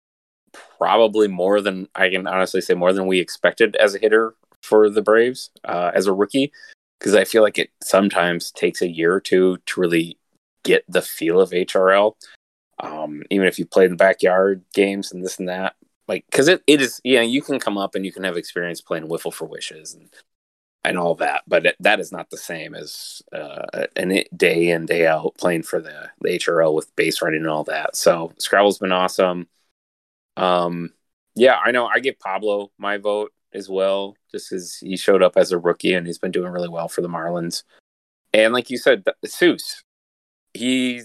probably 0.79 1.27
more 1.27 1.61
than 1.61 1.87
I 1.93 2.09
can 2.09 2.25
honestly 2.27 2.61
say 2.61 2.73
more 2.73 2.93
than 2.93 3.05
we 3.05 3.19
expected 3.19 3.75
as 3.75 3.93
a 3.93 3.99
hitter 3.99 4.35
for 4.63 4.89
the 4.89 5.01
Braves 5.01 5.51
uh, 5.63 5.91
as 5.93 6.07
a 6.07 6.13
rookie 6.13 6.51
because 6.99 7.15
I 7.15 7.25
feel 7.25 7.43
like 7.43 7.57
it 7.57 7.69
sometimes 7.81 8.51
takes 8.51 8.81
a 8.81 8.89
year 8.89 9.13
or 9.13 9.21
two 9.21 9.57
to 9.67 9.79
really 9.79 10.17
get 10.63 10.83
the 10.87 11.01
feel 11.01 11.39
of 11.39 11.51
HRL. 11.51 12.13
Um, 12.81 13.23
even 13.29 13.47
if 13.47 13.59
you 13.59 13.65
play 13.65 13.85
in 13.85 13.91
the 13.91 13.97
backyard 13.97 14.63
games 14.73 15.11
and 15.11 15.23
this 15.23 15.39
and 15.39 15.49
that, 15.49 15.75
like 16.09 16.25
because 16.29 16.49
it, 16.49 16.61
it 16.67 16.81
is 16.81 16.99
yeah 17.05 17.21
you 17.21 17.41
can 17.41 17.59
come 17.59 17.77
up 17.77 17.95
and 17.95 18.05
you 18.05 18.11
can 18.11 18.23
have 18.23 18.35
experience 18.35 18.81
playing 18.81 19.07
Wiffle 19.07 19.33
for 19.33 19.45
Wishes 19.45 19.93
and 19.93 20.09
and 20.83 20.97
all 20.97 21.15
that, 21.15 21.43
but 21.47 21.65
it, 21.65 21.75
that 21.79 21.99
is 21.99 22.11
not 22.11 22.29
the 22.29 22.37
same 22.37 22.73
as 22.73 23.21
uh, 23.33 23.85
an 23.95 24.23
day 24.35 24.69
in 24.69 24.85
day 24.85 25.05
out 25.05 25.35
playing 25.37 25.63
for 25.63 25.81
the, 25.81 26.09
the 26.21 26.29
HRL 26.29 26.73
with 26.73 26.95
base 26.95 27.21
running 27.21 27.41
and 27.41 27.49
all 27.49 27.65
that. 27.65 27.95
So 27.95 28.31
Scrabble's 28.37 28.79
been 28.79 28.91
awesome. 28.91 29.47
Um, 30.37 30.91
yeah, 31.35 31.57
I 31.63 31.71
know. 31.71 31.85
I 31.85 31.99
give 31.99 32.17
Pablo 32.19 32.71
my 32.77 32.97
vote 32.97 33.33
as 33.53 33.69
well, 33.69 34.15
just 34.31 34.51
as 34.51 34.77
he 34.77 34.95
showed 34.95 35.21
up 35.21 35.33
as 35.35 35.51
a 35.51 35.57
rookie 35.57 35.93
and 35.93 36.07
he's 36.07 36.17
been 36.17 36.31
doing 36.31 36.51
really 36.51 36.69
well 36.69 36.87
for 36.87 37.01
the 37.01 37.09
Marlins. 37.09 37.63
And 38.33 38.53
like 38.53 38.69
you 38.69 38.77
said, 38.77 39.03
Seuss, 39.25 39.83
he 40.53 41.01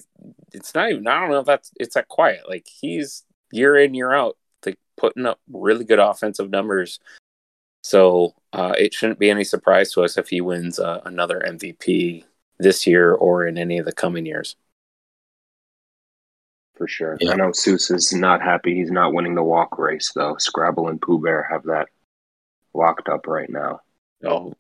it's 0.53 0.75
not 0.75 0.91
even 0.91 1.07
I 1.07 1.21
don't 1.21 1.31
know 1.31 1.41
if 1.41 1.47
that's 1.47 1.73
it's 1.81 1.95
that 1.95 2.09
quiet. 2.09 2.49
Like 2.49 2.67
he's 2.81 3.25
year 3.51 3.77
in 3.77 3.95
year 3.95 4.13
out, 4.13 4.37
putting 4.97 5.27
up 5.27 5.41
really 5.51 5.85
good 5.85 5.99
offensive 5.99 6.51
numbers. 6.51 7.01
So 7.83 8.35
uh, 8.53 8.75
it 8.79 8.95
shouldn't 8.95 9.19
be 9.19 9.31
any 9.31 9.45
surprise 9.45 9.93
to 9.93 10.03
us 10.03 10.17
if 10.17 10.29
he 10.29 10.41
wins 10.41 10.79
uh, 10.79 11.01
another 11.05 11.43
MVP 11.47 12.25
this 12.59 12.87
year 12.87 13.13
or 13.13 13.47
in 13.47 13.59
any 13.59 13.79
of 13.79 13.85
the 13.85 13.93
coming 13.93 14.25
years. 14.25 14.57
For 16.77 16.89
sure. 16.89 17.17
Yeah. 17.21 17.33
I 17.33 17.37
know 17.37 17.51
Seuss 17.51 17.93
is 17.93 18.13
not 18.13 18.43
happy 18.43 18.75
he's 18.75 18.91
not 18.91 19.13
winning 19.13 19.35
the 19.35 19.43
walk 19.43 19.79
race 19.79 20.11
though. 20.15 20.37
Scrabble 20.39 20.89
and 20.89 21.01
Pooh 21.01 21.21
Bear 21.21 21.47
have 21.51 21.65
that 21.65 21.89
locked 22.73 23.09
up 23.09 23.27
right 23.27 23.49
now. 23.49 23.81
Oh, 24.25 24.55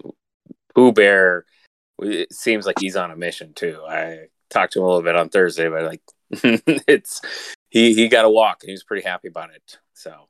Pooh 0.75 0.93
Bear, 0.93 1.45
it 2.01 2.33
seems 2.33 2.67
like 2.67 2.79
he's 2.79 2.97
on 2.97 3.11
a 3.11 3.17
mission 3.17 3.53
too. 3.55 3.81
I 3.89 4.27
talked 4.51 4.75
to 4.75 4.81
him 4.81 4.85
a 4.85 4.89
little 4.89 5.03
bit 5.03 5.17
on 5.17 5.29
Thursday, 5.29 5.69
but 5.69 5.85
like 5.85 6.03
it's 6.87 7.21
he 7.71 7.95
he 7.95 8.09
got 8.09 8.25
a 8.25 8.31
walk 8.31 8.59
and 8.63 8.69
he 8.69 8.75
was 8.75 8.85
pretty 8.85 9.07
happy 9.07 9.29
about 9.29 9.55
it. 9.55 9.79
So 9.95 10.29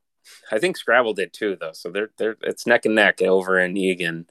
I 0.51 0.59
think 0.59 0.77
Scrabble 0.77 1.13
did 1.13 1.33
too, 1.33 1.57
though. 1.59 1.73
So 1.73 1.89
they're 1.89 2.11
they're 2.17 2.37
it's 2.41 2.65
neck 2.65 2.85
and 2.85 2.95
neck 2.95 3.21
over 3.21 3.59
in 3.59 3.77
Eagan. 3.77 4.27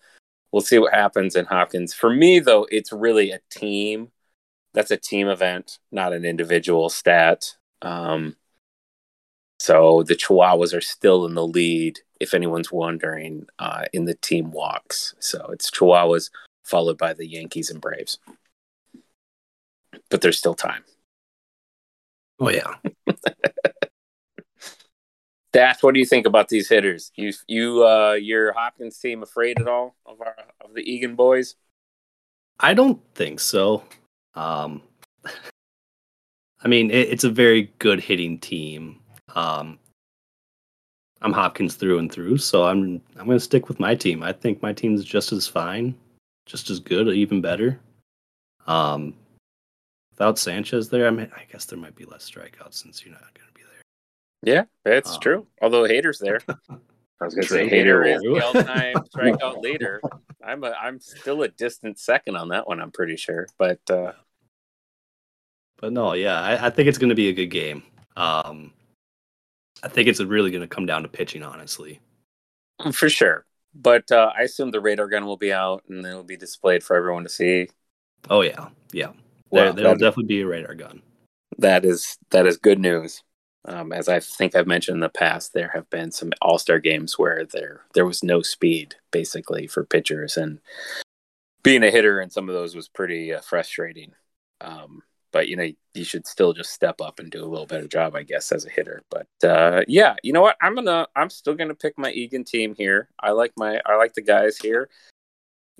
We'll 0.52 0.62
see 0.62 0.78
what 0.78 0.94
happens 0.94 1.36
in 1.36 1.46
Hopkins. 1.46 1.92
For 1.92 2.10
me, 2.10 2.38
though, 2.38 2.66
it's 2.70 2.92
really 2.92 3.32
a 3.32 3.40
team. 3.50 4.10
That's 4.72 4.90
a 4.90 4.96
team 4.96 5.28
event, 5.28 5.78
not 5.92 6.12
an 6.12 6.24
individual 6.24 6.88
stat. 6.88 7.56
Um, 7.82 8.36
so 9.58 10.02
the 10.02 10.14
Chihuahuas 10.14 10.76
are 10.76 10.80
still 10.80 11.26
in 11.26 11.34
the 11.34 11.46
lead, 11.46 12.00
if 12.20 12.34
anyone's 12.34 12.72
wondering, 12.72 13.46
uh, 13.58 13.84
in 13.92 14.04
the 14.04 14.14
team 14.14 14.50
walks. 14.50 15.14
So 15.20 15.46
it's 15.52 15.70
Chihuahuas 15.70 16.30
followed 16.64 16.98
by 16.98 17.14
the 17.14 17.26
Yankees 17.26 17.70
and 17.70 17.80
Braves. 17.80 18.18
But 20.10 20.20
there's 20.20 20.38
still 20.38 20.54
time. 20.54 20.84
Oh 22.40 22.50
yeah. 22.50 22.74
Dash, 25.54 25.84
what 25.84 25.94
do 25.94 26.00
you 26.00 26.06
think 26.06 26.26
about 26.26 26.48
these 26.48 26.68
hitters? 26.68 27.12
You 27.14 27.32
you 27.46 27.86
uh 27.86 28.14
your 28.14 28.52
Hopkins 28.52 28.98
team 28.98 29.22
afraid 29.22 29.60
at 29.60 29.68
all 29.68 29.94
of 30.04 30.20
our 30.20 30.34
of 30.60 30.74
the 30.74 30.82
Eagan 30.82 31.14
boys? 31.14 31.54
I 32.58 32.74
don't 32.74 33.00
think 33.14 33.38
so. 33.38 33.84
Um 34.34 34.82
I 36.64 36.66
mean, 36.66 36.90
it, 36.90 37.08
it's 37.08 37.22
a 37.22 37.30
very 37.30 37.72
good 37.78 38.00
hitting 38.00 38.40
team. 38.40 38.98
Um 39.36 39.78
I'm 41.22 41.32
Hopkins 41.32 41.76
through 41.76 42.00
and 42.00 42.10
through, 42.10 42.38
so 42.38 42.64
I'm 42.64 43.00
I'm 43.16 43.26
going 43.26 43.38
to 43.38 43.40
stick 43.40 43.68
with 43.68 43.78
my 43.78 43.94
team. 43.94 44.24
I 44.24 44.32
think 44.32 44.60
my 44.60 44.72
team's 44.72 45.04
just 45.04 45.32
as 45.32 45.46
fine, 45.46 45.94
just 46.46 46.68
as 46.68 46.80
good, 46.80 47.06
even 47.08 47.40
better. 47.40 47.78
Um 48.66 49.14
without 50.10 50.36
Sanchez 50.36 50.88
there, 50.88 51.06
I 51.06 51.10
mean, 51.10 51.30
I 51.36 51.44
guess 51.50 51.64
there 51.64 51.78
might 51.78 51.94
be 51.94 52.06
less 52.06 52.28
strikeouts 52.28 52.74
since 52.74 53.04
you're 53.04 53.12
not 53.14 53.22
there. 53.34 53.44
Yeah, 54.42 54.64
that's 54.84 55.14
um, 55.14 55.20
true. 55.20 55.46
Although 55.62 55.84
Hater's 55.84 56.18
there. 56.18 56.40
I 57.20 57.24
was 57.24 57.34
going 57.34 57.46
to 57.46 57.54
say 57.54 57.68
Hater 57.68 58.04
is 58.04 58.20
the 58.20 58.40
all-time 58.44 58.96
strikeout 59.14 59.62
leader. 59.62 60.00
I'm 60.44 60.62
a, 60.64 60.72
I'm 60.72 61.00
still 61.00 61.42
a 61.42 61.48
distant 61.48 61.98
second 61.98 62.36
on 62.36 62.48
that 62.48 62.68
one. 62.68 62.80
I'm 62.80 62.90
pretty 62.90 63.16
sure, 63.16 63.46
but 63.56 63.80
uh, 63.88 64.12
but 65.80 65.92
no, 65.92 66.12
yeah, 66.12 66.40
I, 66.40 66.66
I 66.66 66.70
think 66.70 66.88
it's 66.88 66.98
going 66.98 67.08
to 67.08 67.14
be 67.14 67.28
a 67.28 67.32
good 67.32 67.46
game. 67.46 67.82
Um, 68.16 68.72
I 69.82 69.88
think 69.88 70.08
it's 70.08 70.20
really 70.20 70.50
going 70.50 70.60
to 70.60 70.68
come 70.68 70.86
down 70.86 71.02
to 71.02 71.08
pitching, 71.08 71.42
honestly. 71.42 72.00
For 72.92 73.08
sure, 73.08 73.46
but 73.74 74.10
uh, 74.12 74.32
I 74.36 74.42
assume 74.42 74.70
the 74.70 74.80
radar 74.80 75.08
gun 75.08 75.24
will 75.24 75.36
be 75.36 75.52
out 75.52 75.84
and 75.88 76.04
it 76.04 76.14
will 76.14 76.24
be 76.24 76.36
displayed 76.36 76.82
for 76.82 76.96
everyone 76.96 77.22
to 77.22 77.30
see. 77.30 77.68
Oh 78.28 78.42
yeah, 78.42 78.68
yeah. 78.92 79.12
Well, 79.50 79.72
there, 79.72 79.88
will 79.88 79.94
definitely 79.94 80.24
be 80.24 80.40
a 80.40 80.46
radar 80.46 80.74
gun. 80.74 81.00
That 81.58 81.84
is 81.84 82.18
that 82.30 82.46
is 82.46 82.56
good 82.56 82.80
news. 82.80 83.22
Um, 83.66 83.92
as 83.92 84.08
I 84.08 84.20
think 84.20 84.54
I've 84.54 84.66
mentioned 84.66 84.96
in 84.96 85.00
the 85.00 85.08
past, 85.08 85.52
there 85.52 85.70
have 85.74 85.88
been 85.90 86.10
some 86.10 86.32
All 86.42 86.58
Star 86.58 86.78
games 86.78 87.18
where 87.18 87.44
there 87.44 87.82
there 87.94 88.06
was 88.06 88.22
no 88.22 88.42
speed 88.42 88.96
basically 89.10 89.66
for 89.66 89.84
pitchers, 89.84 90.36
and 90.36 90.60
being 91.62 91.82
a 91.82 91.90
hitter 91.90 92.20
in 92.20 92.30
some 92.30 92.48
of 92.48 92.54
those 92.54 92.74
was 92.74 92.88
pretty 92.88 93.32
uh, 93.32 93.40
frustrating. 93.40 94.12
Um, 94.60 95.02
but 95.32 95.48
you 95.48 95.56
know, 95.56 95.70
you 95.94 96.04
should 96.04 96.26
still 96.26 96.52
just 96.52 96.72
step 96.72 97.00
up 97.00 97.18
and 97.18 97.30
do 97.30 97.42
a 97.42 97.46
little 97.46 97.66
better 97.66 97.88
job, 97.88 98.14
I 98.14 98.22
guess, 98.22 98.52
as 98.52 98.66
a 98.66 98.70
hitter. 98.70 99.02
But 99.10 99.48
uh, 99.48 99.82
yeah, 99.88 100.16
you 100.22 100.32
know 100.32 100.42
what? 100.42 100.56
I'm 100.60 100.74
gonna 100.74 101.06
I'm 101.16 101.30
still 101.30 101.54
gonna 101.54 101.74
pick 101.74 101.98
my 101.98 102.10
Eagan 102.12 102.44
team 102.44 102.74
here. 102.76 103.08
I 103.18 103.30
like 103.30 103.52
my 103.56 103.80
I 103.86 103.96
like 103.96 104.14
the 104.14 104.22
guys 104.22 104.58
here 104.58 104.88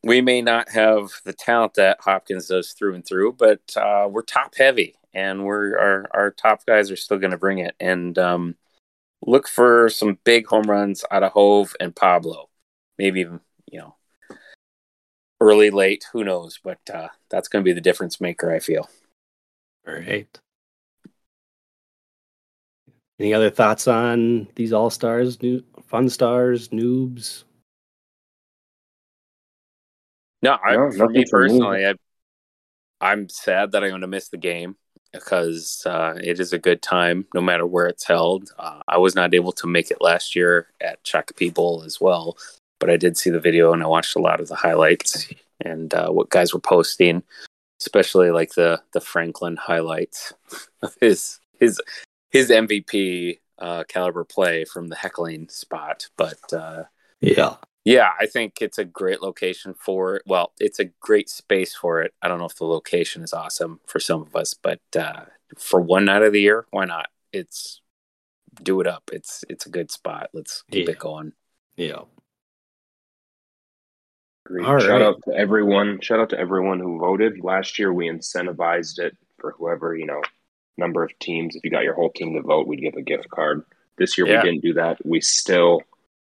we 0.05 0.21
may 0.21 0.43
not 0.43 0.69
have 0.69 1.11
the 1.25 1.33
talent 1.33 1.75
that 1.75 2.01
Hopkins 2.01 2.49
does 2.49 2.73
through 2.73 2.95
and 2.95 3.07
through, 3.07 3.33
but 3.33 3.61
uh, 3.77 4.07
we're 4.09 4.23
top 4.23 4.55
heavy, 4.55 4.95
and 5.15 5.45
we're 5.45 5.79
our 5.79 6.07
our 6.13 6.31
top 6.31 6.67
guys 6.67 6.91
are 6.91 6.97
still 6.97 7.19
going 7.19 7.31
to 7.31 7.39
bring 7.39 7.59
it. 7.59 7.75
And 7.81 8.19
um, 8.19 8.57
look 9.23 9.49
for 9.49 9.89
some 9.89 10.19
big 10.25 10.47
home 10.47 10.65
runs 10.65 11.05
out 11.11 11.23
of 11.23 11.33
Hove 11.33 11.75
and 11.81 11.95
Pablo, 11.95 12.51
maybe 12.99 13.21
even 13.21 13.41
you 13.71 13.81
know 13.81 13.97
early, 15.41 15.71
late, 15.71 16.05
who 16.13 16.25
knows? 16.25 16.59
But 16.63 16.79
uh, 16.93 17.09
that's 17.31 17.49
going 17.49 17.63
to 17.63 17.69
be 17.69 17.75
the 17.75 17.81
difference 17.81 18.21
maker, 18.21 18.53
I 18.53 18.59
feel. 18.59 18.89
All 19.87 19.95
right. 19.95 20.29
Any 23.21 23.35
other 23.35 23.51
thoughts 23.51 23.87
on 23.87 24.49
these 24.57 24.73
all 24.73 24.91
stars, 24.91 25.41
new 25.41 25.63
fun 25.87 26.09
stars, 26.09 26.71
noobs? 26.71 27.45
No, 30.43 30.59
I, 30.65 30.75
no 30.75 30.91
for 30.91 31.09
me 31.09 31.25
personally, 31.31 31.87
I, 31.87 31.95
I'm 33.01 33.29
sad 33.29 33.73
that 33.73 33.85
I'm 33.85 33.91
going 33.91 34.01
to 34.01 34.09
miss 34.09 34.29
the 34.29 34.37
game 34.37 34.77
because 35.15 35.85
uh, 35.87 36.19
it 36.23 36.41
is 36.41 36.53
a 36.53 36.59
good 36.59 36.83
time 36.83 37.27
no 37.35 37.41
matter 37.41 37.67
where 37.67 37.87
it's 37.87 38.07
held. 38.07 38.51
Uh, 38.59 38.81
I 38.89 38.99
was 38.99 39.15
not 39.15 39.35
able 39.35 39.53
to 39.53 39.67
make 39.67 39.91
it 39.91 40.03
last 40.03 40.35
year 40.35 40.69
at 40.81 41.03
Shakopee 41.05 41.55
Bowl 41.55 41.83
as 41.85 42.01
well, 42.01 42.37
but 42.81 42.91
I 42.91 42.97
did 42.97 43.17
see 43.17 43.31
the 43.31 43.41
video 43.41 43.73
and 43.73 43.83
I 43.83 43.87
watched 43.87 44.17
a 44.17 44.21
lot 44.21 44.41
of 44.41 44.49
the 44.49 44.57
highlights 44.57 45.29
and 45.61 45.95
uh, 45.95 46.11
what 46.11 46.31
guys 46.31 46.53
were 46.53 46.61
posting, 46.61 47.23
especially 47.81 48.31
like 48.31 48.55
the 48.55 48.83
the 48.93 49.01
Franklin 49.01 49.57
highlights 49.57 50.33
of 50.83 50.97
his 51.01 51.39
his 51.59 51.81
his 52.31 52.51
MVP 52.51 53.39
uh, 53.59 53.85
caliber 53.89 54.25
play 54.25 54.65
from 54.65 54.89
the 54.89 54.97
heckling 54.97 55.49
spot. 55.49 56.09
But 56.17 56.53
uh, 56.53 56.85
yeah, 57.21 57.57
yeah, 57.85 58.11
I 58.19 58.27
think 58.27 58.63
it's 58.63 58.79
a 58.79 58.85
great 58.85 59.21
location 59.21 59.75
for 59.75 60.17
it. 60.17 60.23
Well, 60.27 60.53
it's 60.59 60.79
a 60.79 60.87
great 61.01 61.29
space 61.29 61.75
for 61.75 62.01
it. 62.01 62.15
I 62.23 62.29
don't 62.29 62.39
know 62.39 62.47
if 62.47 62.57
the 62.57 62.65
location 62.65 63.23
is 63.23 63.33
awesome 63.33 63.81
for 63.87 64.01
some 64.01 64.23
of 64.23 64.35
us, 64.35 64.55
but 64.55 64.81
uh, 64.99 65.25
for 65.59 65.81
one 65.81 66.07
night 66.07 66.23
of 66.23 66.33
the 66.33 66.41
year, 66.41 66.67
why 66.71 66.87
not? 66.87 67.09
It's 67.33 67.83
do 68.63 68.81
it 68.81 68.87
up. 68.87 69.11
It's 69.13 69.45
it's 69.51 69.67
a 69.67 69.71
good 69.71 69.91
spot. 69.91 70.31
Let's 70.33 70.65
keep 70.71 70.87
yeah. 70.87 70.93
it 70.93 70.99
going. 70.99 71.33
Yeah. 71.77 72.03
Great. 74.47 74.67
All 74.67 74.79
shout 74.79 74.91
right. 74.91 75.03
out 75.03 75.23
to 75.25 75.35
everyone. 75.35 76.01
Shout 76.01 76.21
out 76.21 76.31
to 76.31 76.39
everyone 76.39 76.81
who 76.81 76.99
voted. 76.99 77.43
Last 77.43 77.79
year 77.79 77.93
we 77.93 78.09
incentivized 78.09 78.99
it 78.99 79.17
for 79.39 79.55
whoever, 79.59 79.97
you 79.97 80.07
know, 80.07 80.23
number 80.77 81.03
of 81.03 81.19
teams. 81.19 81.57
If 81.57 81.65
you 81.65 81.71
got 81.71 81.85
your 81.85 81.95
whole 81.95 82.11
team 82.11 82.35
to 82.35 82.43
vote, 82.43 82.67
we'd 82.67 82.81
give 82.81 82.95
a 82.95 83.03
gift 83.03 83.29
card. 83.31 83.65
This 83.97 84.17
year 84.17 84.27
yeah. 84.27 84.43
we 84.43 84.51
didn't 84.51 84.63
do 84.63 84.75
that. 84.75 85.05
We 85.05 85.21
still 85.21 85.81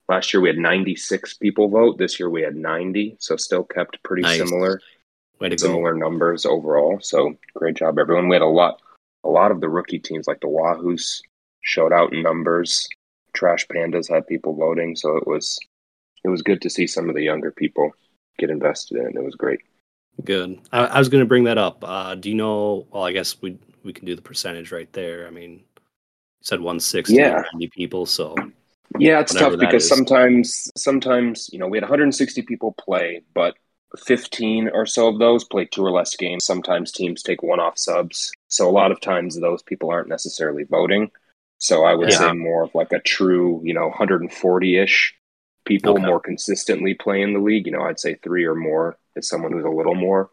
Last 0.09 0.33
year 0.33 0.41
we 0.41 0.49
had 0.49 0.59
96 0.59 1.35
people 1.35 1.69
vote. 1.69 1.99
This 1.99 2.19
year 2.19 2.31
we 2.31 2.43
had 2.43 2.57
90, 2.57 3.17
so 3.21 3.37
still 3.37 3.65
kept 3.65 4.03
pretty 4.03 4.23
nice. 4.23 4.39
similar, 4.39 4.81
similar 5.57 5.93
go. 5.93 5.99
numbers 5.99 6.47
overall. 6.47 6.99
So 7.01 7.37
great 7.55 7.77
job, 7.77 7.99
everyone. 7.99 8.29
We 8.29 8.37
had 8.37 8.43
a 8.43 8.47
lot, 8.47 8.81
a 9.25 9.29
lot 9.29 9.51
of 9.51 9.61
the 9.61 9.69
rookie 9.69 9.99
teams 9.99 10.27
like 10.27 10.41
the 10.41 10.47
Wahoos 10.47 11.21
showed 11.61 11.93
out 11.93 12.13
in 12.15 12.23
numbers. 12.23 12.89
Trash 13.35 13.67
Pandas 13.67 14.11
had 14.11 14.27
people 14.27 14.55
voting, 14.55 14.97
so 14.97 15.17
it 15.17 15.27
was 15.27 15.59
it 16.25 16.29
was 16.29 16.43
good 16.43 16.63
to 16.63 16.71
see 16.71 16.87
some 16.87 17.09
of 17.09 17.15
the 17.15 17.23
younger 17.23 17.51
people 17.51 17.93
get 18.39 18.51
invested 18.51 18.99
in 18.99 19.07
it. 19.07 19.15
It 19.15 19.25
was 19.25 19.35
great. 19.35 19.61
Good. 20.25 20.59
I, 20.73 20.87
I 20.87 20.99
was 20.99 21.09
going 21.09 21.23
to 21.23 21.29
bring 21.29 21.45
that 21.45 21.59
up. 21.59 21.85
Uh, 21.87 22.15
do 22.15 22.31
you 22.31 22.35
know? 22.35 22.87
Well, 22.91 23.05
I 23.05 23.13
guess 23.13 23.41
we 23.43 23.59
we 23.85 23.93
can 23.93 24.07
do 24.07 24.17
the 24.17 24.23
percentage 24.23 24.73
right 24.73 24.93
there. 24.93 25.27
I 25.27 25.31
mean, 25.31 25.53
you 25.53 26.43
said 26.43 26.61
160 26.61 27.15
yeah. 27.15 27.43
90 27.53 27.69
people, 27.69 28.07
so 28.07 28.35
yeah, 28.99 29.21
it's 29.21 29.35
tough 29.35 29.59
because 29.59 29.87
sometimes, 29.87 30.71
sometimes 30.77 31.49
you 31.53 31.59
know, 31.59 31.67
we 31.69 31.77
had 31.79 31.83
160 31.85 32.43
people 32.43 32.75
play, 32.79 33.23
but 33.35 33.55
15 33.97 34.69
or 34.73 34.87
so 34.87 35.09
of 35.09 35.19
those 35.19 35.45
play 35.45 35.65
two 35.65 35.83
or 35.85 35.91
less 35.91 36.15
games. 36.17 36.45
Sometimes 36.45 36.93
teams 36.93 37.23
take 37.23 37.43
one 37.43 37.61
off 37.61 37.79
subs. 37.79 38.31
So 38.49 38.69
a 38.69 38.73
lot 38.73 38.93
of 38.93 39.01
times 39.01 39.41
those 39.41 39.63
people 39.63 39.91
aren't 39.91 40.09
necessarily 40.09 40.65
voting. 40.65 41.11
So 41.59 41.85
I 41.85 41.95
would 41.95 42.11
Yeah. 42.11 42.19
say 42.19 42.33
more 42.33 42.65
of 42.65 42.75
like 42.75 42.93
a 42.93 43.01
true, 43.01 43.61
you 43.65 43.75
know, 43.75 43.89
140 43.89 44.79
ish 44.79 45.15
people 45.65 45.97
Okay. 45.97 46.07
more 46.07 46.21
consistently 46.21 46.95
play 46.95 47.23
in 47.23 47.33
the 47.33 47.41
league. 47.41 47.67
You 47.67 47.73
know, 47.73 47.83
I'd 47.83 48.01
say 48.01 48.15
three 48.17 48.45
or 48.45 48.55
more 48.55 48.99
is 49.17 49.29
someone 49.29 49.53
who's 49.53 49.65
a 49.65 49.71
little 49.71 49.95
more 49.95 50.31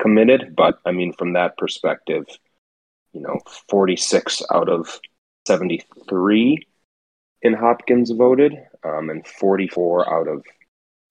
committed. 0.00 0.54
But 0.56 0.78
I 0.84 0.92
mean, 0.92 1.12
from 1.12 1.32
that 1.34 1.56
perspective, 1.58 2.26
you 3.12 3.20
know, 3.20 3.40
46 3.68 4.42
out 4.52 4.68
of 4.68 5.00
73 5.46 6.66
in 7.44 7.52
Hopkins 7.52 8.10
voted, 8.10 8.54
um, 8.82 9.10
and 9.10 9.24
44 9.26 10.12
out 10.12 10.26
of 10.26 10.42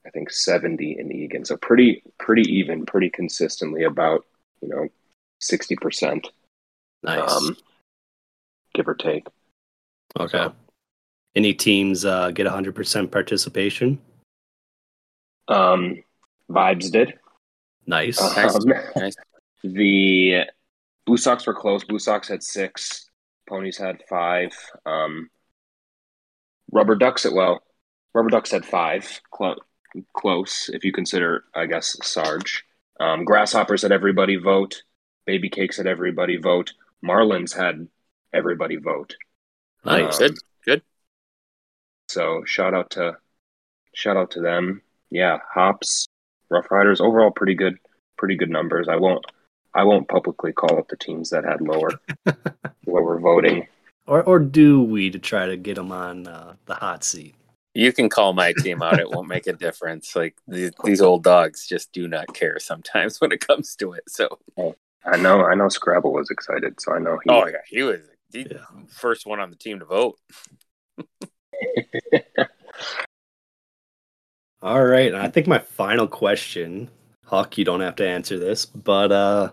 I 0.05 0.09
think 0.09 0.29
70 0.31 0.97
in 0.99 1.11
Eagan. 1.13 1.45
So 1.45 1.55
pretty 1.55 2.03
pretty 2.19 2.41
even, 2.51 2.85
pretty 2.85 3.09
consistently 3.09 3.83
about 3.83 4.25
you 4.61 4.67
know 4.67 4.89
60 5.39 5.75
percent, 5.77 6.27
Nice. 7.03 7.31
um, 7.31 7.55
give 8.73 8.87
or 8.87 8.95
take. 8.95 9.27
okay. 10.19 10.49
Any 11.35 11.53
teams 11.55 12.05
uh, 12.05 12.29
get 12.29 12.45
100% 12.45 13.09
participation? 13.09 13.97
Um, 15.47 16.03
Vibes 16.47 16.91
did. 16.91 17.17
Nice. 17.87 18.21
Nice. 18.21 18.55
Um, 18.55 18.73
Nice. 18.95 19.15
The 19.63 20.41
Blue 21.05 21.15
Sox 21.17 21.47
were 21.47 21.53
close. 21.53 21.85
Blue 21.85 21.97
Sox 21.97 22.27
had 22.27 22.43
six. 22.43 23.09
Ponies 23.47 23.77
had 23.77 24.03
five. 24.09 24.51
Um, 24.85 25.29
Rubber 26.71 26.95
Ducks 26.95 27.25
at 27.25 27.33
well, 27.33 27.61
Rubber 28.13 28.29
Ducks 28.29 28.51
had 28.51 28.65
five. 28.65 29.21
Clo- 29.31 29.61
close 30.13 30.69
if 30.73 30.83
you 30.83 30.91
consider, 30.91 31.43
I 31.55 31.65
guess, 31.65 31.95
Sarge. 32.03 32.63
Um, 32.99 33.25
Grasshoppers 33.25 33.81
had 33.81 33.91
everybody 33.91 34.37
vote. 34.37 34.83
Baby 35.25 35.49
Cakes 35.49 35.77
had 35.77 35.87
everybody 35.87 36.37
vote. 36.37 36.73
Marlins 37.03 37.55
had 37.55 37.87
everybody 38.33 38.77
vote. 38.77 39.15
Nice. 39.85 40.19
Um, 40.19 40.27
Good. 40.27 40.37
Good. 40.65 40.81
So 42.09 42.43
shout 42.45 42.73
out 42.73 42.91
to 42.91 43.17
shout 43.93 44.17
out 44.17 44.31
to 44.31 44.41
them. 44.41 44.81
Yeah, 45.09 45.39
Hops, 45.53 46.07
Rough 46.49 46.71
Riders, 46.71 47.01
overall 47.01 47.31
pretty 47.31 47.55
good, 47.55 47.77
pretty 48.17 48.35
good 48.35 48.49
numbers. 48.49 48.87
I 48.87 48.95
won't 48.95 49.25
I 49.73 49.83
won't 49.83 50.07
publicly 50.07 50.53
call 50.53 50.77
up 50.77 50.87
the 50.87 50.97
teams 50.97 51.31
that 51.31 51.43
had 51.43 51.61
lower 51.61 51.89
lower 52.87 53.19
voting. 53.19 53.67
Or, 54.05 54.21
or 54.23 54.39
do 54.39 54.83
we 54.83 55.09
to 55.11 55.19
try 55.19 55.45
to 55.45 55.55
get 55.55 55.75
them 55.75 55.91
on 55.91 56.27
uh, 56.27 56.55
the 56.65 56.75
hot 56.75 57.03
seat? 57.03 57.35
You 57.73 57.91
can 57.93 58.09
call 58.09 58.33
my 58.33 58.53
team 58.53 58.83
out. 58.83 58.99
It 58.99 59.09
won't 59.09 59.27
make 59.27 59.47
a 59.47 59.53
difference. 59.53 60.15
Like 60.15 60.35
these, 60.47 60.71
these 60.83 61.01
old 61.01 61.23
dogs 61.23 61.65
just 61.67 61.91
do 61.91 62.07
not 62.07 62.33
care 62.33 62.59
sometimes 62.59 63.19
when 63.21 63.31
it 63.31 63.45
comes 63.45 63.75
to 63.77 63.93
it. 63.93 64.03
So, 64.07 64.37
I 65.05 65.17
know 65.17 65.43
I 65.45 65.55
know 65.55 65.69
Scrabble 65.69 66.13
was 66.13 66.29
excited, 66.29 66.79
so 66.79 66.93
I 66.93 66.99
know 66.99 67.17
he 67.23 67.29
oh 67.29 67.47
yeah, 67.47 67.57
he 67.67 67.83
was 67.83 67.99
the 68.31 68.47
Yeah. 68.51 68.65
first 68.87 69.25
one 69.25 69.39
on 69.39 69.49
the 69.49 69.55
team 69.55 69.79
to 69.79 69.85
vote. 69.85 70.17
All 74.61 74.83
right. 74.85 75.07
and 75.07 75.17
I 75.17 75.29
think 75.29 75.47
my 75.47 75.59
final 75.59 76.07
question, 76.07 76.89
Huck, 77.25 77.57
you 77.57 77.65
don't 77.65 77.81
have 77.81 77.95
to 77.97 78.07
answer 78.07 78.39
this, 78.39 78.65
but 78.65 79.11
uh, 79.11 79.51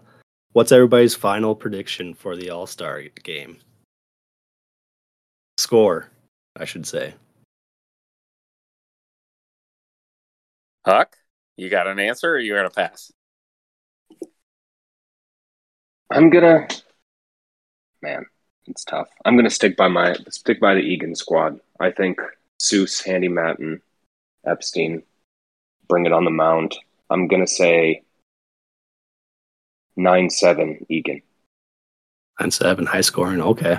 what's 0.52 0.70
everybody's 0.72 1.14
final 1.16 1.54
prediction 1.56 2.14
for 2.14 2.36
the 2.36 2.50
All 2.50 2.66
Star 2.66 3.02
game? 3.22 3.56
Score, 5.60 6.08
I 6.56 6.64
should 6.64 6.86
say. 6.86 7.14
Huck, 10.86 11.16
you 11.56 11.68
got 11.68 11.86
an 11.86 11.98
answer, 11.98 12.32
or 12.32 12.38
you 12.38 12.54
got 12.54 12.62
to 12.62 12.70
pass? 12.70 13.12
I'm 16.10 16.30
gonna 16.30 16.66
man, 18.02 18.24
it's 18.66 18.84
tough. 18.84 19.08
I'm 19.24 19.36
gonna 19.36 19.50
stick 19.50 19.76
by 19.76 19.88
my 19.88 20.14
stick 20.30 20.60
by 20.60 20.74
the 20.74 20.80
Eagan 20.80 21.14
squad. 21.14 21.60
I 21.78 21.90
think 21.90 22.18
Seuss, 22.58 23.04
Handy 23.04 23.28
Matt, 23.28 23.58
and 23.58 23.80
Epstein 24.46 25.02
bring 25.88 26.06
it 26.06 26.12
on 26.12 26.24
the 26.24 26.30
mound. 26.30 26.74
I'm 27.10 27.28
gonna 27.28 27.46
say 27.46 28.02
nine 29.96 30.30
seven 30.30 30.84
Eagan. 30.88 31.22
Nine 32.40 32.50
seven, 32.50 32.86
high 32.86 33.02
scoring. 33.02 33.42
Okay. 33.42 33.78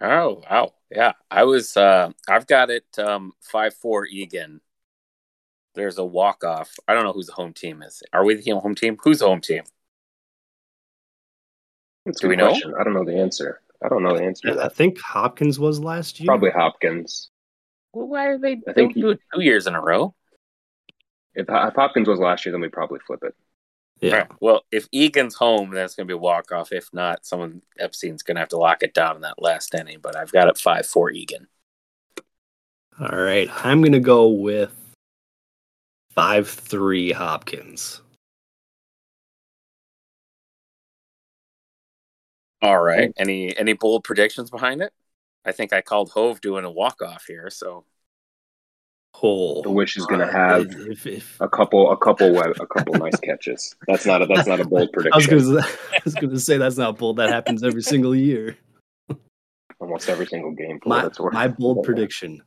Oh 0.00 0.42
wow, 0.48 0.72
yeah. 0.94 1.12
I 1.30 1.44
was. 1.44 1.76
Uh, 1.76 2.10
I've 2.28 2.46
got 2.46 2.70
it. 2.70 2.84
Um, 2.98 3.32
five 3.40 3.74
four 3.74 4.06
Eagan. 4.06 4.60
There's 5.74 5.98
a 5.98 6.04
walk 6.04 6.44
off. 6.44 6.76
I 6.86 6.94
don't 6.94 7.04
know 7.04 7.12
whose 7.12 7.26
the 7.26 7.32
home 7.32 7.54
team 7.54 7.82
is. 7.82 8.02
Are 8.12 8.24
we 8.24 8.34
the 8.34 8.50
home 8.50 8.74
team? 8.74 8.98
Who's 9.02 9.20
the 9.20 9.26
home 9.26 9.40
team? 9.40 9.62
That's 12.04 12.20
Do 12.20 12.28
we 12.28 12.36
good 12.36 12.42
know? 12.42 12.76
I 12.78 12.84
don't 12.84 12.94
know 12.94 13.04
the 13.04 13.18
answer. 13.18 13.60
I 13.84 13.88
don't 13.88 14.02
know 14.02 14.16
the 14.16 14.22
answer 14.22 14.54
to 14.54 14.62
I 14.62 14.68
think 14.68 15.00
Hopkins 15.00 15.58
was 15.58 15.80
last 15.80 16.20
year. 16.20 16.26
Probably 16.26 16.50
Hopkins. 16.50 17.30
Well, 17.92 18.08
why 18.08 18.26
are 18.26 18.38
they? 18.38 18.60
I 18.68 18.72
think 18.72 18.94
don't 18.94 19.02
do 19.02 19.10
it 19.10 19.20
two 19.34 19.40
years 19.40 19.66
in 19.66 19.74
a 19.74 19.80
row. 19.80 20.14
If, 21.34 21.46
if 21.48 21.74
Hopkins 21.74 22.08
was 22.08 22.18
last 22.18 22.44
year, 22.44 22.52
then 22.52 22.60
we 22.60 22.68
probably 22.68 23.00
flip 23.06 23.20
it. 23.22 23.34
Yeah. 24.02 24.14
Right. 24.16 24.28
Well, 24.40 24.62
if 24.72 24.88
Eagan's 24.90 25.36
home, 25.36 25.70
that's 25.70 25.94
going 25.94 26.08
to 26.08 26.12
be 26.12 26.16
a 26.16 26.18
walk 26.18 26.50
off. 26.50 26.72
If 26.72 26.88
not, 26.92 27.24
someone 27.24 27.62
Epstein's 27.78 28.24
going 28.24 28.34
to 28.34 28.40
have 28.40 28.48
to 28.48 28.58
lock 28.58 28.82
it 28.82 28.94
down 28.94 29.14
in 29.14 29.22
that 29.22 29.40
last 29.40 29.74
inning. 29.74 29.98
But 30.02 30.16
I've 30.16 30.32
got 30.32 30.48
it 30.48 30.58
five 30.58 30.86
four 30.86 31.10
Egan. 31.12 31.46
All 33.00 33.16
right. 33.16 33.48
I'm 33.64 33.80
going 33.80 33.92
to 33.92 34.00
go 34.00 34.28
with 34.28 34.74
5 36.14 36.48
3 36.48 37.12
Hopkins. 37.12 38.02
All 42.60 42.80
right. 42.80 43.08
Oh. 43.08 43.12
Any 43.16 43.56
any 43.56 43.72
bold 43.72 44.04
predictions 44.04 44.50
behind 44.50 44.82
it? 44.82 44.92
I 45.44 45.52
think 45.52 45.72
I 45.72 45.80
called 45.80 46.10
Hove 46.10 46.40
doing 46.40 46.64
a 46.64 46.70
walk 46.70 47.02
off 47.02 47.24
here. 47.26 47.50
So 47.50 47.84
Oh, 49.24 49.62
The 49.62 49.70
wish 49.70 49.96
is 49.96 50.04
gonna 50.06 50.24
uh, 50.24 50.32
have 50.32 50.66
If, 50.88 51.06
if, 51.06 51.40
A 51.40 51.48
couple, 51.48 51.92
a 51.92 51.96
couple, 51.96 52.32
web, 52.32 52.56
a 52.60 52.66
couple 52.66 52.94
nice 52.94 53.20
catches. 53.20 53.76
That's 53.86 54.04
not 54.04 54.20
a 54.22 54.26
that's 54.26 54.48
not 54.48 54.60
a 54.60 54.64
bold 54.64 54.90
prediction. 54.92 55.30
I 55.30 56.00
was 56.04 56.14
going 56.14 56.30
to 56.30 56.40
say 56.40 56.56
that's 56.58 56.76
not 56.76 56.98
bold. 56.98 57.18
That 57.18 57.30
happens 57.30 57.62
every 57.62 57.82
single 57.82 58.16
year. 58.16 58.56
Almost 59.78 60.08
every 60.08 60.26
single 60.26 60.50
game. 60.52 60.80
For 60.82 60.88
what 60.88 61.02
My 61.02 61.06
it's 61.06 61.20
worth. 61.20 61.34
my 61.34 61.46
bold 61.48 61.84
prediction: 61.84 62.42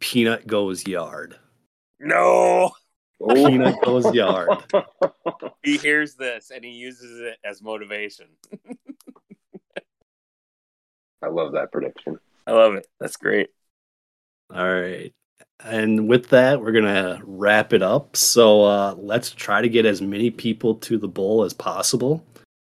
Peanut 0.00 0.46
goes 0.46 0.86
yard. 0.86 1.36
no, 2.00 2.70
Peanut 3.34 3.76
goes 3.82 4.14
yard. 4.14 4.48
he 5.62 5.76
hears 5.76 6.14
this 6.14 6.50
and 6.54 6.64
he 6.64 6.70
uses 6.70 7.20
it 7.20 7.36
as 7.44 7.60
motivation. 7.60 8.26
I 11.22 11.26
love 11.28 11.52
that 11.52 11.72
prediction. 11.72 12.18
I 12.46 12.52
love 12.52 12.74
it. 12.74 12.86
That's 13.00 13.16
great. 13.16 13.48
All 14.54 14.64
right. 14.64 15.12
And 15.64 16.08
with 16.08 16.28
that, 16.28 16.60
we're 16.60 16.72
gonna 16.72 17.20
wrap 17.24 17.72
it 17.72 17.82
up. 17.82 18.16
So 18.16 18.64
uh, 18.64 18.94
let's 18.96 19.30
try 19.30 19.60
to 19.60 19.68
get 19.68 19.86
as 19.86 20.00
many 20.00 20.30
people 20.30 20.76
to 20.76 20.98
the 20.98 21.08
bowl 21.08 21.42
as 21.42 21.52
possible. 21.52 22.24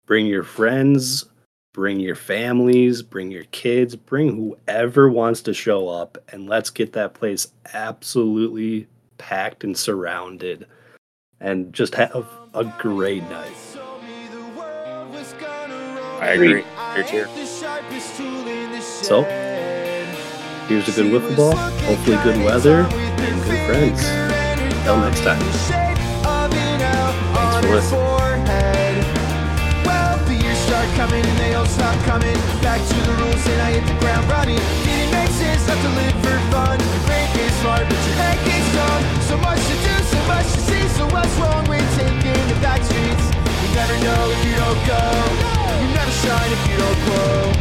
Bring 0.06 0.26
your 0.26 0.44
friends, 0.44 1.26
bring 1.74 2.00
your 2.00 2.16
families, 2.16 3.02
bring 3.02 3.30
your 3.30 3.44
kids, 3.46 3.96
bring 3.96 4.36
whoever 4.36 5.10
wants 5.10 5.42
to 5.44 5.54
show 5.54 5.90
up, 5.90 6.18
and 6.30 6.48
let's 6.48 6.70
get 6.70 6.94
that 6.94 7.14
place 7.14 7.52
absolutely 7.74 8.88
packed 9.18 9.64
and 9.64 9.78
surrounded, 9.78 10.66
and 11.40 11.74
just 11.74 11.94
have 11.96 12.26
a 12.54 12.64
great 12.80 13.24
night. 13.24 13.56
I 16.20 16.30
agree. 16.30 16.64
You're 16.96 17.04
Here. 17.04 17.28
So, 18.80 19.24
here's 20.68 20.88
a 20.90 20.92
good 20.92 21.12
wiffle 21.12 21.36
ball, 21.36 21.56
hopefully 21.88 22.18
good 22.24 22.44
weather, 22.44 22.82
and 22.92 23.42
good 23.44 23.62
friends. 23.68 24.04
Until 24.04 25.00
next 25.00 25.22
time. 25.24 25.40
Thanks 27.34 27.56
for 27.66 27.72
listening. 27.72 28.04
Well, 29.88 30.18
the 30.28 30.36
years 30.36 30.58
start 30.68 30.88
coming 31.00 31.24
and 31.24 31.38
they 31.40 31.54
all 31.56 31.66
stop 31.66 31.96
coming. 32.04 32.36
Back 32.62 32.82
to 32.84 32.96
the 33.08 33.14
rules 33.24 33.48
and 33.48 33.62
I 33.62 33.72
hit 33.80 33.88
the 33.88 33.98
ground 34.00 34.28
running. 34.28 34.60
Didn't 34.84 35.12
make 35.12 35.32
sense 35.32 35.68
not 35.68 35.80
to 35.80 35.90
live 35.96 36.16
for 36.24 36.38
fun. 36.52 36.80
Is 37.38 37.54
smart, 37.62 37.88
but 37.88 38.02
your 38.08 38.18
head 38.20 38.38
gets 38.44 38.68
dumb. 38.76 39.04
So 39.30 39.38
much 39.38 39.62
to 39.64 39.76
do, 39.88 39.96
so 40.04 40.20
much 40.28 40.48
to 40.52 40.60
see. 40.68 40.88
So 41.00 41.06
what's 41.16 41.32
wrong 41.40 41.64
with 41.70 41.86
taking 41.96 42.44
the 42.52 42.60
back 42.60 42.84
streets? 42.84 43.26
You 43.64 43.70
never 43.72 43.96
know 44.04 44.32
if 44.36 44.42
you 44.44 44.56
don't 44.56 44.82
go. 44.84 45.00
You 45.80 45.88
never 45.96 46.12
shine 46.12 46.52
if 46.52 46.62
you 46.68 46.76
don't 46.76 47.00
glow. 47.08 47.56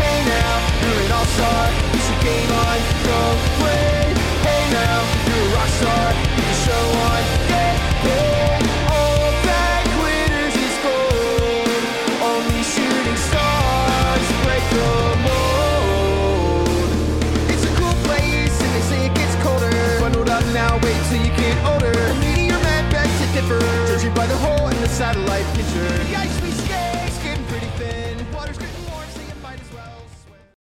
Hey 0.00 0.24
now, 0.24 0.52
you're 0.80 1.04
an 1.04 1.12
all-star. 1.12 1.97
Game 2.22 2.50
on, 2.50 2.78
go 3.06 3.20
play. 3.58 4.14
Hey 4.44 4.62
now, 4.72 4.98
you're 5.26 5.44
a 5.44 5.54
rock 5.54 5.70
star. 5.78 6.06
Put 6.34 6.44
the 6.48 6.56
show 6.66 6.84
on, 7.08 7.22
get 7.48 7.76
paid. 8.04 8.62
All 8.90 9.30
that 9.48 9.82
glitters 9.96 10.56
is 10.66 10.76
gold. 10.84 11.82
Only 12.20 12.62
shooting 12.62 13.20
stars 13.28 14.26
break 14.44 14.64
the 14.76 14.90
mold. 15.26 16.68
It's 17.52 17.64
a 17.64 17.72
cool 17.78 17.96
place, 18.04 18.56
and 18.60 18.70
they 18.74 18.84
say 18.90 19.06
it 19.06 19.14
gets 19.14 19.34
colder. 19.42 19.70
Bundled 20.00 20.28
up 20.28 20.44
now, 20.52 20.78
wait 20.82 21.00
till 21.08 21.22
you 21.22 21.32
get 21.36 21.56
older. 21.64 21.92
A 21.92 22.14
meteor 22.20 22.58
back 22.90 23.08
to 23.20 23.26
get 23.32 23.44
satellite 24.98 25.46
picture. 25.54 26.37